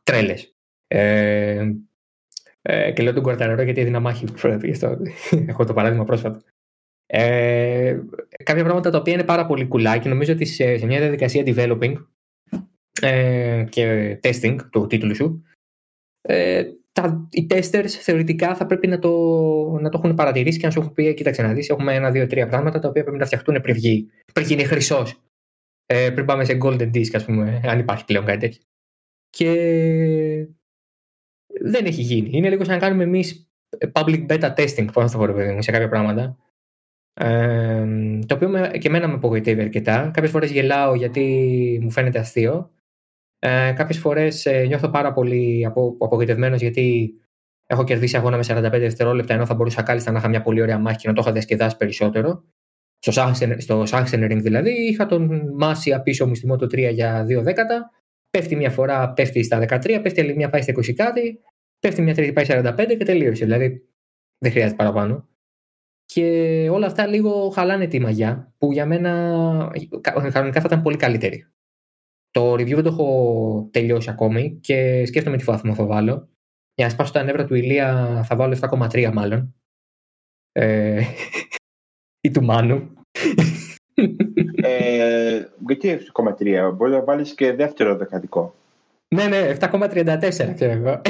Τρέλες. 0.04 0.56
Ε, 0.88 1.72
ε, 2.62 2.92
και 2.92 3.04
λέω 3.04 3.14
τον 3.14 3.24
Κουαρταραρό 3.24 3.62
γιατί 3.62 3.82
έδινα 3.82 4.00
μάχη 4.00 4.26
Έχω 5.48 5.66
το 5.66 5.74
παράδειγμα 5.74 6.04
πρόσφατα. 6.04 6.42
Ε, 7.08 8.00
κάποια 8.44 8.64
πράγματα 8.64 8.90
τα 8.90 8.98
οποία 8.98 9.14
είναι 9.14 9.24
πάρα 9.24 9.46
πολύ 9.46 9.68
κουλά 9.68 9.98
και 9.98 10.10
νομίζω 10.10 10.34
ότι 10.34 10.46
σε, 10.46 10.78
σε 10.78 10.86
μια 10.86 11.00
διαδικασία 11.00 11.44
developing 11.46 11.94
ε, 13.02 13.66
και 13.70 14.20
testing 14.24 14.58
του 14.72 14.88
τίτλου 14.88 15.16
σου 15.16 15.44
ε, 16.22 16.64
τα, 16.92 17.28
οι 17.32 17.48
testers 17.50 17.88
θεωρητικά 17.88 18.56
θα 18.56 18.66
πρέπει 18.66 18.88
να 18.88 19.00
το, 19.00 19.12
να 19.82 19.90
το 19.90 20.02
έχουν 20.04 20.16
παρατηρήσει 20.16 20.60
και 20.60 20.66
να 20.66 20.72
σου 20.72 20.80
έχουν 20.80 20.94
πει: 20.94 21.14
Κοίταξε 21.14 21.42
να 21.42 21.54
δεις, 21.54 21.70
έχουμε 21.70 21.94
ένα, 21.94 22.12
δύο, 22.12 22.28
τρία 22.28 22.48
πράγματα 22.48 22.80
τα 22.80 22.88
οποία 22.88 23.04
πρέπει 23.04 23.18
να 23.18 23.26
φτιαχτούν 23.26 23.62
πριν 23.62 23.76
βγει. 23.76 24.10
Πριν 24.34 24.46
γίνει 24.46 24.64
χρυσός. 24.64 25.22
Ε, 25.86 26.10
πριν 26.10 26.26
πάμε 26.26 26.46
σε 26.46 26.58
golden 26.62 26.92
disc, 26.94 27.10
ας 27.14 27.26
πούμε, 27.26 27.62
αν 27.66 27.80
υπάρχει 27.80 28.06
πλέον 28.06 28.26
κάτι 28.26 28.40
τέτοιο. 28.40 28.62
Και 29.30 29.52
δεν 31.62 31.86
έχει 31.86 32.02
γίνει. 32.02 32.30
Είναι 32.32 32.50
λίγο 32.50 32.64
σαν 32.64 32.74
να 32.74 32.80
κάνουμε 32.80 33.04
εμείς 33.04 33.50
public 33.94 34.26
beta 34.28 34.54
testing, 34.56 34.88
πώς 34.94 35.04
να 35.04 35.10
το 35.10 35.18
πω, 35.18 35.34
παιδί 35.34 35.62
σε 35.62 35.72
κάποια 35.72 35.90
πράγματα. 35.90 36.38
Ε, 37.18 37.86
το 38.26 38.36
οποίο 38.36 38.50
με, 38.50 38.72
και 38.80 38.88
εμένα 38.88 39.08
με 39.08 39.14
απογοητεύει 39.14 39.62
αρκετά. 39.62 40.12
Κάποιες 40.14 40.32
φορές 40.32 40.52
γελάω 40.52 40.96
γιατί 40.96 41.80
μου 41.82 41.92
φαίνεται 41.92 42.20
αστείο. 42.20 42.72
Ε, 43.40 43.74
κάποιες 43.76 44.00
φορές 44.00 44.46
ε, 44.46 44.66
νιώθω 44.66 44.90
πάρα 44.90 45.14
πολύ 45.14 45.66
απο, 45.66 45.98
απογοητευμένος 46.00 46.62
γιατί 46.62 47.14
έχω 47.66 47.84
κερδίσει 47.84 48.18
αγώνα 48.18 48.38
με 48.38 48.44
45 48.48 48.70
δευτερόλεπτα 48.72 49.34
ενώ 49.34 49.46
θα 49.46 49.54
μπορούσα 49.54 49.82
κάλλιστα 49.82 50.12
να 50.12 50.18
είχα 50.18 50.28
μια 50.28 50.42
πολύ 50.42 50.62
ωραία 50.62 50.78
μάχη 50.78 50.98
και 50.98 51.08
να 51.08 51.14
το 51.14 51.22
είχα 51.22 51.32
διασκεδάσει 51.32 51.78
περισσότερο. 51.78 52.44
Στο 53.58 53.84
Sachsenring 53.92 54.40
δηλαδή 54.42 54.72
είχα 54.72 55.06
τον 55.06 55.54
Μάσια 55.58 56.02
πίσω 56.02 56.28
μου 56.28 56.36
στη 56.36 56.48
Moto 56.52 56.64
3 56.64 56.94
για 56.94 57.26
2 57.26 57.42
δέκατα. 57.42 57.92
Πέφτει 58.30 58.56
μια 58.56 58.70
φορά, 58.70 59.14
πέφτει 59.14 59.44
στα 59.44 59.60
13, 59.60 60.00
πέφτει 60.02 60.22
άλλη 60.22 60.36
μια 60.36 60.50
πάει 60.50 60.62
στα 60.62 60.74
20 60.74 60.94
κάτι, 60.94 61.40
πέφτει 61.80 62.02
μια 62.02 62.14
τρίτη 62.14 62.34
πάει 62.34 62.46
45 62.48 62.96
και 62.98 63.06
τελείωσε. 63.06 63.44
Δηλαδή 63.44 63.90
δεν 64.38 64.52
χρειάζεται 64.52 64.76
παραπάνω. 64.76 65.30
Και 66.06 66.68
όλα 66.72 66.86
αυτά 66.86 67.08
λίγο 67.08 67.50
χαλάνε 67.50 67.88
τη 67.88 68.00
μαγιά 68.00 68.54
που 68.58 68.72
για 68.72 68.86
μένα 68.86 69.12
κανονικά 70.02 70.62
θα 70.62 70.66
ήταν 70.66 70.82
πολύ 70.82 70.98
καλύτερη. 70.98 71.48
Το 72.32 72.54
review 72.54 72.74
δεν 72.74 72.84
το 72.84 72.90
έχω 72.90 73.70
τελειώσει 73.72 74.10
ακόμη 74.10 74.60
και 74.62 75.06
σκέφτομαι 75.06 75.38
τι 75.38 75.44
βαθμό 75.44 75.74
θα 75.74 75.86
βάλω. 75.86 76.30
Για 76.74 76.86
να 76.86 76.90
σπάσω 76.90 77.12
τα 77.12 77.24
νεύρα 77.24 77.46
του 77.46 77.56
Ηλία 77.56 78.22
θα 78.26 78.36
βάλω 78.36 78.58
7,3 78.62 79.12
μάλλον. 79.14 79.56
Ε, 80.52 81.02
ή 82.26 82.32
του 82.32 82.44
Μάνου. 82.44 82.94
ε, 84.56 85.46
γιατί 85.68 86.00
7,3, 86.38 86.72
μπορεί 86.76 86.92
να 86.92 87.04
βάλεις 87.04 87.34
και 87.34 87.54
δεύτερο 87.54 87.96
δεκαδικό. 87.96 88.56
Ναι, 89.16 89.28
ναι, 89.28 89.56
7,34 89.60 90.52
ξέρω 90.56 90.72
εγώ. 90.72 91.02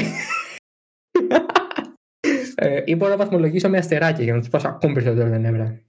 Ε, 2.58 2.82
ή 2.84 2.94
μπορώ 2.94 3.10
να 3.10 3.16
βαθμολογήσω 3.16 3.68
με 3.68 3.78
αστεράκια 3.78 4.24
για 4.24 4.32
να 4.32 4.38
τους 4.38 4.48
σπάσω 4.48 4.68
ακόμη 4.68 4.94
περισσότερο 4.94 5.30
τα 5.30 5.38
νεύρα. 5.38 5.80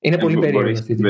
Είναι 0.00 0.18
πολύ 0.18 0.38
περίεργο 0.38 0.70
αυτή 0.70 0.94
τη 0.94 1.02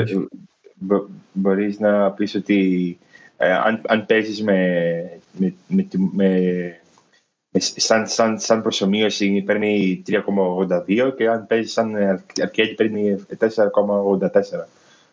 Μπορείς 1.33 1.79
να 1.79 2.11
πεις 2.11 2.35
ότι 2.35 2.97
ε, 3.37 3.51
αν, 3.51 3.81
αν 3.87 4.05
παίζεις 4.05 4.43
με, 4.43 5.19
με, 5.37 5.55
με, 5.67 5.87
με 6.11 7.59
σαν, 7.59 8.07
σαν, 8.07 8.39
σαν 8.39 8.61
προσωμείωση 8.61 9.41
παίρνει 9.41 10.03
3,82 10.07 11.13
και 11.17 11.27
αν 11.27 11.47
παίζεις 11.47 11.71
σαν 11.71 11.95
αρκέτη 12.41 12.73
παίρνει 12.73 13.25
4,84. 13.39 13.49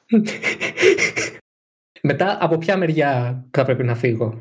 Μετά 2.03 2.38
από 2.40 2.59
ποια 2.59 2.76
μεριά 2.76 3.44
θα 3.51 3.64
πρέπει 3.64 3.84
να 3.84 3.94
φύγω, 3.94 4.40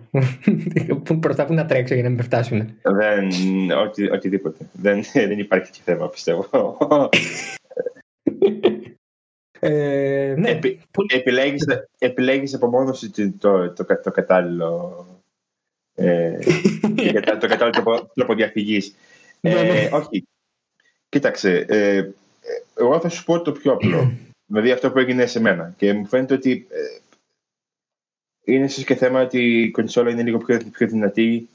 Πρώτα 1.20 1.45
που 1.47 1.53
να 1.53 1.66
τρέξω 1.66 1.93
για 1.93 2.03
να 2.03 2.10
με 2.10 2.22
φτάσουν. 2.22 2.74
Δεν, 2.82 3.30
οτι, 3.72 4.10
οτιδήποτε. 4.10 4.66
Δεν, 4.72 5.03
δεν 5.14 5.39
υπάρχει 5.39 5.72
και 5.72 5.82
θέμα, 5.84 6.10
πιστεύω. 6.10 6.47
Ε, 9.62 10.34
ναι. 10.38 10.49
Επι, 10.49 10.80
επιλέγεις, 11.14 11.66
επιλέγεις 11.97 12.53
από 12.53 12.68
μόνος 12.68 12.99
το, 12.99 13.32
το, 13.38 13.74
το, 13.74 13.86
το 14.03 14.12
κατάλληλο 14.12 15.05
ε, 15.95 16.38
το 17.39 17.47
κατάλληλο 17.47 17.70
τρόπο, 17.70 18.12
τρόπο 18.14 18.34
διαφυγής. 18.34 18.95
Ναι, 19.41 19.51
ε, 19.51 19.64
ναι. 19.64 19.89
όχι. 19.91 20.28
Κοίταξε, 21.10 21.66
ε, 21.68 22.10
εγώ 22.80 22.99
θα 22.99 23.10
σου 23.10 23.24
πω 23.24 23.41
το 23.41 23.51
πιο 23.51 23.72
απλό. 23.72 24.12
δηλαδή 24.51 24.72
αυτό 24.72 24.91
που 24.91 24.99
έγινε 24.99 25.26
σε 25.26 25.39
μένα. 25.39 25.74
Και 25.78 25.93
μου 25.93 26.05
φαίνεται 26.05 26.34
ότι 26.34 26.68
ε, 26.70 26.99
είναι 28.54 28.66
ίσως 28.66 28.84
και 28.84 28.95
θέμα 28.95 29.22
ότι 29.22 29.62
η 29.62 29.72
κονσόλα 29.72 30.10
είναι 30.10 30.24
λίγο 30.24 30.38
πιο, 30.38 30.60
πιο 30.72 30.88
δυνατή 30.88 31.50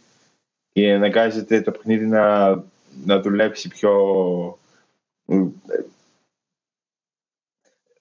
και 0.73 0.93
αναγκάζεται 0.93 1.61
το 1.61 1.71
παιχνίδι 1.71 2.07
να, 2.07 2.55
να 3.05 3.21
δουλέψει 3.21 3.69
πιο. 3.69 3.93
Ε, 5.27 5.45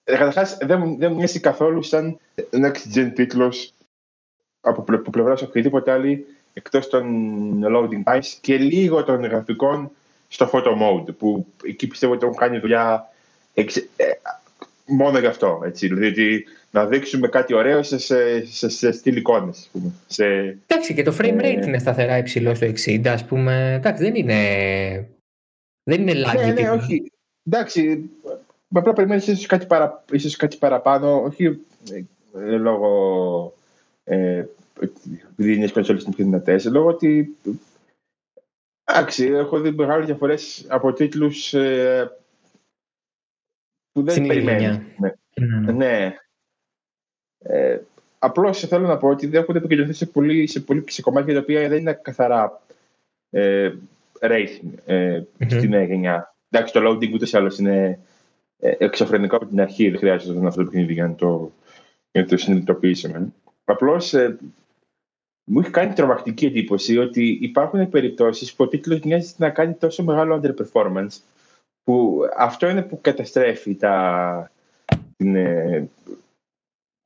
Καταρχάς, 0.04 0.58
δεν, 0.62 0.98
δεν 0.98 1.12
μου 1.12 1.18
μοιάζει 1.18 1.40
καθόλου 1.40 1.84
σαν 1.84 2.20
next 2.52 2.96
gen 2.96 3.12
τίτλος 3.16 3.74
από 4.62 4.82
πλευράς 5.12 5.42
οποιοδήποτε 5.42 5.92
άλλη 5.92 6.26
εκτός 6.54 6.88
των 6.88 7.06
loading 7.66 8.04
times 8.04 8.26
και 8.42 8.58
λίγο 8.58 9.04
των 9.04 9.24
γραφικών 9.24 9.92
στο 10.28 10.50
photo 10.54 10.82
mode 10.82 11.18
που 11.18 11.46
εκεί 11.64 11.88
πιστεύω 11.88 12.14
ότι 12.14 12.26
έχουν 12.26 12.38
κάνει 12.38 12.60
δουλειά 12.60 13.10
εξ, 13.54 13.78
ε, 13.78 13.88
μόνο 14.86 15.20
γι' 15.20 15.26
αυτό. 15.26 15.62
Έτσι, 15.66 15.88
δηλαδή 15.88 16.46
να 16.74 16.86
δείξουμε 16.86 17.28
κάτι 17.28 17.54
ωραίο 17.54 17.84
σε, 17.84 17.98
σε, 17.98 18.46
σε, 18.46 18.70
σε 18.70 18.92
στυλ 18.92 19.16
εικόνες. 19.16 19.70
Σε, 20.08 20.26
Εντάξει 20.68 20.94
και 20.94 21.04
το 21.04 21.16
frame 21.20 21.40
rate 21.40 21.44
ε, 21.44 21.50
είναι 21.68 21.80
σταθερά 21.80 22.18
υψηλό 22.18 22.56
στο 22.56 22.68
60 22.68 23.08
ας 23.08 23.26
πούμε. 23.26 23.74
Εντάξει 23.74 24.04
δεν 24.04 24.16
είναι 24.16 25.08
δεν 25.84 26.02
είναι 26.02 26.14
lag. 26.26 26.36
Ναι, 26.36 26.52
ναι, 26.52 26.70
όχι. 26.70 27.12
Εντάξει, 27.44 28.10
απλά 28.74 28.94
περιμένεις 28.94 29.28
ίσως 29.28 29.46
κάτι, 29.46 29.66
παρα, 29.66 30.04
ίσως 30.12 30.36
κάτι 30.36 30.58
παραπάνω, 30.58 31.22
όχι 31.22 31.60
ε, 32.34 32.58
λόγω 32.58 33.54
ε, 34.04 34.46
επειδή 35.32 35.56
είναι 35.56 35.68
κονσόλες 35.68 36.04
είναι 36.04 36.16
πιο 36.16 36.26
δυνατές, 36.26 36.66
λόγω 36.66 36.88
ότι 36.88 37.38
εντάξει, 38.84 39.26
έχω 39.26 39.60
δει 39.60 39.72
μεγάλες 39.72 40.06
διαφορές 40.06 40.66
από 40.68 40.94
τίτλους 40.94 41.54
ε, 41.54 42.18
που 43.92 44.04
δεν 44.04 44.28
περιμένεις. 44.28 44.80
Ναι. 44.98 45.14
ναι. 45.36 45.72
ναι. 45.72 46.16
Ε, 47.44 47.78
Απλώς 48.24 48.60
θέλω 48.60 48.88
να 48.88 48.98
πω 48.98 49.08
ότι 49.08 49.28
δεν 49.28 49.42
έχουν 49.42 49.56
επικεντρωθεί 49.56 49.94
σε, 49.94 50.06
πολύ, 50.06 50.48
σε, 50.48 50.60
πολύ, 50.60 50.84
σε 50.88 51.02
κομμάτια 51.02 51.34
τα 51.34 51.40
οποία 51.40 51.70
δεν 51.70 51.78
είναι 51.78 52.00
καθαρά 52.02 52.62
ε, 53.30 53.72
racing 54.20 54.70
ε, 54.86 55.22
mm-hmm. 55.22 55.52
στην 55.52 55.70
νέα 55.70 55.84
γενιά. 55.84 56.36
Εντάξει, 56.50 56.74
το 56.74 56.90
loading 56.90 57.14
ούτε 57.14 57.26
σε 57.26 57.38
άλλο 57.38 57.56
είναι 57.60 58.00
ε, 58.60 58.74
εξωφρενικό 58.78 59.36
από 59.36 59.46
την 59.46 59.62
αρχή. 59.62 59.90
Δεν 59.90 60.00
χρειάζεται 60.00 60.40
να 60.40 60.48
αυτό 60.48 60.64
το 60.64 60.70
παιχνίδι 60.70 60.94
για 60.94 61.08
να 61.08 61.16
το, 61.16 61.52
για 62.12 62.26
το 62.26 62.38
συνειδητοποιήσουμε. 62.38 63.34
Απλώς 63.64 64.14
ε, 64.14 64.38
μου 65.44 65.60
έχει 65.60 65.70
κάνει 65.70 65.94
τρομακτική 65.94 66.46
εντύπωση 66.46 66.98
ότι 66.98 67.40
υπάρχουν 67.42 67.90
περιπτώσεις 67.90 68.54
που 68.54 68.64
ο 68.64 68.68
τίτλος 68.68 69.00
μοιάζει 69.00 69.34
να 69.38 69.50
κάνει 69.50 69.74
τόσο 69.74 70.04
μεγάλο 70.04 70.42
underperformance 70.42 71.18
που 71.84 72.20
αυτό 72.38 72.70
είναι 72.70 72.82
που 72.82 73.02
καταστρέφει 73.02 73.76
τα, 73.76 74.52
την, 75.18 75.36
ε, 75.36 75.90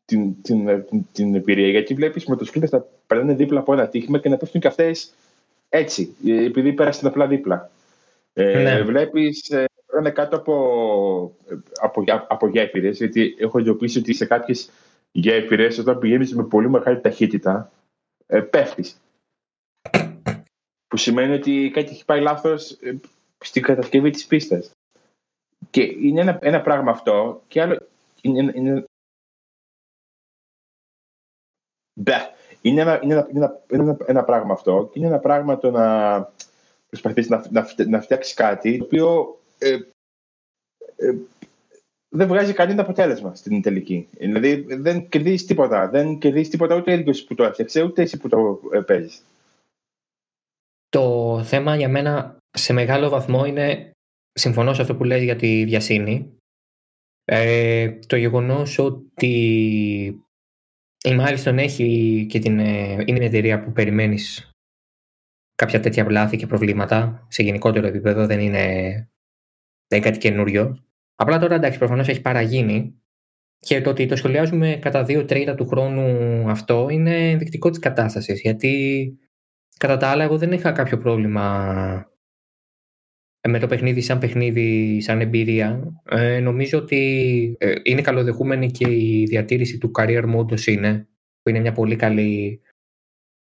την, 0.07 0.41
την, 0.41 0.85
την, 0.85 1.05
την 1.11 1.35
εμπειρία. 1.35 1.69
Γιατί 1.69 1.93
βλέπεις 1.93 2.25
μοτοσυκλέτε 2.25 2.77
να 2.77 2.85
περνάνε 3.07 3.33
δίπλα 3.33 3.59
από 3.59 3.73
ένα 3.73 3.87
τύχημα 3.87 4.19
και 4.19 4.29
να 4.29 4.37
πέφτουν 4.37 4.61
και 4.61 4.67
αυτές 4.67 5.13
έτσι, 5.69 6.15
επειδή 6.25 6.73
πέρασαν 6.73 7.07
απλά 7.07 7.27
δίπλα. 7.27 7.69
Ε, 8.33 8.61
ναι. 8.61 8.81
Βλέπεις 8.81 9.49
ε, 9.49 9.65
κάτω 10.13 10.35
από, 10.35 11.35
από, 11.81 12.03
από 12.27 12.47
γέφυρες, 12.47 12.97
γιατί 12.97 13.35
έχω 13.39 13.59
εντοπίσει 13.59 13.99
ότι 13.99 14.13
σε 14.13 14.25
κάποιες 14.25 14.69
γέφυρες, 15.11 15.77
όταν 15.77 15.99
πηγαίνεις 15.99 16.35
με 16.35 16.43
πολύ 16.43 16.69
μεγάλη 16.69 17.01
ταχύτητα, 17.01 17.71
ε, 18.25 18.39
πέφτεις. 18.39 19.01
Που 20.87 20.97
σημαίνει 20.97 21.33
ότι 21.33 21.71
κάτι 21.73 21.91
έχει 21.91 22.05
πάει 22.05 22.21
λάθος 22.21 22.71
ε, 22.71 22.95
στην 23.37 23.61
κατασκευή 23.61 24.09
της 24.09 24.25
πίστας. 24.25 24.71
Και 25.69 25.81
είναι 25.81 26.21
ένα, 26.21 26.39
ένα 26.41 26.61
πράγμα 26.61 26.91
αυτό, 26.91 27.41
και 27.47 27.61
άλλο. 27.61 27.87
Είναι, 28.21 28.51
είναι, 28.55 28.83
είναι 32.61 32.81
ένα, 32.81 32.99
είναι 33.03 33.13
ένα, 33.13 33.27
είναι 33.31 33.83
ένα, 33.83 33.97
ένα, 34.05 34.23
πράγμα 34.23 34.53
αυτό 34.53 34.89
και 34.91 34.99
είναι 34.99 35.07
ένα 35.07 35.19
πράγμα 35.19 35.57
το 35.57 35.71
να 35.71 36.29
προσπαθήσει 36.89 37.29
να, 37.29 37.45
να, 37.49 37.67
να 37.87 38.01
φτιάξεις 38.01 38.33
κάτι 38.33 38.77
το 38.77 38.83
οποίο 38.83 39.39
ε, 39.57 39.77
ε, 40.95 41.15
δεν 42.09 42.27
βγάζει 42.27 42.53
κανένα 42.53 42.81
αποτέλεσμα 42.81 43.35
στην 43.35 43.61
τελική. 43.61 44.07
Δηλαδή 44.11 44.65
δεν 44.75 45.09
κερδίζεις 45.09 45.45
τίποτα. 45.45 45.89
Δεν 45.89 46.17
κερδίζεις 46.17 46.49
τίποτα 46.49 46.75
ούτε 46.75 47.03
ο 47.07 47.13
που 47.27 47.35
το 47.35 47.43
έφτιαξε, 47.43 47.83
ούτε 47.83 48.01
εσύ 48.01 48.17
που 48.17 48.29
το 48.29 48.59
ε, 48.73 48.79
παίζεις. 48.79 49.21
Το 50.89 51.41
θέμα 51.43 51.75
για 51.75 51.89
μένα 51.89 52.37
σε 52.49 52.73
μεγάλο 52.73 53.09
βαθμό 53.09 53.45
είναι, 53.45 53.91
συμφωνώ 54.31 54.73
σε 54.73 54.81
αυτό 54.81 54.95
που 54.95 55.03
λες 55.03 55.23
για 55.23 55.35
τη 55.35 55.65
βιασύνη, 55.65 56.37
ε, 57.25 57.91
το 58.07 58.15
γεγονός 58.15 58.77
ότι 58.77 60.21
η 61.07 61.17
Milestone 61.19 61.57
έχει 61.57 62.25
και 62.29 62.39
την, 62.39 62.59
ε, 62.59 62.91
είναι 62.91 63.17
μια 63.17 63.27
εταιρεία 63.27 63.63
που 63.63 63.71
περιμένεις 63.71 64.49
κάποια 65.55 65.79
τέτοια 65.79 66.05
βλάθη 66.05 66.37
και 66.37 66.47
προβλήματα 66.47 67.25
σε 67.27 67.43
γενικότερο 67.43 67.87
επίπεδο, 67.87 68.25
δεν 68.25 68.39
είναι, 68.39 68.63
δεν 69.87 69.99
είναι 69.99 70.09
κάτι 70.09 70.17
καινούριο. 70.17 70.83
Απλά 71.15 71.39
τώρα 71.39 71.55
εντάξει, 71.55 71.77
προφανώς 71.77 72.07
έχει 72.07 72.21
παραγίνει 72.21 73.01
και 73.59 73.81
το 73.81 73.89
ότι 73.89 74.05
το 74.05 74.15
σχολιάζουμε 74.15 74.79
κατά 74.81 75.03
δύο 75.03 75.25
τρίτα 75.25 75.55
του 75.55 75.67
χρόνου 75.67 76.49
αυτό 76.49 76.87
είναι 76.89 77.29
ενδεικτικό 77.29 77.69
της 77.69 77.79
κατάστασης. 77.79 78.41
Γιατί 78.41 79.13
κατά 79.77 79.97
τα 79.97 80.07
άλλα, 80.07 80.23
εγώ 80.23 80.37
δεν 80.37 80.51
είχα 80.51 80.71
κάποιο 80.71 80.97
πρόβλημα 80.97 82.11
με 83.47 83.59
το 83.59 83.67
παιχνίδι 83.67 84.01
σαν 84.01 84.19
παιχνίδι, 84.19 85.01
σαν 85.01 85.21
εμπειρία. 85.21 86.01
Ε, 86.09 86.39
νομίζω 86.39 86.77
ότι 86.77 87.55
ε, 87.59 87.73
είναι 87.83 88.01
καλοδεχούμενη 88.01 88.71
και 88.71 88.89
η 88.89 89.25
διατήρηση 89.29 89.77
του 89.77 89.91
career 89.99 90.23
mode 90.35 90.65
είναι, 90.65 91.07
που 91.41 91.49
είναι 91.49 91.59
μια 91.59 91.71
πολύ 91.71 91.95
καλή 91.95 92.61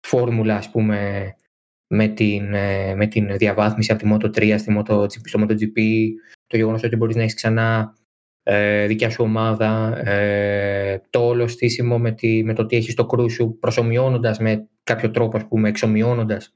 φόρμουλα, 0.06 0.56
ας 0.56 0.70
πούμε, 0.70 1.30
με 1.86 2.08
την, 2.08 2.54
ε, 2.54 2.94
με 2.94 3.06
την 3.06 3.36
διαβάθμιση 3.36 3.92
από 3.92 4.02
τη 4.02 4.10
Moto3 4.12 4.54
στη 4.58 4.76
MotoGP, 4.78 5.06
στο 5.24 5.40
MotoGP, 5.42 6.08
το 6.46 6.56
γεγονός 6.56 6.82
ότι 6.82 6.96
μπορείς 6.96 7.16
να 7.16 7.22
έχεις 7.22 7.34
ξανά 7.34 7.94
ε, 8.42 8.86
δικιά 8.86 9.10
σου 9.10 9.24
ομάδα, 9.24 9.98
ε, 10.08 11.00
το 11.10 11.26
όλο 11.26 11.48
στήσιμο 11.48 11.98
με, 11.98 12.12
τη, 12.12 12.44
με 12.44 12.54
το 12.54 12.62
ότι 12.62 12.76
έχεις 12.76 12.94
το 12.94 13.06
κρού 13.06 13.30
σου 13.30 13.58
προσωμιώνοντας 13.60 14.38
με 14.38 14.68
κάποιο 14.82 15.10
τρόπο, 15.10 15.36
ας 15.36 15.46
πούμε, 15.48 15.68
εξομοιώνοντας 15.68 16.55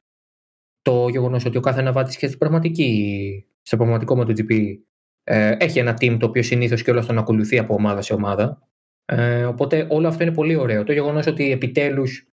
το 0.83 1.09
γεγονός 1.09 1.45
ότι 1.45 1.57
ο 1.57 1.61
κάθε 1.61 1.81
αναβάτη 1.81 2.17
και 2.17 2.27
στην 2.27 2.39
πραγματική, 2.39 3.47
στο 3.63 3.77
πραγματικό 3.77 4.21
MotoGP 4.21 4.77
ε, 5.25 5.57
έχει 5.59 5.79
ένα 5.79 5.93
team 6.01 6.17
το 6.21 6.27
οποίο 6.27 6.43
συνήθως 6.43 6.83
και 6.83 6.91
όλος 6.91 7.07
τον 7.07 7.19
ακολουθεί 7.19 7.59
από 7.59 7.75
ομάδα 7.75 8.01
σε 8.01 8.13
ομάδα. 8.13 8.69
Ε, 9.05 9.45
οπότε 9.45 9.87
όλο 9.91 10.09
αυτό 10.09 10.23
είναι 10.23 10.33
πολύ 10.33 10.57
ωραίο. 10.57 10.85
Το 10.85 10.93
γεγονός 10.93 11.27
ότι 11.27 11.51
επιτέλους 11.51 12.29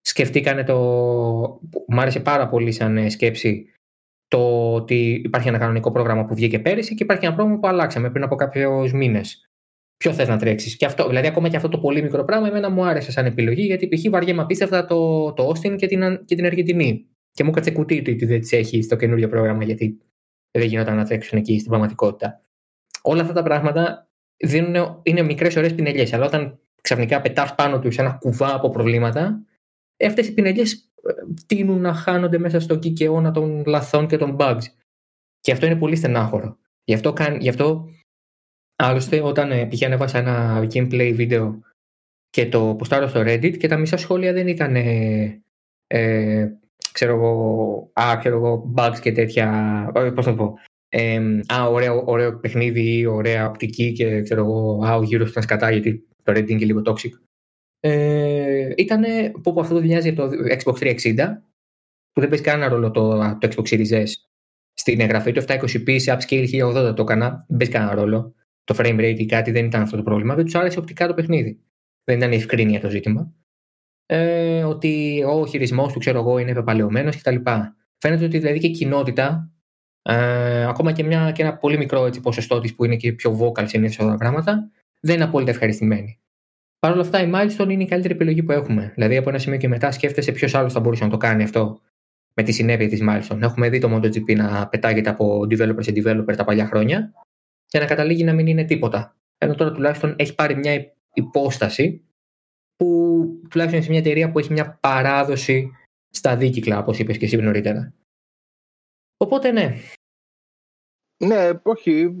σκεφτήκανε 0.00 0.64
το. 0.64 0.78
Μ' 1.88 2.00
άρεσε 2.00 2.20
πάρα 2.20 2.48
πολύ 2.48 2.72
σαν 2.72 2.96
ε, 2.96 3.08
σκέψη 3.08 3.70
το 4.28 4.72
ότι 4.74 5.22
υπάρχει 5.24 5.48
ένα 5.48 5.58
κανονικό 5.58 5.92
πρόγραμμα 5.92 6.24
που 6.24 6.34
βγήκε 6.34 6.58
πέρυσι 6.58 6.94
και 6.94 7.02
υπάρχει 7.02 7.24
ένα 7.24 7.34
πρόγραμμα 7.34 7.60
που 7.60 7.68
αλλάξαμε 7.68 8.10
πριν 8.10 8.24
από 8.24 8.34
κάποιους 8.36 8.92
μήνες. 8.92 9.50
Ποιο 9.96 10.12
θες 10.12 10.28
να 10.28 10.38
τρέξεις; 10.38 10.76
Και 10.76 10.86
αυτό, 10.86 11.08
δηλαδή, 11.08 11.26
ακόμα 11.26 11.48
και 11.48 11.56
αυτό 11.56 11.68
το 11.68 11.78
πολύ 11.78 12.02
μικρό 12.02 12.24
πράγμα, 12.24 12.48
εμένα 12.48 12.70
μου 12.70 12.84
άρεσε 12.84 13.10
σαν 13.10 13.26
επιλογή, 13.26 13.62
γιατί 13.62 13.88
π.χ. 13.88 14.10
βαριέμαι 14.10 14.42
απίστευτα 14.42 14.86
το, 14.86 15.32
το 15.32 15.48
Austin 15.48 15.76
και 15.76 15.86
την, 15.86 16.24
και 16.24 16.34
την 16.34 16.44
Αργεντινή. 16.44 17.06
Και 17.36 17.44
μου 17.44 17.50
κάτσε 17.50 17.70
κουτί 17.70 18.02
του 18.02 18.12
ότι 18.14 18.24
δεν 18.26 18.40
τις 18.40 18.52
έχει 18.52 18.82
στο 18.82 18.96
καινούριο 18.96 19.28
πρόγραμμα, 19.28 19.64
γιατί 19.64 19.98
δεν 20.50 20.66
γινόταν 20.66 20.96
να 20.96 21.04
τρέξουν 21.04 21.38
εκεί 21.38 21.58
στην 21.58 21.68
πραγματικότητα. 21.68 22.40
Όλα 23.02 23.20
αυτά 23.20 23.32
τα 23.32 23.42
πράγματα 23.42 24.08
δίνουν, 24.36 25.00
είναι 25.02 25.22
μικρές 25.22 25.56
ωραίες 25.56 25.74
πινελιές. 25.74 26.12
Αλλά 26.12 26.26
όταν 26.26 26.58
ξαφνικά 26.82 27.20
πετάς 27.20 27.54
πάνω 27.54 27.78
τους 27.78 27.98
ένα 27.98 28.10
κουβά 28.10 28.54
από 28.54 28.70
προβλήματα, 28.70 29.44
αυτές 30.06 30.28
οι 30.28 30.34
πινελιές 30.34 30.72
ε, 30.74 31.12
τείνουν 31.46 31.80
να 31.80 31.94
χάνονται 31.94 32.38
μέσα 32.38 32.60
στο 32.60 32.76
κικαιώνα 32.78 33.30
των 33.30 33.64
λαθών 33.66 34.06
και 34.06 34.16
των 34.16 34.36
bugs. 34.38 34.62
Και 35.40 35.52
αυτό 35.52 35.66
είναι 35.66 35.76
πολύ 35.76 35.96
στενάχωρο. 35.96 36.58
Γι' 36.84 36.94
αυτό, 36.94 37.14
γι 37.38 37.48
αυτό 37.48 37.88
άλλωστε, 38.76 39.20
όταν 39.20 39.50
ε, 39.50 39.66
π.χ. 39.66 39.82
ανέβασα 39.82 40.18
ένα 40.18 40.66
gameplay 40.72 41.12
βίντεο 41.14 41.60
και 42.30 42.48
το 42.48 42.74
ποστάρω 42.78 43.08
στο 43.08 43.20
Reddit 43.20 43.56
και 43.56 43.68
τα 43.68 43.76
μισά 43.76 43.96
σχόλια 43.96 44.32
δεν 44.32 44.48
ήταν 44.48 44.76
ε, 44.76 45.42
ε, 45.86 46.50
ξέρω 46.96 47.14
εγώ, 47.14 47.90
α, 47.92 48.16
ξέρω 48.18 48.36
εγώ, 48.36 48.72
bugs 48.76 48.98
και 49.00 49.12
τέτοια, 49.12 49.46
ε, 49.94 50.10
πώς 50.10 50.26
να 50.26 50.36
το 50.36 50.44
πω, 50.44 50.54
ε, 50.88 51.20
α, 51.54 51.66
ωραίο, 51.68 52.02
ωραίο 52.06 52.38
παιχνίδι, 52.38 53.06
ωραία 53.06 53.48
οπτική 53.48 53.92
και 53.92 54.22
ξέρω 54.22 54.40
εγώ, 54.40 54.84
α, 54.84 54.96
ο 54.96 55.02
γύρος 55.02 55.30
ήταν 55.30 55.42
σκατά 55.42 55.70
γιατί 55.70 56.06
το 56.22 56.32
Reddit 56.32 56.48
είναι 56.48 56.58
και 56.58 56.64
λίγο 56.64 56.82
toxic. 56.86 57.10
Ε, 57.80 58.72
ήταν 58.76 59.02
που, 59.42 59.52
που 59.52 59.60
αυτό 59.60 59.74
το 59.74 59.80
μοιάζει 59.80 60.12
το 60.12 60.30
Xbox 60.64 60.74
360 60.74 61.14
που 62.12 62.20
δεν 62.20 62.28
παίζει 62.28 62.44
κανένα 62.44 62.68
ρόλο 62.68 62.90
το, 62.90 63.18
το 63.38 63.48
Xbox 63.50 63.68
Series 63.68 64.04
S 64.04 64.06
στην 64.72 65.00
εγγραφή 65.00 65.32
του 65.32 65.42
720p 65.46 66.00
σε 66.00 66.16
upscale 66.18 66.48
1080 66.90 66.96
το 66.96 67.02
έκανα, 67.02 67.44
δεν 67.48 67.56
παίζει 67.56 67.72
κανένα 67.72 67.94
ρόλο. 67.94 68.34
Το 68.64 68.74
frame 68.78 69.00
rate 69.00 69.18
ή 69.18 69.26
κάτι 69.26 69.50
δεν 69.50 69.64
ήταν 69.64 69.82
αυτό 69.82 69.96
το 69.96 70.02
πρόβλημα. 70.02 70.34
Δεν 70.34 70.44
τους 70.44 70.54
άρεσε 70.54 70.78
οπτικά 70.78 71.06
το 71.06 71.14
παιχνίδι. 71.14 71.60
Δεν 72.04 72.16
ήταν 72.16 72.32
ευκρίνεια 72.32 72.80
το 72.80 72.90
ζήτημα 72.90 73.34
ε, 74.06 74.64
ότι 74.64 75.22
ο 75.26 75.46
χειρισμός 75.46 75.92
του 75.92 75.98
ξέρω 75.98 76.18
εγώ 76.18 76.38
είναι 76.38 76.52
πεπαλαιωμένος 76.52 77.16
κτλ. 77.16 77.36
Φαίνεται 77.98 78.24
ότι 78.24 78.38
δηλαδή 78.38 78.58
και 78.58 78.66
η 78.66 78.70
κοινότητα, 78.70 79.50
ε, 80.02 80.64
ακόμα 80.64 80.92
και, 80.92 81.04
μια, 81.04 81.30
και 81.30 81.42
ένα 81.42 81.56
πολύ 81.56 81.78
μικρό 81.78 82.06
έτσι, 82.06 82.20
ποσοστό 82.20 82.60
της 82.60 82.74
που 82.74 82.84
είναι 82.84 82.96
και 82.96 83.12
πιο 83.12 83.38
vocal 83.40 83.68
συνήθω 83.68 83.96
αυτά 83.98 84.10
τα 84.10 84.16
πράγματα, 84.16 84.70
δεν 85.00 85.14
είναι 85.14 85.24
απόλυτα 85.24 85.50
ευχαριστημένοι. 85.50 86.20
Παρ' 86.78 86.92
όλα 86.92 87.00
αυτά, 87.00 87.22
η 87.22 87.30
Milestone 87.34 87.68
είναι 87.68 87.82
η 87.82 87.86
καλύτερη 87.86 88.14
επιλογή 88.14 88.42
που 88.42 88.52
έχουμε. 88.52 88.92
Δηλαδή, 88.94 89.16
από 89.16 89.28
ένα 89.28 89.38
σημείο 89.38 89.58
και 89.58 89.68
μετά, 89.68 89.90
σκέφτεσαι 89.90 90.32
ποιος 90.32 90.54
άλλος 90.54 90.72
θα 90.72 90.80
μπορούσε 90.80 91.04
να 91.04 91.10
το 91.10 91.16
κάνει 91.16 91.42
αυτό 91.42 91.80
με 92.34 92.42
τη 92.42 92.52
συνέπεια 92.52 92.88
της 92.88 93.00
Milestone. 93.08 93.40
Έχουμε 93.40 93.68
δει 93.68 93.78
το 93.78 93.94
MotoGP 93.94 94.36
να 94.36 94.68
πετάγεται 94.68 95.10
από 95.10 95.40
developer 95.50 95.78
σε 95.78 95.92
developer 95.96 96.36
τα 96.36 96.44
παλιά 96.44 96.66
χρόνια 96.66 97.12
και 97.66 97.78
να 97.78 97.84
καταλήγει 97.84 98.24
να 98.24 98.32
μην 98.32 98.46
είναι 98.46 98.64
τίποτα. 98.64 99.16
Ενώ 99.38 99.54
τώρα 99.54 99.72
τουλάχιστον 99.72 100.14
έχει 100.18 100.34
πάρει 100.34 100.56
μια 100.56 100.94
υπόσταση 101.12 102.04
που 102.76 103.40
τουλάχιστον 103.50 103.82
σε 103.82 103.90
μια 103.90 103.98
εταιρεία 103.98 104.32
που 104.32 104.38
έχει 104.38 104.52
μια 104.52 104.78
παράδοση 104.80 105.70
στα 106.10 106.36
δίκυκλα, 106.36 106.78
όπως 106.78 106.98
είπες 106.98 107.18
και 107.18 107.24
εσύ 107.24 107.36
νωρίτερα. 107.36 107.92
Οπότε 109.16 109.50
ναι. 109.50 109.74
Ναι, 111.24 111.50
όχι. 111.62 112.14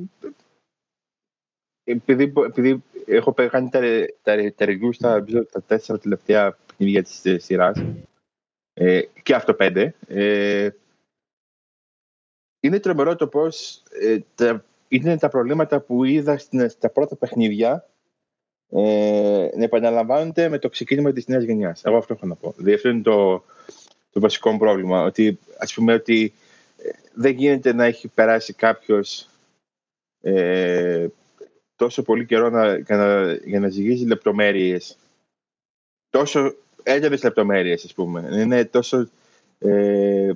Επειδή, 1.84 2.32
επειδή 2.46 2.82
έχω 3.06 3.32
κάνει 3.32 3.68
τα, 3.68 3.80
τα, 4.22 4.52
τα 4.54 4.66
review 4.68 4.90
στα 4.92 5.24
τα 5.24 5.62
τέσσερα 5.62 5.98
τελευταία 5.98 6.52
παιχνίδια 6.52 7.02
τη 7.02 7.38
σειράς 7.38 7.82
ε, 8.72 9.02
και 9.22 9.34
αυτό 9.34 9.54
πέντε, 9.54 9.94
ε, 10.06 10.70
είναι 12.60 12.80
τρομερό 12.80 13.16
το 13.16 13.28
πώς 13.28 13.82
ε, 13.88 14.18
είναι 14.88 15.18
τα 15.18 15.28
προβλήματα 15.28 15.80
που 15.80 16.04
είδα 16.04 16.38
στα 16.68 16.90
πρώτα 16.90 17.16
παιχνίδια 17.16 17.88
ε, 18.70 19.48
να 19.56 19.64
επαναλαμβάνονται 19.64 20.48
με 20.48 20.58
το 20.58 20.68
ξεκίνημα 20.68 21.12
της 21.12 21.26
νέας 21.26 21.44
γενιάς. 21.44 21.84
Εγώ 21.84 21.96
αυτό 21.96 22.12
έχω 22.12 22.26
να 22.26 22.34
πω. 22.34 22.54
Δηλαδή 22.56 22.74
αυτό 22.74 22.88
είναι 22.88 23.02
το, 23.02 23.44
το 24.10 24.20
βασικό 24.20 24.50
μου 24.50 24.58
πρόβλημα. 24.58 25.02
Ότι 25.02 25.38
ας 25.58 25.74
πούμε 25.74 25.92
ότι 25.92 26.32
ε, 26.76 26.90
δεν 27.14 27.32
γίνεται 27.32 27.72
να 27.72 27.84
έχει 27.84 28.08
περάσει 28.08 28.52
κάποιος 28.52 29.28
ε, 30.20 31.06
τόσο 31.76 32.02
πολύ 32.02 32.26
καιρό 32.26 32.50
να, 32.50 32.78
για, 32.78 32.96
να, 32.96 33.32
για 33.32 33.60
να 33.60 33.68
ζυγίζει 33.68 34.06
λεπτομέρειες. 34.06 34.96
Τόσο 36.10 36.54
έντονε 36.82 37.18
λεπτομέρειες, 37.22 37.84
ας 37.84 37.94
πούμε. 37.94 38.28
Είναι 38.32 38.64
τόσο 38.64 39.08
ε, 39.58 40.30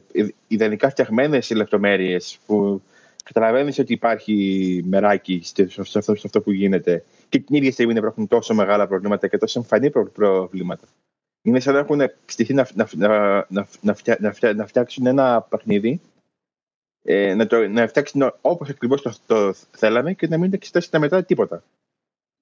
ιδανικά 0.49 0.91
φτιαγμένες 0.91 1.51
οι 1.51 1.55
λεπτομέρειες 1.55 2.39
που 2.47 2.83
καταλαβαίνεις 3.25 3.79
ότι 3.79 3.93
υπάρχει 3.93 4.83
μεράκι 4.87 5.41
σε 5.43 5.81
αυτό, 5.81 6.13
αυτό 6.13 6.41
που 6.41 6.53
γίνεται 6.53 7.05
και 7.31 7.39
την 7.39 7.57
ίδια 7.57 7.73
στιγμή 7.73 7.95
υπάρχουν 7.95 8.27
τόσο 8.27 8.55
μεγάλα 8.55 8.87
προβλήματα 8.87 9.29
και 9.29 9.39
τόσο 9.39 9.59
εμφανή 9.59 9.91
προβλήματα. 9.91 10.87
Είναι 11.43 11.61
σαν 11.61 11.75
να 11.75 11.81
έχουν 11.81 12.01
στηθεί 12.27 12.55
να, 12.55 12.69
να, 12.75 12.89
να, 12.97 13.47
να, 13.81 13.97
να 14.55 14.67
φτιάξουν 14.67 15.07
ένα 15.07 15.43
παιχνίδι, 15.43 16.01
ε, 17.03 17.35
να, 17.35 17.47
το, 17.47 17.69
να 17.69 17.89
φτιάξουν 17.89 18.35
όπως 18.41 18.69
ακριβώς 18.69 19.03
το, 19.03 19.15
το 19.27 19.55
θέλαμε 19.71 20.13
και 20.13 20.27
να 20.27 20.39
μην 20.39 20.53
εξετάσουν 20.53 21.01
μετά 21.01 21.25
τίποτα. 21.25 21.63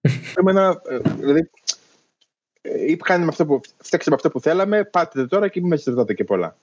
Εμένα, 0.39 0.83
ε, 0.89 0.99
δηλαδή, 0.99 1.51
ε, 2.61 2.97
κάνουμε 2.97 3.31
αυτό 3.31 3.47
που, 3.47 3.61
φτιάξαμε 3.79 4.17
αυτό 4.17 4.31
που 4.31 4.41
θέλαμε, 4.41 4.85
πάτε 4.85 5.27
τώρα 5.27 5.49
και 5.49 5.61
μην 5.61 5.69
με 5.69 5.77
ζητάτε 5.77 6.15
και 6.15 6.25
πολλά. 6.25 6.57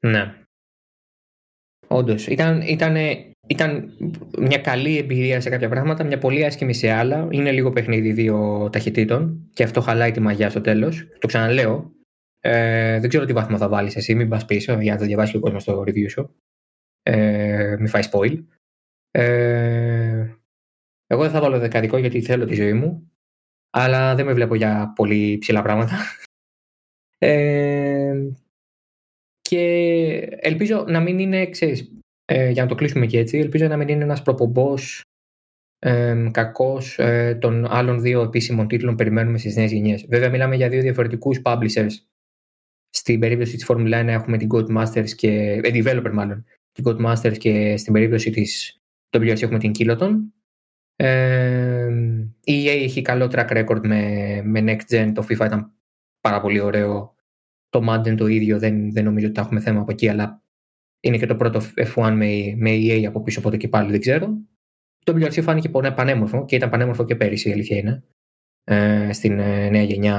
Ναι. 0.00 0.45
Όντως, 1.88 2.26
ήταν, 2.26 2.60
ήταν, 2.60 2.96
ήταν 3.46 3.92
μια 4.38 4.58
καλή 4.58 4.98
εμπειρία 4.98 5.40
σε 5.40 5.50
κάποια 5.50 5.68
πράγματα, 5.68 6.04
μια 6.04 6.18
πολύ 6.18 6.44
άσχημη 6.44 6.74
σε 6.74 6.90
άλλα. 6.90 7.28
Είναι 7.30 7.52
λίγο 7.52 7.70
παιχνίδι 7.70 8.12
δύο 8.12 8.68
ταχυτήτων 8.72 9.50
και 9.52 9.62
αυτό 9.62 9.80
χαλάει 9.80 10.10
τη 10.10 10.20
μαγιά 10.20 10.50
στο 10.50 10.60
τέλος. 10.60 11.08
Το 11.18 11.26
ξαναλέω. 11.26 11.94
Ε, 12.40 13.00
δεν 13.00 13.08
ξέρω 13.08 13.24
τι 13.24 13.32
βάθμο 13.32 13.56
θα 13.56 13.68
βάλεις 13.68 13.96
εσύ, 13.96 14.14
μην 14.14 14.28
πας 14.28 14.44
πίσω 14.44 14.80
για 14.80 14.92
να 14.92 14.98
το 14.98 15.04
διαβάσει 15.04 15.36
ο 15.36 15.40
κόσμος 15.40 15.62
στο 15.62 15.80
review 15.80 16.10
σου. 16.10 16.34
Ε, 17.02 17.76
μην 17.78 17.88
φάει 17.88 18.02
spoil. 18.10 18.44
Ε, 19.10 20.26
εγώ 21.06 21.22
δεν 21.22 21.30
θα 21.30 21.40
βάλω 21.40 21.58
δεκαδικό 21.58 21.96
γιατί 21.96 22.20
θέλω 22.20 22.44
τη 22.44 22.54
ζωή 22.54 22.72
μου, 22.72 23.12
αλλά 23.70 24.14
δεν 24.14 24.26
με 24.26 24.32
βλέπω 24.32 24.54
για 24.54 24.92
πολύ 24.94 25.38
ψηλά 25.38 25.62
πράγματα. 25.62 25.96
Ε, 27.18 28.14
και 29.48 29.60
ελπίζω 30.40 30.84
να 30.88 31.00
μην 31.00 31.18
είναι, 31.18 31.46
ξέρεις, 31.46 31.92
ε, 32.24 32.50
για 32.50 32.62
να 32.62 32.68
το 32.68 32.74
κλείσουμε 32.74 33.06
και 33.06 33.18
έτσι, 33.18 33.38
ελπίζω 33.38 33.66
να 33.66 33.76
μην 33.76 33.88
είναι 33.88 34.04
ένας 34.04 34.22
προπομπός 34.22 35.04
ε, 35.78 36.28
κακός 36.30 36.98
ε, 36.98 37.38
των 37.40 37.66
άλλων 37.70 38.00
δύο 38.00 38.22
επίσημων 38.22 38.68
τίτλων 38.68 38.94
περιμένουμε 38.94 39.38
στις 39.38 39.56
νέες 39.56 39.72
γενιές. 39.72 40.06
Βέβαια 40.08 40.30
μιλάμε 40.30 40.56
για 40.56 40.68
δύο 40.68 40.80
διαφορετικούς 40.80 41.40
publishers. 41.44 41.90
Στην 42.90 43.20
περίπτωση 43.20 43.56
της 43.56 43.66
Formula 43.68 44.02
1 44.02 44.06
έχουμε 44.06 44.36
την 44.36 44.48
Codemasters 44.54 45.10
και, 45.16 45.60
ε, 45.64 45.70
developer 45.72 46.10
μάλλον, 46.12 46.44
την 46.72 46.84
Codemasters 46.86 47.36
και 47.38 47.76
στην 47.76 47.92
περίπτωση 47.92 48.30
της 48.30 48.80
WRC 49.10 49.42
έχουμε 49.42 49.58
την 49.58 49.72
Kiloton. 49.78 50.12
Ε, 50.96 51.88
η 52.44 52.64
EA 52.64 52.82
έχει 52.82 53.02
καλό 53.02 53.30
track 53.32 53.48
record 53.48 53.86
με, 53.86 54.42
με 54.44 54.64
Next 54.66 54.94
Gen, 54.94 55.12
το 55.14 55.26
FIFA 55.28 55.46
ήταν 55.46 55.72
πάρα 56.20 56.40
πολύ 56.40 56.60
ωραίο 56.60 57.15
το 57.78 57.92
Madden 57.92 58.16
το 58.16 58.26
ίδιο, 58.26 58.58
δεν, 58.58 58.92
δεν 58.92 59.04
νομίζω 59.04 59.26
ότι 59.26 59.34
θα 59.34 59.40
έχουμε 59.40 59.60
θέμα 59.60 59.80
από 59.80 59.92
εκεί, 59.92 60.08
αλλά 60.08 60.42
είναι 61.00 61.18
και 61.18 61.26
το 61.26 61.36
πρώτο 61.36 61.60
F1 61.76 62.12
με, 62.14 62.54
με 62.56 62.70
EA 62.70 63.04
από 63.04 63.22
πίσω, 63.22 63.40
οπότε 63.40 63.56
και 63.56 63.68
πάλι 63.68 63.90
δεν 63.90 64.00
ξέρω. 64.00 64.38
Το 65.04 65.12
WRC 65.12 65.42
φάνηκε 65.42 65.68
πανέμορφο 65.68 66.44
και 66.44 66.56
ήταν 66.56 66.70
πανέμορφο 66.70 67.04
και 67.04 67.16
πέρυσι, 67.16 67.48
η 67.48 67.52
αλήθεια 67.52 67.76
είναι. 67.76 68.04
Ε, 68.64 69.12
στην 69.12 69.38
ε, 69.38 69.68
νέα 69.70 69.82
γενιά 69.82 70.18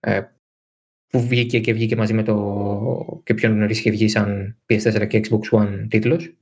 ε, 0.00 0.22
που 1.06 1.26
βγήκε 1.26 1.60
και 1.60 1.72
βγήκε 1.72 1.96
μαζί 1.96 2.14
με 2.14 2.22
το 2.22 3.20
και 3.24 3.34
πιο 3.34 3.48
νωρίς 3.48 3.78
είχε 3.78 3.90
βγει 3.90 4.08
σαν 4.08 4.58
PS4 4.66 5.06
και 5.08 5.20
Xbox 5.24 5.58
One 5.58 5.86
τίτλος. 5.88 6.36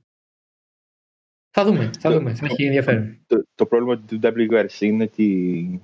Θα 1.49 1.65
δούμε, 1.65 1.89
θα 1.99 2.11
δούμε, 2.11 2.33
θα 2.33 2.45
έχει 2.45 2.63
ενδιαφέρον. 2.63 3.23
Το, 3.27 3.45
το 3.55 3.65
πρόβλημα 3.65 3.99
του 3.99 4.19
WRC 4.21 4.81
είναι 4.81 5.03
ότι 5.03 5.81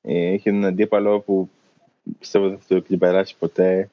ε, 0.00 0.32
έχει 0.32 0.48
έναν 0.48 0.64
αντίπαλο 0.64 1.20
που 1.20 1.50
πιστεύω 2.18 2.48
δεν 2.48 2.58
θα 2.58 2.82
το 2.82 2.96
περάσει 2.98 3.36
ποτέ. 3.38 3.90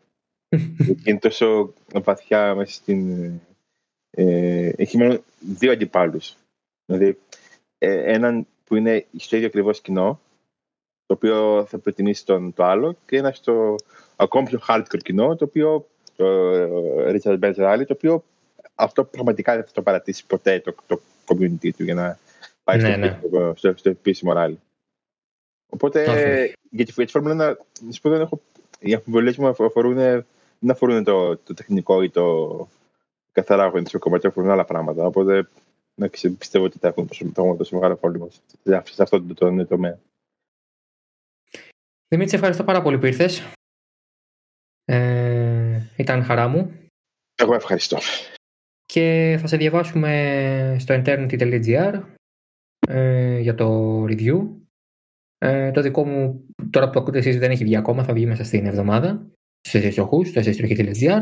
είναι 1.05 1.19
τόσο 1.19 1.73
βαθιά 1.93 2.55
μέσα 2.55 2.73
στην. 2.73 3.31
Ε, 4.09 4.71
έχει 4.75 4.97
μόνο 4.97 5.19
δύο 5.39 5.71
αντιπάλους. 5.71 6.35
Δηλαδή, 6.85 7.17
ε, 7.77 8.13
έναν 8.13 8.47
που 8.63 8.75
είναι 8.75 9.05
στο 9.17 9.35
ίδιο 9.35 9.47
ακριβώς 9.47 9.81
κοινό, 9.81 10.19
το 11.05 11.13
οποίο 11.13 11.65
θα 11.65 11.77
προτιμήσει 11.77 12.25
τον, 12.25 12.53
το 12.53 12.63
άλλο, 12.63 12.95
και 13.05 13.17
ένα 13.17 13.31
στο 13.31 13.75
ακόμη 14.15 14.47
πιο 14.47 14.59
hardcore 14.67 15.01
κοινό, 15.03 15.35
το 15.35 15.45
οποίο. 15.45 15.87
Το 16.15 16.25
Richard 17.07 17.39
Benzer 17.39 17.83
το 17.87 17.93
οποίο 17.93 18.23
αυτό 18.75 19.03
πραγματικά 19.03 19.55
δεν 19.55 19.63
θα 19.63 19.71
το 19.73 19.81
παρατήσει 19.81 20.25
ποτέ 20.25 20.59
το, 20.59 20.75
το 20.87 21.01
community 21.25 21.71
του 21.77 21.83
για 21.83 21.93
να 21.93 22.19
πάει 22.63 22.81
ναι, 22.81 22.89
στο, 22.89 22.97
ναι. 22.99 23.19
στο, 23.55 23.73
στο, 23.77 23.89
επίσημο 23.89 24.33
ράλι. 24.33 24.59
Οπότε 25.73 26.05
okay. 26.07 26.53
για 26.69 26.85
τη 26.85 27.07
Φόρμουλα 27.07 27.57
1, 27.57 27.99
δεν 28.01 28.21
έχω. 28.21 28.41
Οι 28.79 28.93
αμφιβολίες 28.93 29.37
μου 29.37 29.47
αφορούν, 29.47 29.95
δεν 29.95 30.71
αφορούν 30.71 31.03
το, 31.03 31.37
το 31.37 31.53
τεχνικό 31.53 32.03
ή 32.03 32.09
το 32.09 32.67
καθαρά 33.31 33.63
αγωνιστικό 33.63 33.99
κομμάτι, 33.99 34.27
αφορούν 34.27 34.49
άλλα 34.49 34.65
πράγματα. 34.65 35.05
Οπότε 35.05 35.49
να 35.95 36.09
πιστεύω 36.37 36.65
ότι 36.65 36.77
θα 36.77 36.87
έχουν 36.87 37.07
τόσο, 37.07 37.55
τόσο 37.57 37.75
μεγάλο 37.75 37.95
πρόβλημα 37.95 38.27
σε 38.63 39.03
αυτό 39.03 39.21
το, 39.21 39.33
το, 39.33 39.55
το 39.55 39.67
τομέα. 39.67 39.99
Δημήτρη, 42.07 42.35
ευχαριστώ 42.35 42.63
πάρα 42.63 42.81
πολύ 42.81 42.97
που 42.97 43.05
ήρθες. 43.05 43.51
Ε, 44.85 45.81
ήταν 45.97 46.23
χαρά 46.23 46.47
μου. 46.47 46.79
Εγώ 47.35 47.53
ευχαριστώ. 47.53 47.97
Και 48.85 49.37
θα 49.41 49.47
σε 49.47 49.57
διαβάσουμε 49.57 50.77
στο 50.79 51.01
eternity.gr 51.05 52.01
ε, 52.87 53.39
για 53.39 53.55
το 53.55 54.03
review. 54.03 54.62
Ε, 55.43 55.71
το 55.71 55.81
δικό 55.81 56.05
μου, 56.05 56.45
τώρα 56.69 56.85
που 56.85 56.91
το 56.91 56.99
ακούτε 56.99 57.17
εσείς 57.17 57.37
δεν 57.37 57.51
έχει 57.51 57.63
βγει 57.63 57.75
ακόμα, 57.75 58.03
θα 58.03 58.13
βγει 58.13 58.25
μέσα 58.25 58.43
στην 58.43 58.65
εβδομάδα. 58.65 59.27
Στις 59.67 59.97
4 59.97 60.03
οχούς, 60.03 60.27
στο 60.27 60.39
εσωστροχή.gr. 60.39 61.21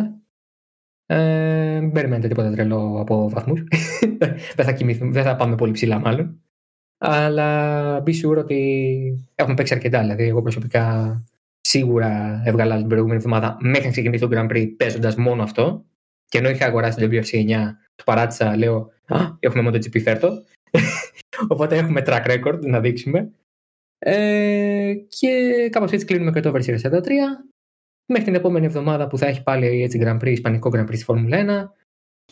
Ε, 1.05 1.79
μην 1.81 1.91
περιμένετε 1.91 2.27
τίποτα 2.27 2.51
τρελό 2.51 2.99
από 2.99 3.29
βαθμούς. 3.29 3.63
δεν, 4.55 4.65
θα 4.65 4.75
δεν 4.99 5.23
θα 5.23 5.35
πάμε 5.35 5.55
πολύ 5.55 5.71
ψηλά 5.71 5.99
μάλλον. 5.99 6.41
Αλλά 6.97 7.99
μπει 7.99 8.11
σίγουρο 8.13 8.39
ότι 8.39 9.25
έχουμε 9.35 9.55
παίξει 9.55 9.73
αρκετά. 9.73 9.99
Δηλαδή, 9.99 10.23
εγώ 10.23 10.41
προσωπικά 10.41 11.23
σίγουρα 11.61 12.41
έβγαλα 12.45 12.77
την 12.77 12.87
προηγούμενη 12.87 13.17
εβδομάδα 13.17 13.57
μέχρι 13.61 13.85
να 13.85 13.91
ξεκινήσει 13.91 14.27
το 14.27 14.29
Grand 14.31 14.51
Prix 14.51 14.67
παίζοντας 14.77 15.15
μόνο 15.15 15.43
αυτό. 15.43 15.85
Και 16.25 16.37
ενώ 16.37 16.49
είχα 16.49 16.65
αγοράσει 16.65 16.99
το 16.99 17.05
WRC 17.11 17.33
9, 17.33 17.47
το 17.95 18.03
παράτησα, 18.05 18.57
λέω 18.57 18.91
Α, 19.07 19.17
έχουμε 19.39 19.69
MotoGP 19.69 20.01
φέρτο. 20.01 20.43
Οπότε 21.53 21.77
έχουμε 21.77 22.03
track 22.05 22.25
record 22.25 22.59
να 22.61 22.79
δείξουμε. 22.79 23.31
Ε, 24.03 24.93
και 25.07 25.69
κάπως 25.71 25.91
έτσι 25.91 26.05
κλείνουμε 26.05 26.31
και 26.31 26.39
το 26.39 26.51
Overseas 26.53 26.79
43. 26.81 27.01
Μέχρι 28.05 28.25
την 28.25 28.35
επόμενη 28.35 28.65
εβδομάδα 28.65 29.07
που 29.07 29.17
θα 29.17 29.25
έχει 29.25 29.43
πάλι 29.43 29.81
έτσι 29.81 29.99
Grand 30.03 30.19
Prix, 30.19 30.31
Ισπανικό 30.31 30.69
Grand 30.73 30.85
Prix 30.85 30.95
στη 30.95 31.03
Φόρμουλα 31.03 31.67
1. 31.67 31.69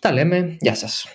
Τα 0.01 0.11
λέμε. 0.11 0.57
Γεια 0.59 0.75
σας. 0.75 1.13